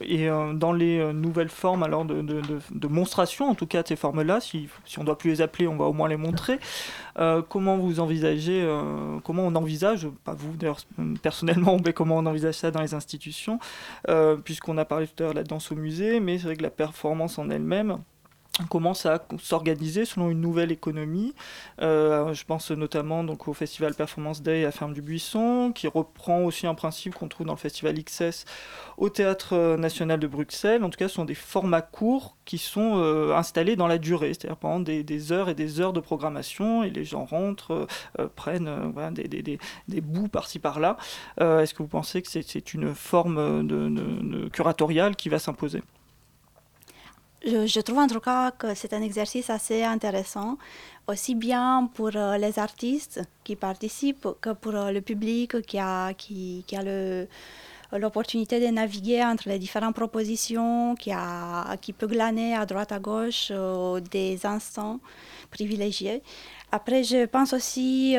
Et 0.00 0.28
dans 0.54 0.72
les 0.72 1.12
nouvelles 1.12 1.48
formes 1.48 1.82
alors 1.82 2.04
de, 2.04 2.22
de, 2.22 2.40
de, 2.70 2.86
monstration, 2.88 3.48
en 3.48 3.54
tout 3.54 3.66
cas 3.66 3.82
de 3.82 3.88
ces 3.88 3.96
formes-là, 3.96 4.40
si, 4.40 4.68
si 4.84 4.98
on 4.98 5.02
ne 5.02 5.06
doit 5.06 5.18
plus 5.18 5.30
les 5.30 5.40
appeler, 5.42 5.66
on 5.68 5.76
va 5.76 5.84
au 5.86 5.92
moins 5.92 6.08
les 6.08 6.16
montrer. 6.16 6.58
comment 7.48 7.76
vous 7.76 8.00
envisagez, 8.00 8.66
comment 9.24 9.46
on 9.46 9.54
envisage, 9.54 10.08
pas 10.24 10.34
vous 10.34 10.56
d'ailleurs 10.56 10.80
personnellement, 11.22 11.78
mais 11.84 11.92
comment 11.92 12.18
on 12.18 12.26
envisage 12.26 12.54
ça 12.54 12.70
dans 12.70 12.82
les 12.82 12.94
institutions, 12.94 13.58
puisqu'on 14.44 14.78
a 14.78 14.84
parlé 14.84 15.06
tout 15.06 15.22
à 15.22 15.22
l'heure 15.24 15.34
de 15.34 15.38
la 15.38 15.44
danse 15.44 15.72
au 15.72 15.76
musée, 15.76 16.20
mais 16.20 16.38
c'est 16.38 16.44
vrai 16.44 16.56
que 16.56 16.62
la 16.62 16.70
performance 16.70 17.38
en 17.38 17.50
elle-même, 17.50 17.98
commence 18.68 19.06
à 19.06 19.24
s'organiser 19.40 20.04
selon 20.04 20.30
une 20.30 20.40
nouvelle 20.40 20.72
économie. 20.72 21.34
Euh, 21.80 22.34
je 22.34 22.44
pense 22.44 22.70
notamment 22.70 23.24
donc, 23.24 23.48
au 23.48 23.54
Festival 23.54 23.94
Performance 23.94 24.42
Day 24.42 24.64
à 24.64 24.70
Ferme 24.70 24.92
du 24.92 25.02
Buisson, 25.02 25.72
qui 25.74 25.88
reprend 25.88 26.42
aussi 26.42 26.66
un 26.66 26.74
principe 26.74 27.14
qu'on 27.14 27.28
trouve 27.28 27.46
dans 27.46 27.54
le 27.54 27.58
Festival 27.58 27.94
XS 28.02 28.44
au 28.98 29.08
Théâtre 29.08 29.76
National 29.76 30.20
de 30.20 30.26
Bruxelles. 30.26 30.84
En 30.84 30.90
tout 30.90 30.98
cas, 30.98 31.08
ce 31.08 31.14
sont 31.14 31.24
des 31.24 31.34
formats 31.34 31.82
courts 31.82 32.36
qui 32.44 32.58
sont 32.58 32.96
euh, 32.96 33.34
installés 33.34 33.76
dans 33.76 33.86
la 33.86 33.98
durée, 33.98 34.34
c'est-à-dire 34.34 34.56
pendant 34.56 34.80
des, 34.80 35.32
heures 35.32 35.48
et 35.48 35.54
des 35.54 35.80
heures 35.80 35.92
de 35.92 36.00
programmation, 36.00 36.82
et 36.82 36.90
les 36.90 37.04
gens 37.04 37.24
rentrent, 37.24 37.86
euh, 38.18 38.28
prennent 38.34 38.92
des, 39.12 39.28
des, 39.28 39.58
des, 39.88 40.00
bouts 40.00 40.28
par-ci 40.28 40.58
par-là. 40.58 40.96
Est-ce 41.38 41.72
que 41.74 41.82
vous 41.82 41.88
pensez 41.88 42.22
que 42.22 42.28
c'est 42.28 42.74
une 42.74 42.94
forme 42.94 43.66
de, 43.66 43.88
de 43.88 44.48
curatoriale 44.48 45.16
qui 45.16 45.28
va 45.28 45.38
s'imposer? 45.38 45.82
Je, 47.44 47.80
trouve 47.80 47.98
en 47.98 48.06
tout 48.06 48.20
cas 48.20 48.50
que 48.52 48.74
c'est 48.74 48.92
un 48.92 49.02
exercice 49.02 49.50
assez 49.50 49.82
intéressant, 49.82 50.58
aussi 51.08 51.34
bien 51.34 51.90
pour 51.94 52.10
euh, 52.14 52.36
les 52.38 52.58
artistes 52.58 53.20
qui 53.44 53.56
participent 53.56 54.28
que 54.40 54.50
pour 54.50 54.74
euh, 54.74 54.92
le 54.92 55.00
public 55.00 55.62
qui 55.62 55.78
a, 55.78 56.14
qui, 56.14 56.64
qui 56.66 56.76
a 56.76 56.82
le, 56.82 57.26
l'opportunité 57.92 58.60
de 58.60 58.66
naviguer 58.66 59.24
entre 59.24 59.48
les 59.48 59.58
différentes 59.58 59.94
propositions, 59.94 60.94
qui, 60.94 61.10
a, 61.12 61.76
qui 61.80 61.92
peut 61.92 62.06
glaner 62.06 62.54
à 62.54 62.64
droite 62.66 62.92
à 62.92 62.98
gauche 62.98 63.48
euh, 63.50 64.00
des 64.00 64.46
instants 64.46 65.00
privilégiés. 65.50 66.22
Après, 66.70 67.02
je 67.04 67.26
pense 67.26 67.52
aussi 67.52 68.16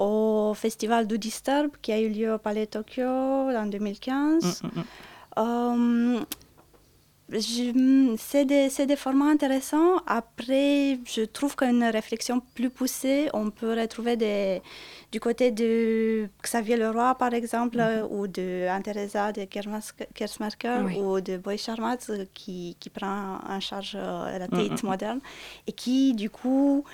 au 0.00 0.52
festival 0.54 1.06
du 1.06 1.16
Disturb 1.16 1.70
qui 1.80 1.92
a 1.92 2.00
eu 2.00 2.08
lieu 2.08 2.34
au 2.34 2.38
Palais 2.38 2.66
Tokyo 2.66 3.04
en 3.06 3.66
2015. 3.66 4.62
C'est 7.40 8.44
des, 8.44 8.68
des, 8.86 8.96
formats 8.96 9.30
intéressants. 9.30 9.96
Après, 10.06 10.98
je 11.04 11.22
trouve 11.24 11.56
qu'une 11.56 11.82
réflexion 11.82 12.40
plus 12.54 12.70
poussée, 12.70 13.28
on 13.34 13.50
peut 13.50 13.74
retrouver 13.78 14.16
des, 14.16 14.62
du 15.10 15.18
côté 15.18 15.50
de 15.50 16.28
Xavier 16.42 16.76
Leroy, 16.76 17.14
par 17.16 17.34
exemple, 17.34 17.78
mhm. 17.78 18.06
ou 18.10 18.28
de 18.28 18.68
Anne-Theresa 18.68 19.32
de 19.32 19.44
Kersmarker, 19.44 20.78
ou 20.96 21.20
de 21.20 21.36
Boy 21.36 21.58
Charmat, 21.58 21.98
qui, 22.34 22.76
qui, 22.78 22.90
prend 22.90 23.38
en 23.48 23.58
charge 23.58 23.96
euh, 23.96 24.38
la 24.38 24.46
Tate 24.46 24.82
mhm. 24.82 24.90
moderne, 24.90 25.20
et 25.66 25.72
qui, 25.72 26.14
du 26.14 26.30
coup, 26.30 26.84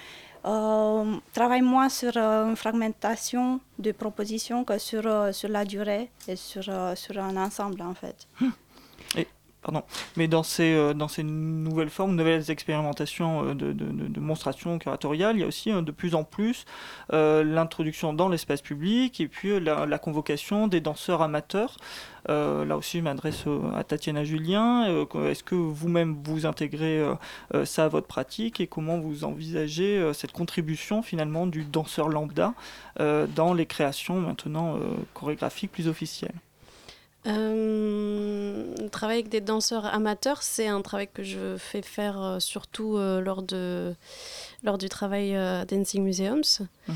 euh, 0.46 1.16
travaille 1.34 1.60
moins 1.60 1.90
sur 1.90 2.12
euh, 2.16 2.48
une 2.48 2.56
fragmentation 2.56 3.60
de 3.78 3.92
propositions 3.92 4.64
que 4.64 4.78
sur, 4.78 5.34
sur 5.34 5.50
la 5.50 5.66
durée 5.66 6.10
et 6.28 6.36
sur, 6.36 6.64
sur 6.94 7.18
un 7.18 7.36
ensemble, 7.36 7.82
en 7.82 7.94
fait. 7.94 8.26
Hum. 8.40 8.52
Pardon. 9.62 9.82
Mais 10.16 10.26
dans 10.26 10.42
ces, 10.42 10.72
euh, 10.72 10.94
dans 10.94 11.08
ces 11.08 11.22
nouvelles 11.22 11.90
formes, 11.90 12.14
nouvelles 12.14 12.50
expérimentations 12.50 13.44
euh, 13.44 13.54
de, 13.54 13.72
de, 13.72 13.84
de, 14.08 14.20
monstration 14.20 14.78
curatoriale, 14.78 15.36
il 15.36 15.40
y 15.40 15.44
a 15.44 15.46
aussi 15.46 15.70
euh, 15.70 15.82
de 15.82 15.90
plus 15.92 16.14
en 16.14 16.24
plus 16.24 16.64
l'introduction 17.10 18.12
dans 18.14 18.28
l'espace 18.28 18.62
public 18.62 19.20
et 19.20 19.28
puis 19.28 19.60
la, 19.60 19.98
convocation 19.98 20.68
des 20.68 20.80
danseurs 20.80 21.22
amateurs. 21.22 21.76
là 22.28 22.76
aussi, 22.76 22.98
je 22.98 23.02
m'adresse 23.02 23.44
à 23.74 23.84
Tatiana 23.84 24.24
Julien. 24.24 24.86
Est-ce 25.28 25.42
que 25.42 25.54
vous-même 25.54 26.16
vous 26.24 26.46
intégrez 26.46 27.02
ça 27.64 27.84
à 27.84 27.88
votre 27.88 28.06
pratique 28.06 28.60
et 28.60 28.66
comment 28.66 28.98
vous 28.98 29.24
envisagez 29.24 30.12
cette 30.14 30.32
contribution 30.32 31.02
finalement 31.02 31.46
du 31.46 31.64
danseur 31.64 32.08
lambda 32.08 32.54
dans 32.98 33.54
les 33.54 33.66
créations 33.66 34.20
maintenant 34.20 34.78
chorégraphiques 35.14 35.72
plus 35.72 35.88
officielles? 35.88 36.34
Euh, 37.26 38.88
travailler 38.88 39.20
avec 39.20 39.30
des 39.30 39.42
danseurs 39.42 39.84
amateurs, 39.84 40.42
c'est 40.42 40.68
un 40.68 40.80
travail 40.80 41.08
que 41.12 41.22
je 41.22 41.56
fais 41.58 41.82
faire 41.82 42.22
euh, 42.22 42.40
surtout 42.40 42.96
euh, 42.96 43.20
lors, 43.20 43.42
de, 43.42 43.94
lors 44.62 44.78
du 44.78 44.88
travail 44.88 45.36
à 45.36 45.66
Dancing 45.66 46.02
Museums. 46.02 46.60
Mhm. 46.88 46.94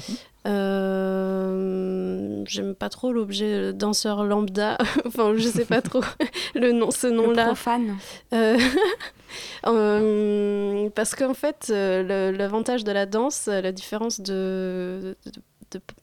J'aime 2.47 2.75
pas 2.75 2.89
trop 2.89 3.13
l'objet 3.13 3.73
danseur 3.73 4.25
lambda, 4.25 4.79
enfin 5.07 5.35
je 5.37 5.49
sais 5.49 5.67
pas 5.67 5.83
trop 5.83 6.03
le 6.55 6.73
nom, 6.73 6.91
ce 6.91 7.07
nom-là. 7.07 7.47
Profane. 7.47 7.97
parce 10.95 11.15
qu'en 11.15 11.35
fait, 11.35 11.69
l'avantage 11.69 12.85
de 12.85 12.93
la 12.93 13.07
danse, 13.07 13.47
la 13.47 13.73
différence 13.73 14.21
de, 14.21 15.17
de 15.27 15.33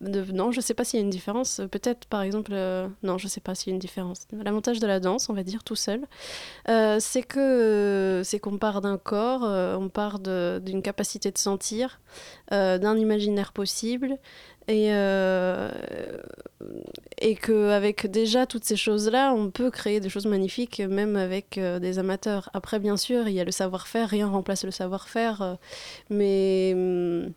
non, 0.02 0.52
je 0.52 0.62
sais 0.62 0.74
pas 0.74 0.84
s'il 0.84 1.00
y 1.00 1.02
a 1.02 1.06
une 1.06 1.10
différence. 1.10 1.62
Peut-être, 1.72 2.06
par 2.08 2.22
exemple, 2.22 2.52
euh, 2.54 2.88
non, 3.04 3.18
je 3.18 3.28
sais 3.28 3.42
pas 3.42 3.56
s'il 3.56 3.70
y 3.70 3.74
a 3.74 3.76
une 3.76 3.80
différence. 3.80 4.28
L'avantage 4.32 4.80
de 4.80 4.88
la 4.88 5.00
danse, 5.00 5.30
on 5.30 5.34
va 5.34 5.44
dire 5.44 5.64
tout 5.64 5.76
seul, 5.76 6.08
euh, 6.70 6.98
c'est 7.00 7.24
que 7.24 8.22
c'est 8.24 8.40
qu'on 8.40 8.58
part 8.58 8.82
d'un 8.82 8.98
corps, 8.98 9.44
euh, 9.44 9.76
on 9.78 9.90
part 9.90 10.20
d'une 10.20 10.82
capacité 10.82 11.32
de 11.32 11.38
sentir, 11.38 12.00
d'un 12.50 12.98
imaginaire 12.98 13.54
possible, 13.54 14.18
et 14.68 14.90
et 17.24 17.36
qu'avec 17.36 18.10
déjà 18.10 18.46
toutes 18.46 18.66
ces 18.66 18.76
choses-là, 18.76 19.34
on 19.34 19.52
peut 19.52 19.72
créer 19.72 20.00
des 20.00 20.10
choses 20.10 20.26
magnifiques, 20.26 20.80
même 20.80 21.16
avec 21.16 21.60
des 21.60 22.00
amateurs. 22.00 22.50
Après, 22.54 22.80
bien 22.80 22.98
sûr, 22.98 23.28
il 23.28 23.34
y 23.34 23.40
a 23.40 23.44
le 23.44 23.52
savoir-faire, 23.52 24.10
rien 24.10 24.28
remplace 24.28 24.64
le 24.64 24.72
savoir-faire, 24.72 25.58
mais 26.10 26.74
hum, 26.76 27.32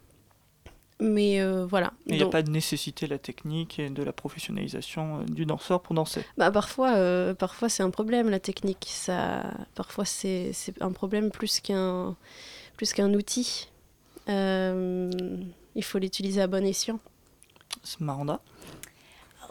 mais 1.00 1.40
euh, 1.40 1.66
voilà. 1.66 1.92
Il 2.06 2.16
n'y 2.16 2.22
a 2.22 2.26
pas 2.26 2.42
de 2.42 2.50
nécessité 2.50 3.06
de 3.06 3.10
la 3.10 3.18
technique 3.18 3.78
et 3.78 3.90
de 3.90 4.02
la 4.02 4.12
professionnalisation 4.12 5.20
euh, 5.20 5.24
du 5.24 5.44
danseur 5.44 5.82
pour 5.82 5.94
danser? 5.94 6.24
Bah 6.38 6.50
parfois, 6.50 6.94
euh, 6.94 7.34
parfois 7.34 7.68
c'est 7.68 7.82
un 7.82 7.90
problème 7.90 8.30
la 8.30 8.40
technique. 8.40 8.86
Ça, 8.88 9.42
parfois 9.74 10.04
c'est 10.04 10.52
un 10.80 10.92
problème 10.92 11.30
plus 11.30 11.60
qu'un 11.60 12.16
plus 12.76 12.92
qu'un 12.92 13.12
outil. 13.14 13.68
il 14.28 15.82
faut 15.82 15.98
l'utiliser 15.98 16.40
à 16.40 16.46
bon 16.46 16.64
escient. 16.64 17.00
Maranda 18.00 18.40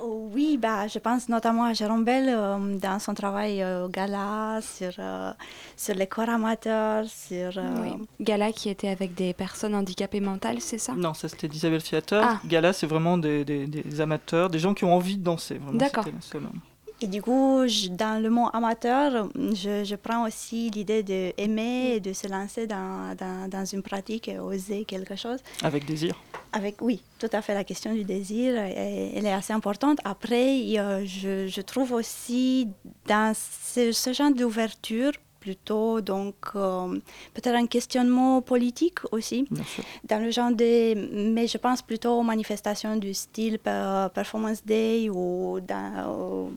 oui, 0.05 0.57
bah, 0.57 0.87
je 0.87 0.99
pense 0.99 1.29
notamment 1.29 1.65
à 1.65 1.73
Jérôme 1.73 2.03
Bell 2.03 2.29
euh, 2.29 2.77
dans 2.77 2.99
son 2.99 3.13
travail 3.13 3.63
au 3.63 3.87
Gala, 3.89 4.59
sur, 4.61 4.93
euh, 4.99 5.31
sur 5.77 5.95
les 5.95 6.07
corps 6.07 6.29
amateurs, 6.29 7.05
sur... 7.07 7.61
Oui. 7.81 7.91
Gala 8.19 8.51
qui 8.51 8.69
était 8.69 8.89
avec 8.89 9.13
des 9.15 9.33
personnes 9.33 9.75
handicapées 9.75 10.19
mentales, 10.19 10.61
c'est 10.61 10.77
ça? 10.77 10.93
Non, 10.93 11.13
ça 11.13 11.27
c'était 11.29 11.47
d'Isabelle 11.47 11.83
Theater. 11.83 12.23
Ah. 12.23 12.39
Gala, 12.45 12.73
c'est 12.73 12.87
vraiment 12.87 13.17
des, 13.17 13.45
des, 13.45 13.67
des, 13.67 14.01
amateurs, 14.01 14.49
des 14.49 14.59
gens 14.59 14.73
qui 14.73 14.85
ont 14.85 14.93
envie 14.93 15.17
de 15.17 15.23
danser. 15.23 15.59
D'accord. 15.73 16.05
Et 17.03 17.07
du 17.07 17.21
coup, 17.21 17.65
dans 17.91 18.23
le 18.23 18.29
mot 18.29 18.47
amateur, 18.53 19.27
je, 19.35 19.83
je 19.83 19.95
prends 19.95 20.25
aussi 20.25 20.69
l'idée 20.69 21.03
d'aimer 21.03 21.95
et 21.95 21.99
de 21.99 22.13
se 22.13 22.27
lancer 22.29 22.65
dans, 22.65 23.13
dans, 23.17 23.49
dans, 23.49 23.65
une 23.65 23.81
pratique 23.83 24.29
et 24.29 24.39
oser 24.39 24.85
quelque 24.85 25.17
chose. 25.17 25.39
Avec 25.63 25.83
désir 25.85 26.15
Avec, 26.53 26.81
Oui, 26.81 27.03
tout 27.19 27.27
à 27.33 27.41
fait. 27.41 27.53
La 27.53 27.65
question 27.65 27.93
du 27.93 28.05
désir, 28.05 28.55
elle 28.55 29.25
est 29.25 29.33
assez 29.33 29.51
importante. 29.51 29.97
Après, 30.05 30.61
je, 31.05 31.47
je 31.47 31.61
trouve 31.61 31.91
aussi 31.91 32.69
dans 33.05 33.33
ce, 33.35 33.91
ce 33.91 34.13
genre 34.13 34.31
d'ouverture, 34.31 35.11
plutôt 35.41 35.99
donc 35.99 36.35
euh, 36.55 36.97
peut-être 37.33 37.55
un 37.55 37.67
questionnement 37.67 38.41
politique 38.41 38.99
aussi 39.11 39.45
dans 40.05 40.23
le 40.23 40.31
genre 40.31 40.53
des 40.53 40.95
mais 40.95 41.47
je 41.47 41.57
pense 41.57 41.81
plutôt 41.81 42.13
aux 42.17 42.23
manifestations 42.23 42.95
du 42.95 43.13
style 43.13 43.59
performance 43.59 44.63
day 44.63 45.09
ou 45.09 45.59
dans, 45.59 46.47
euh, 46.47 46.49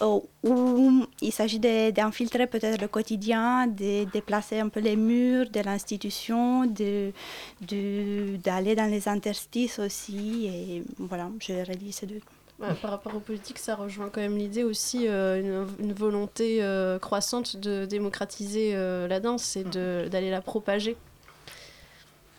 où 0.00 1.06
il 1.20 1.32
s'agit 1.32 1.58
d'infiltrer 1.58 2.46
peut-être 2.46 2.80
le 2.80 2.88
quotidien, 2.88 3.66
de 3.66 4.04
déplacer 4.10 4.60
un 4.60 4.68
peu 4.68 4.80
les 4.80 4.96
murs 4.96 5.50
de 5.50 5.60
l'institution, 5.60 6.66
d'aller 6.66 7.12
de, 7.60 8.36
dans 8.44 8.90
les 8.90 9.08
interstices 9.08 9.78
aussi. 9.78 10.46
Et 10.46 10.82
voilà, 10.98 11.30
je 11.40 11.52
relis 11.66 11.92
ces 11.92 12.06
deux. 12.06 12.20
par 12.58 12.90
rapport 12.90 13.14
aux 13.14 13.20
politiques, 13.20 13.58
ça 13.58 13.74
rejoint 13.74 14.08
quand 14.08 14.20
même 14.20 14.36
l'idée 14.36 14.64
aussi, 14.64 15.06
euh, 15.08 15.66
une, 15.80 15.92
volonté 15.92 16.62
euh, 16.62 16.98
croissante 16.98 17.56
de 17.56 17.84
démocratiser 17.86 18.74
la 18.74 19.20
danse 19.20 19.56
et 19.56 19.64
d'aller 19.64 20.30
la 20.30 20.40
propager. 20.40 20.96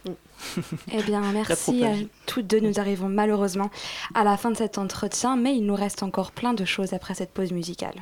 Eh 0.94 1.04
bien, 1.04 1.22
merci 1.34 1.84
à 1.86 1.94
toutes 2.26 2.48
deux. 2.48 2.60
Nous 2.60 2.80
arrivons 2.80 3.10
malheureusement 3.10 3.70
à 4.14 4.24
la 4.24 4.38
fin 4.38 4.52
de 4.52 4.58
cet 4.58 4.78
entretien, 4.78 5.36
mais 5.36 5.56
il 5.56 5.66
nous 5.66 5.76
reste 5.76 6.04
encore 6.04 6.32
plein 6.32 6.54
de 6.54 6.66
choses 6.66 6.94
après 6.94 7.14
cette 7.14 7.32
pause 7.32 7.52
musicale. 7.52 7.96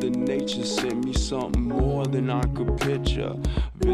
Mother 0.00 0.18
Nature 0.18 0.64
sent 0.64 1.04
me 1.04 1.12
something 1.12 1.68
more 1.68 2.06
than 2.06 2.30
I 2.30 2.40
could 2.54 2.80
picture. 2.80 3.34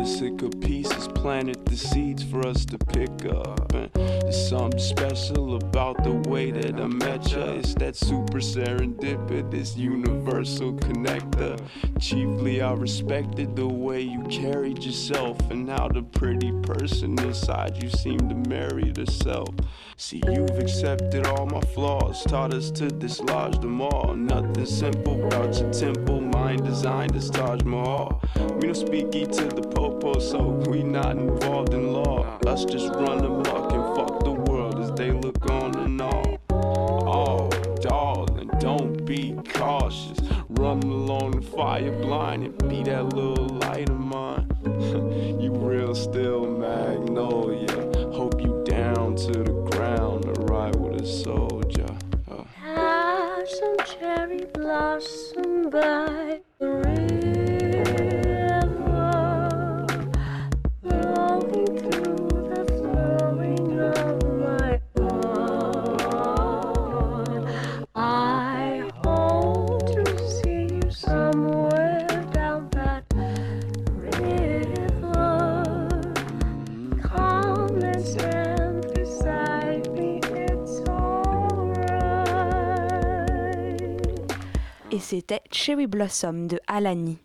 Vesica 0.07 0.49
pieces 0.61 1.09
planted 1.09 1.67
the 1.67 1.77
seeds 1.77 2.23
for 2.23 2.47
us 2.47 2.65
to 2.65 2.79
pick 2.79 3.27
up. 3.27 3.75
And 3.75 3.91
there's 3.93 4.49
something 4.49 4.79
special 4.79 5.57
about 5.57 6.05
the 6.05 6.13
way 6.31 6.53
that 6.53 6.81
I 6.81 6.87
met 6.87 7.33
ya. 7.33 7.55
It's 7.55 7.75
that 7.75 7.97
super 7.97 8.39
serendipitous 8.39 9.77
universal 9.77 10.75
connector. 10.75 11.61
Chiefly, 11.99 12.63
I 12.63 12.73
respected 12.75 13.57
the 13.57 13.67
way 13.67 14.01
you 14.01 14.23
carried 14.31 14.85
yourself 14.85 15.41
and 15.51 15.69
how 15.69 15.89
the 15.89 16.03
pretty 16.03 16.53
person 16.63 17.19
inside 17.19 17.83
you 17.83 17.91
seemed 17.91 18.31
to 18.31 18.49
marry 18.49 18.93
herself. 18.97 19.49
See, 19.97 20.23
you've 20.29 20.57
accepted 20.57 21.27
all 21.27 21.47
my 21.47 21.63
flaws, 21.75 22.23
taught 22.23 22.55
us 22.55 22.71
to 22.73 22.87
dislodge 22.87 23.59
them 23.59 23.81
all. 23.81 24.15
Nothing 24.15 24.67
simple 24.67 25.27
about 25.27 25.59
your 25.59 25.73
temple, 25.73 26.21
mind 26.47 26.65
designed 26.65 27.17
as 27.17 27.29
Taj 27.29 27.63
Mahal. 27.63 28.23
We 28.55 28.69
don't 28.69 28.77
speak 28.77 29.13
E 29.17 29.27
to 29.27 29.47
the 29.49 29.63
popo, 29.63 30.21
so 30.21 30.39
we 30.71 30.85
not 30.85 31.17
involved 31.17 31.75
in 31.75 31.93
law. 31.93 32.23
Us 32.47 32.65
just 32.65 32.89
run 32.95 33.25
amok 33.25 33.73
and 33.73 33.97
fuck 33.97 34.23
the 34.23 34.37
world 34.47 34.79
as 34.79 34.93
they 34.93 35.11
look 35.11 35.45
on 35.51 35.75
and 35.77 36.01
all. 36.01 36.39
Oh, 36.51 37.49
darling, 37.81 38.49
don't 38.61 39.05
be 39.05 39.37
cautious. 39.55 40.21
Run 40.51 40.85
along 40.85 41.33
the 41.33 41.43
fire 41.43 41.91
blind 41.91 42.45
and 42.45 42.69
be 42.69 42.85
that 42.85 43.13
little 43.13 43.49
light 43.65 43.91
of 43.91 43.99
mine. 43.99 44.49
you 45.41 45.51
real 45.53 45.97
still 45.97 46.47
magnolia. 46.47 47.75
Hope 48.21 48.41
you 48.41 48.63
down 48.65 49.17
to 49.17 49.33
the 49.33 49.53
ground 49.73 50.25
ride 50.49 50.77
with 50.77 51.01
a 51.01 51.07
soldier. 51.07 51.56
Some 53.49 53.77
cherry 53.87 54.45
blossom 54.55 55.71
by 55.71 56.41
the 56.59 56.69
river, 56.69 57.16
c'était 85.29 85.43
Cherry 85.51 85.89
Blossom 85.89 86.47
de 86.47 86.61
Alani. 86.69 87.19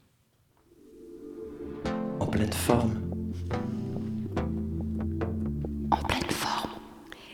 En 2.20 2.26
pleine 2.26 2.52
forme. 2.52 3.00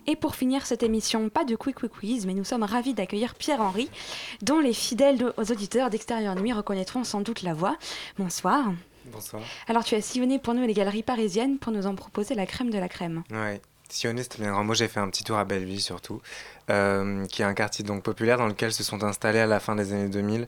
Et 0.07 0.17
pour 0.17 0.35
finir 0.35 0.65
cette 0.65 0.83
émission, 0.83 1.29
pas 1.29 1.45
de 1.45 1.55
quick 1.55 1.77
quick 1.77 1.93
quiz, 1.93 2.25
mais 2.25 2.33
nous 2.33 2.43
sommes 2.43 2.63
ravis 2.63 2.93
d'accueillir 2.93 3.35
Pierre-Henri, 3.35 3.89
dont 4.41 4.59
les 4.59 4.73
fidèles 4.73 5.31
aux 5.37 5.51
auditeurs 5.51 5.89
d'Extérieur 5.89 6.35
Nuit 6.35 6.51
reconnaîtront 6.51 7.05
sans 7.05 7.21
doute 7.21 7.43
la 7.43 7.53
voix. 7.53 7.77
Bonsoir. 8.17 8.73
Bonsoir. 9.05 9.43
Alors 9.67 9.85
tu 9.85 9.95
as 9.95 10.01
sillonné 10.01 10.37
pour 10.37 10.53
nous 10.53 10.67
les 10.67 10.73
galeries 10.73 11.03
parisiennes 11.03 11.59
pour 11.59 11.71
nous 11.71 11.87
en 11.87 11.95
proposer 11.95 12.35
la 12.35 12.45
crème 12.45 12.71
de 12.71 12.77
la 12.77 12.89
crème. 12.89 13.23
Ouais. 13.31 13.61
Sioniste, 13.89 14.37
bien 14.37 14.51
grand 14.51 14.65
mot, 14.65 14.73
j'ai 14.73 14.89
fait 14.89 14.99
un 14.99 15.09
petit 15.09 15.23
tour 15.23 15.37
à 15.37 15.45
Belleville 15.45 15.81
surtout, 15.81 16.21
euh, 16.69 17.25
qui 17.27 17.41
est 17.41 17.45
un 17.45 17.53
quartier 17.53 17.85
donc 17.85 18.03
populaire 18.03 18.37
dans 18.37 18.47
lequel 18.47 18.73
se 18.73 18.83
sont 18.83 19.03
installées 19.03 19.39
à 19.39 19.45
la 19.45 19.59
fin 19.59 19.75
des 19.75 19.93
années 19.93 20.09
2000 20.09 20.45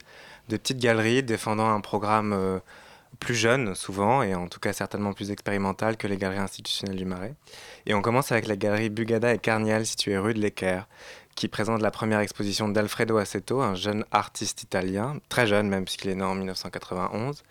de 0.50 0.58
petites 0.58 0.80
galeries 0.80 1.24
défendant 1.24 1.70
un 1.70 1.82
programme 1.82 2.34
euh, 2.34 2.60
plus 3.20 3.36
jeune 3.36 3.76
souvent 3.76 4.22
et 4.22 4.36
en 4.36 4.48
tout 4.48 4.60
cas 4.60 4.74
certainement 4.74 5.14
plus 5.14 5.32
expérimental 5.32 5.98
que 5.98 6.08
les 6.08 6.18
galeries 6.18 6.40
institutionnelles 6.40 6.98
du 6.98 7.06
Marais. 7.06 7.34
Et 7.86 7.94
on 7.94 8.02
commence 8.02 8.32
avec 8.32 8.48
la 8.48 8.56
galerie 8.56 8.90
Bugada 8.90 9.34
et 9.34 9.40
Carnial 9.40 9.86
située 9.86 10.18
rue 10.18 10.34
de 10.34 10.40
l'Équerre 10.40 10.88
qui 11.36 11.48
présente 11.48 11.82
la 11.82 11.92
première 11.92 12.20
exposition 12.20 12.68
d'Alfredo 12.68 13.18
Aceto, 13.18 13.62
un 13.62 13.76
jeune 13.76 14.04
artiste 14.12 14.64
italien, 14.64 15.18
très 15.30 15.48
jeune 15.48 15.70
même 15.70 15.86
puisqu'il 15.86 16.10
est 16.10 16.16
né 16.16 16.24
en 16.24 16.36
1991, 16.36 17.44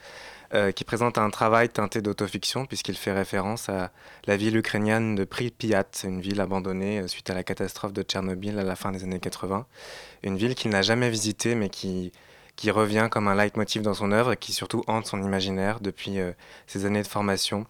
euh, 0.55 0.73
qui 0.73 0.85
présente 0.85 1.19
un 1.19 1.29
travail 1.29 1.69
teinté 1.69 2.01
d'autofiction 2.01 2.65
puisqu'il 2.65 2.97
fait 2.97 3.13
référence 3.13 3.69
à 3.69 3.91
la 4.27 4.39
ville 4.39 4.57
ukrainienne 4.57 5.15
de 5.15 5.25
Pripyat, 5.25 5.85
une 6.05 6.23
ville 6.23 6.41
abandonnée 6.41 7.01
euh, 7.01 7.07
suite 7.07 7.29
à 7.29 7.35
la 7.35 7.45
catastrophe 7.45 7.93
de 7.93 8.03
Tchernobyl 8.03 8.59
à 8.59 8.63
la 8.65 8.75
fin 8.75 8.91
des 8.91 9.05
années 9.05 9.21
80. 9.21 9.67
Une 10.23 10.39
ville 10.39 10.55
qu'il 10.55 10.71
n'a 10.71 10.81
jamais 10.81 11.11
visitée 11.11 11.55
mais 11.55 11.69
qui, 11.69 12.13
qui 12.57 12.71
revient 12.71 13.09
comme 13.11 13.29
un 13.29 13.35
leitmotiv 13.35 13.83
dans 13.83 13.93
son 13.93 14.11
œuvre 14.11 14.33
et 14.33 14.37
qui 14.39 14.55
surtout 14.55 14.83
hante 14.87 15.05
son 15.05 15.23
imaginaire 15.23 15.81
depuis 15.81 16.19
euh, 16.19 16.33
ses 16.67 16.87
années 16.87 17.03
de 17.03 17.09
formation 17.09 17.67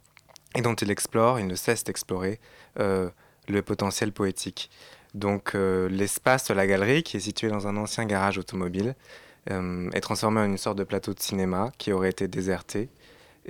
et 0.55 0.63
dont 0.63 0.75
il 0.75 0.93
explore, 0.93 1.41
il 1.41 1.49
ne 1.49 1.57
cesse 1.57 1.83
d'explorer 1.83 2.39
le 2.77 3.61
potentiel 3.63 4.13
poétique. 4.13 4.71
Donc 5.15 5.53
l'espace 5.55 6.49
de 6.49 6.55
la 6.55 6.67
galerie, 6.67 7.03
qui 7.03 7.19
est 7.19 7.21
situé 7.21 7.49
dans 7.49 7.67
un 7.67 7.77
ancien 7.77 8.07
garage 8.07 8.39
automobile, 8.39 8.95
est 9.49 10.01
transformé 10.01 10.41
en 10.41 10.45
une 10.45 10.59
sorte 10.59 10.79
de 10.79 10.85
plateau 10.85 11.15
de 11.15 11.21
cinéma 11.21 11.71
qui 11.79 11.93
aurait 11.93 12.11
été 12.11 12.29
déserté. 12.29 12.89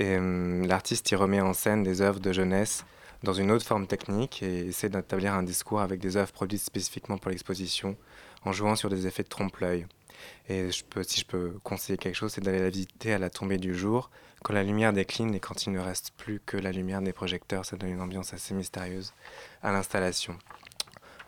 Euh, 0.00 0.64
l'artiste 0.66 1.10
y 1.10 1.16
remet 1.16 1.40
en 1.40 1.54
scène 1.54 1.82
des 1.82 2.02
œuvres 2.02 2.20
de 2.20 2.32
jeunesse 2.32 2.84
dans 3.24 3.32
une 3.32 3.50
autre 3.50 3.66
forme 3.66 3.86
technique 3.86 4.42
et 4.42 4.68
essaie 4.68 4.88
d'établir 4.88 5.34
un 5.34 5.42
discours 5.42 5.80
avec 5.80 6.00
des 6.00 6.16
œuvres 6.16 6.32
produites 6.32 6.62
spécifiquement 6.62 7.18
pour 7.18 7.30
l'exposition 7.30 7.96
en 8.44 8.52
jouant 8.52 8.76
sur 8.76 8.90
des 8.90 9.06
effets 9.06 9.24
de 9.24 9.28
trompe-l'œil. 9.28 9.86
Et 10.48 10.70
je 10.70 10.84
peux, 10.84 11.02
si 11.02 11.20
je 11.20 11.26
peux 11.26 11.54
conseiller 11.62 11.98
quelque 11.98 12.14
chose, 12.14 12.32
c'est 12.32 12.40
d'aller 12.40 12.60
la 12.60 12.70
visiter 12.70 13.12
à 13.12 13.18
la 13.18 13.30
tombée 13.30 13.58
du 13.58 13.74
jour, 13.74 14.10
quand 14.42 14.52
la 14.52 14.62
lumière 14.62 14.92
décline 14.92 15.34
et 15.34 15.40
quand 15.40 15.66
il 15.66 15.72
ne 15.72 15.80
reste 15.80 16.12
plus 16.16 16.40
que 16.44 16.56
la 16.56 16.70
lumière 16.70 17.02
des 17.02 17.12
projecteurs. 17.12 17.64
Ça 17.64 17.76
donne 17.76 17.90
une 17.90 18.00
ambiance 18.00 18.32
assez 18.34 18.54
mystérieuse 18.54 19.12
à 19.62 19.72
l'installation. 19.72 20.36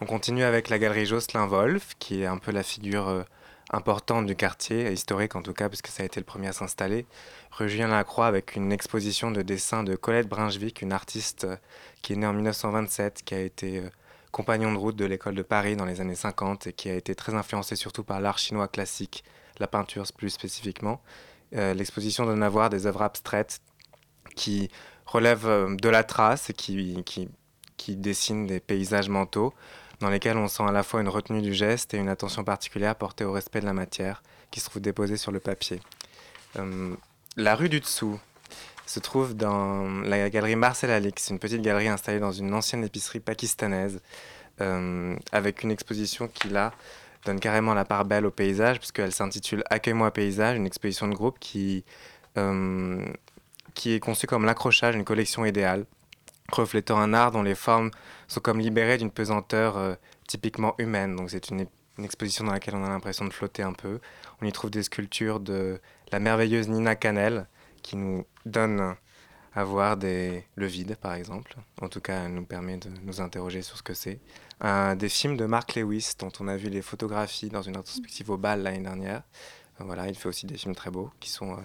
On 0.00 0.06
continue 0.06 0.44
avec 0.44 0.68
la 0.68 0.78
galerie 0.78 1.06
Jocelyn 1.06 1.46
Wolf, 1.46 1.94
qui 1.98 2.22
est 2.22 2.26
un 2.26 2.38
peu 2.38 2.52
la 2.52 2.62
figure 2.62 3.08
euh, 3.08 3.22
importante 3.72 4.26
du 4.26 4.36
quartier, 4.36 4.92
historique 4.92 5.36
en 5.36 5.42
tout 5.42 5.52
cas, 5.52 5.68
puisque 5.68 5.88
ça 5.88 6.02
a 6.02 6.06
été 6.06 6.20
le 6.20 6.26
premier 6.26 6.48
à 6.48 6.52
s'installer. 6.52 7.06
Rue 7.52 7.68
Julien 7.68 7.88
Lacroix, 7.88 8.26
avec 8.26 8.56
une 8.56 8.72
exposition 8.72 9.30
de 9.30 9.42
dessins 9.42 9.82
de 9.82 9.94
Colette 9.96 10.28
Brinjevik, 10.28 10.82
une 10.82 10.92
artiste 10.92 11.44
euh, 11.44 11.56
qui 12.02 12.14
est 12.14 12.16
née 12.16 12.26
en 12.26 12.32
1927, 12.32 13.22
qui 13.24 13.34
a 13.34 13.40
été 13.40 13.78
euh, 13.78 13.88
compagnon 14.32 14.72
de 14.72 14.78
route 14.78 14.96
de 14.96 15.04
l'école 15.04 15.34
de 15.34 15.42
Paris 15.42 15.76
dans 15.76 15.84
les 15.84 16.00
années 16.00 16.14
50 16.14 16.68
et 16.68 16.72
qui 16.72 16.88
a 16.88 16.94
été 16.94 17.14
très 17.14 17.34
influencée 17.34 17.76
surtout 17.76 18.04
par 18.04 18.20
l'art 18.20 18.38
chinois 18.38 18.68
classique, 18.68 19.24
la 19.58 19.66
peinture 19.66 20.04
plus 20.16 20.30
spécifiquement. 20.30 21.00
Euh, 21.54 21.74
L'exposition 21.74 22.26
donne 22.26 22.42
à 22.42 22.48
voir 22.48 22.70
des 22.70 22.86
œuvres 22.86 23.02
abstraites 23.02 23.60
qui 24.36 24.70
relèvent 25.06 25.76
de 25.76 25.88
la 25.88 26.04
trace 26.04 26.50
et 26.50 26.52
qui, 26.52 27.02
qui, 27.04 27.28
qui 27.76 27.96
dessinent 27.96 28.46
des 28.46 28.60
paysages 28.60 29.08
mentaux 29.08 29.52
dans 30.00 30.10
lesquels 30.10 30.36
on 30.36 30.48
sent 30.48 30.64
à 30.66 30.72
la 30.72 30.82
fois 30.82 31.00
une 31.00 31.08
retenue 31.08 31.42
du 31.42 31.54
geste 31.54 31.94
et 31.94 31.98
une 31.98 32.08
attention 32.08 32.42
particulière 32.42 32.94
portée 32.96 33.24
au 33.24 33.32
respect 33.32 33.60
de 33.60 33.66
la 33.66 33.74
matière 33.74 34.22
qui 34.50 34.60
se 34.60 34.68
trouve 34.68 34.82
déposée 34.82 35.16
sur 35.16 35.30
le 35.30 35.40
papier. 35.40 35.80
Euh, 36.58 36.94
la 37.36 37.54
rue 37.54 37.68
du 37.68 37.80
dessous 37.80 38.18
se 38.86 38.98
trouve 38.98 39.34
dans 39.34 39.88
la 40.02 40.28
galerie 40.30 40.56
Marcel 40.56 40.90
Alix, 40.90 41.28
une 41.30 41.38
petite 41.38 41.62
galerie 41.62 41.88
installée 41.88 42.18
dans 42.18 42.32
une 42.32 42.52
ancienne 42.52 42.82
épicerie 42.82 43.20
pakistanaise, 43.20 44.00
euh, 44.60 45.16
avec 45.30 45.62
une 45.62 45.70
exposition 45.70 46.28
qui 46.28 46.48
là 46.48 46.72
donne 47.24 47.38
carrément 47.38 47.74
la 47.74 47.84
part 47.84 48.04
belle 48.04 48.26
au 48.26 48.30
paysage, 48.30 48.78
puisqu'elle 48.78 49.12
s'intitule 49.12 49.62
Accueille-moi 49.70 50.10
paysage, 50.10 50.56
une 50.56 50.66
exposition 50.66 51.06
de 51.06 51.14
groupe 51.14 51.38
qui, 51.38 51.84
euh, 52.36 53.06
qui 53.74 53.92
est 53.92 54.00
conçue 54.00 54.26
comme 54.26 54.44
l'accrochage 54.44 54.94
d'une 54.94 55.04
collection 55.04 55.44
idéale, 55.44 55.84
reflétant 56.50 56.98
un 56.98 57.14
art 57.14 57.30
dont 57.30 57.42
les 57.42 57.54
formes 57.54 57.90
sont 58.30 58.40
comme 58.40 58.60
libérées 58.60 58.96
d'une 58.96 59.10
pesanteur 59.10 59.76
euh, 59.76 59.94
typiquement 60.28 60.74
humaine. 60.78 61.16
Donc 61.16 61.30
c'est 61.30 61.50
une, 61.50 61.66
exposition 62.02 62.44
dans 62.44 62.52
laquelle 62.52 62.76
on 62.76 62.84
a 62.84 62.88
l'impression 62.88 63.26
de 63.26 63.32
flotter 63.32 63.62
un 63.62 63.74
peu. 63.74 64.00
On 64.40 64.46
y 64.46 64.52
trouve 64.52 64.70
des 64.70 64.82
sculptures 64.82 65.38
de 65.38 65.78
la 66.12 66.18
merveilleuse 66.18 66.66
Nina 66.68 66.96
Canel, 66.96 67.46
qui 67.82 67.96
nous 67.96 68.24
donne 68.46 68.94
à 69.54 69.64
voir 69.64 69.98
le 70.00 70.66
vide, 70.66 70.96
par 70.96 71.12
exemple. 71.12 71.56
En 71.82 71.90
tout 71.90 72.00
cas, 72.00 72.24
elle 72.24 72.32
nous 72.32 72.46
permet 72.46 72.78
de 72.78 72.88
nous 73.02 73.20
interroger 73.20 73.60
sur 73.60 73.76
ce 73.76 73.82
que 73.82 73.92
c'est. 73.92 74.18
Des 74.96 75.08
films 75.10 75.36
de 75.36 75.44
Mark 75.44 75.74
Lewis, 75.74 76.12
dont 76.18 76.32
on 76.40 76.48
a 76.48 76.56
vu 76.56 76.70
les 76.70 76.80
photographies 76.80 77.50
dans 77.50 77.60
une 77.60 77.76
rétrospective 77.76 78.30
au 78.30 78.38
bal 78.38 78.62
l'année 78.62 78.80
dernière. 78.80 79.22
Voilà, 79.80 80.08
il 80.08 80.14
fait 80.14 80.28
aussi 80.28 80.46
des 80.46 80.56
films 80.56 80.74
très 80.74 80.90
beaux 80.90 81.10
qui 81.20 81.30
sont 81.30 81.52
euh, 81.52 81.60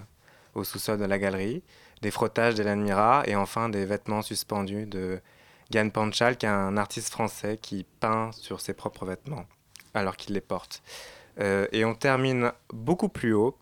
au 0.54 0.64
sous-sol 0.64 0.98
de 0.98 1.04
la 1.04 1.18
galerie. 1.18 1.62
Des 2.02 2.10
frottages 2.10 2.54
d'Hélène 2.54 2.82
Mira 2.82 3.22
et 3.26 3.36
enfin 3.36 3.68
des 3.68 3.84
vêtements 3.84 4.22
suspendus 4.22 4.86
de 4.86 5.20
Yann 5.72 5.90
Panchal, 5.90 6.36
qui 6.36 6.46
est 6.46 6.50
un 6.50 6.76
artiste 6.76 7.10
français 7.10 7.58
qui 7.60 7.84
peint 8.00 8.30
sur 8.32 8.60
ses 8.60 8.74
propres 8.74 9.04
vêtements 9.04 9.46
alors 9.96 10.16
qu'il 10.16 10.34
les 10.34 10.40
porte. 10.40 10.82
Euh, 11.40 11.66
et 11.72 11.84
on 11.84 11.94
termine 11.94 12.52
beaucoup 12.72 13.08
plus 13.08 13.34
haut 13.34 13.56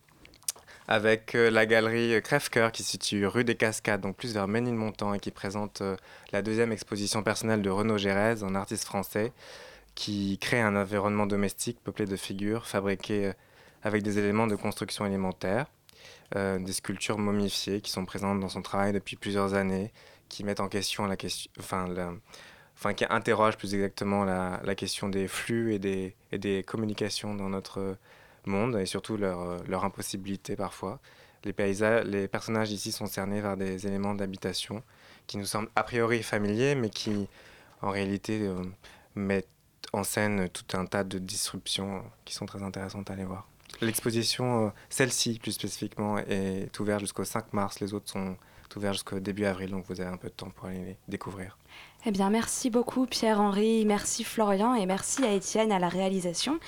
avec 0.86 1.34
euh, 1.34 1.50
la 1.50 1.64
galerie 1.64 2.20
Crève-Cœur 2.22 2.72
qui 2.72 2.82
se 2.82 2.90
situe 2.90 3.26
rue 3.26 3.44
des 3.44 3.54
Cascades, 3.54 4.02
donc 4.02 4.16
plus 4.16 4.34
vers 4.34 4.46
Ménilmontant 4.46 5.14
et 5.14 5.18
qui 5.18 5.30
présente 5.30 5.80
euh, 5.80 5.96
la 6.32 6.42
deuxième 6.42 6.72
exposition 6.72 7.22
personnelle 7.22 7.62
de 7.62 7.70
Renaud 7.70 7.98
Gérez, 7.98 8.42
un 8.42 8.54
artiste 8.54 8.84
français 8.84 9.32
qui 9.94 10.38
crée 10.38 10.60
un 10.60 10.76
environnement 10.76 11.26
domestique 11.26 11.78
peuplé 11.82 12.04
de 12.04 12.16
figures 12.16 12.66
fabriquées 12.66 13.32
avec 13.82 14.02
des 14.02 14.18
éléments 14.18 14.48
de 14.48 14.56
construction 14.56 15.06
élémentaire, 15.06 15.66
des 16.34 16.72
sculptures 16.72 17.16
momifiées 17.16 17.80
qui 17.80 17.92
sont 17.92 18.04
présentes 18.04 18.40
dans 18.40 18.48
son 18.48 18.60
travail 18.60 18.92
depuis 18.92 19.14
plusieurs 19.14 19.54
années, 19.54 19.92
qui 20.34 20.42
mettent 20.42 20.58
en 20.58 20.68
question 20.68 21.06
la 21.06 21.16
question, 21.16 21.48
enfin, 21.60 21.86
enfin 22.76 22.92
qui 22.92 23.04
interrogent 23.08 23.56
plus 23.56 23.72
exactement 23.72 24.24
la, 24.24 24.74
question 24.74 25.08
des 25.08 25.28
flux 25.28 25.74
et 25.74 25.78
des, 25.78 26.64
communications 26.64 27.36
dans 27.36 27.48
notre 27.48 27.96
monde 28.44 28.76
et 28.76 28.84
surtout 28.84 29.16
leur, 29.16 29.84
impossibilité 29.84 30.56
parfois. 30.56 30.98
Les, 31.44 31.52
personnages 32.26 32.72
ici 32.72 32.90
sont 32.90 33.06
cernés 33.06 33.42
par 33.42 33.56
des 33.56 33.86
éléments 33.86 34.16
d'habitation 34.16 34.82
qui 35.28 35.36
nous 35.36 35.46
semblent 35.46 35.70
a 35.76 35.84
priori 35.84 36.24
familiers, 36.24 36.74
mais 36.74 36.90
qui 36.90 37.28
en 37.80 37.90
réalité 37.90 38.40
euh, 38.42 38.56
mettent 39.14 39.46
en 39.92 40.02
scène 40.02 40.48
tout 40.48 40.76
un 40.76 40.84
tas 40.84 41.04
de 41.04 41.18
disruptions 41.18 42.02
qui 42.24 42.34
sont 42.34 42.46
très 42.46 42.62
intéressantes 42.62 43.08
à 43.08 43.12
aller 43.12 43.24
voir. 43.24 43.46
L'exposition, 43.80 44.66
euh, 44.66 44.70
celle-ci 44.88 45.38
plus 45.38 45.52
spécifiquement, 45.52 46.18
est 46.18 46.76
ouverte 46.80 47.00
jusqu'au 47.00 47.24
5 47.24 47.52
mars. 47.52 47.78
Les 47.78 47.94
autres 47.94 48.10
sont 48.10 48.36
ouvertes 48.76 48.94
jusqu'au 48.94 49.20
début 49.20 49.44
avril, 49.44 49.70
donc 49.70 49.86
vous 49.88 50.00
avez 50.00 50.10
un 50.10 50.16
peu 50.16 50.28
de 50.28 50.34
temps 50.34 50.50
pour 50.50 50.66
aller 50.66 50.96
découvrir. 51.08 51.58
Eh 52.06 52.10
bien, 52.10 52.28
merci 52.28 52.68
beaucoup 52.68 53.06
Pierre-Henri, 53.06 53.86
merci 53.86 54.24
Florian 54.24 54.74
et 54.74 54.84
merci 54.84 55.24
à 55.24 55.32
Étienne 55.32 55.72
à 55.72 55.78
la 55.78 55.88
réalisation. 55.88 56.58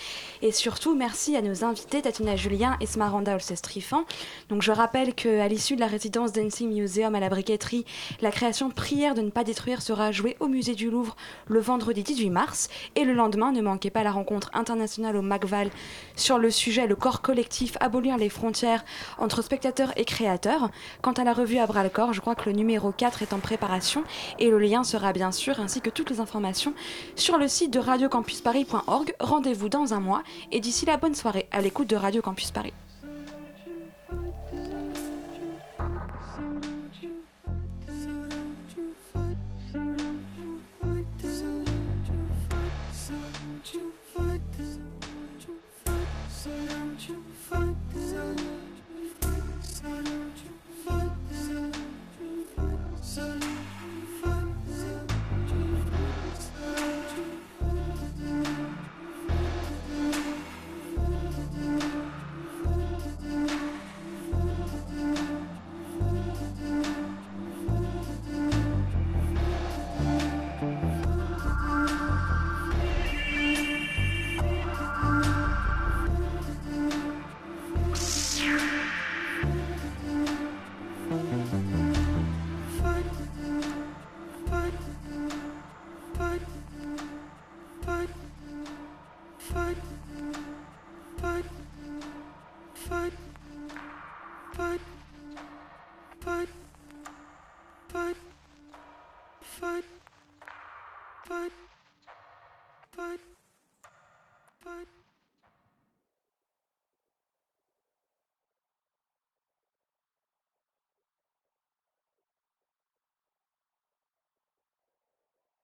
Et 0.41 0.51
surtout, 0.51 0.95
merci 0.95 1.37
à 1.37 1.43
nos 1.43 1.63
invités 1.63 2.01
Tatiana 2.01 2.37
Julien 2.37 2.79
et 2.81 2.87
Smaranda 2.87 3.35
Olsestrifan. 3.35 4.07
Donc, 4.49 4.63
je 4.63 4.73
rappelle 4.73 5.13
qu'à 5.13 5.47
l'issue 5.47 5.75
de 5.75 5.81
la 5.81 5.89
résidence 5.89 6.33
Dancing 6.33 6.73
Museum 6.73 7.15
à 7.15 7.21
la 7.21 7.29
briqueterie, 7.29 7.85
la 8.23 8.31
création 8.31 8.71
Prière 8.71 9.15
de 9.15 9.21
ne 9.21 9.29
pas 9.29 9.45
détruire 9.45 9.83
sera 9.83 10.11
jouée 10.11 10.39
au 10.41 10.49
musée 10.49 10.75
du 10.75 10.91
Louvre 10.91 11.17
le 11.49 11.61
vendredi 11.61 12.03
18 12.03 12.31
mars. 12.31 12.71
Et 12.95 13.05
le 13.05 13.13
lendemain, 13.13 13.53
ne 13.53 13.61
manquez 13.61 13.91
pas 13.91 14.05
la 14.05 14.13
rencontre 14.13 14.49
internationale 14.55 15.19
au 15.19 15.23
MACVAL 15.23 15.69
sur 16.15 16.39
le 16.39 16.51
sujet 16.51 16.87
Le 16.87 16.97
corps 16.97 17.21
collectif, 17.21 17.77
abolir 17.81 18.17
les 18.17 18.31
frontières 18.31 18.87
entre 19.19 19.43
spectateurs 19.43 19.93
et 19.99 20.07
créateurs. 20.07 20.71
Quant 21.03 21.13
à 21.13 21.25
la 21.25 21.35
revue 21.35 21.59
à 21.59 21.67
bras 21.67 21.83
le 21.83 21.91
corps, 21.91 22.15
je 22.15 22.23
crois 22.23 22.35
que 22.35 22.49
le 22.49 22.57
numéro 22.57 22.91
4 22.91 23.21
est 23.21 23.35
en 23.35 23.39
préparation 23.39 24.03
et 24.39 24.49
le 24.49 24.59
lien 24.59 24.83
sera 24.83 25.13
bien 25.13 25.26
sûr, 25.33 25.61
ainsi 25.61 25.81
que 25.81 25.91
toutes 25.91 26.11
les 26.11 26.21
informations 26.21 26.75
sur 27.15 27.39
le 27.39 27.49
site 27.49 27.73
de 27.73 27.79
radiocampusparis.org. 27.79 29.15
Rendez-vous 29.21 29.69
dans 29.69 29.95
un 29.95 30.01
mois 30.01 30.23
et 30.53 30.61
d'ici 30.61 30.87
là, 30.87 30.97
bonne 30.97 31.15
soirée 31.15 31.49
à 31.53 31.61
l'écoute 31.61 31.89
de 31.89 31.97
Radio 31.97 32.23
Campus 32.23 32.51
Paris. 32.51 32.73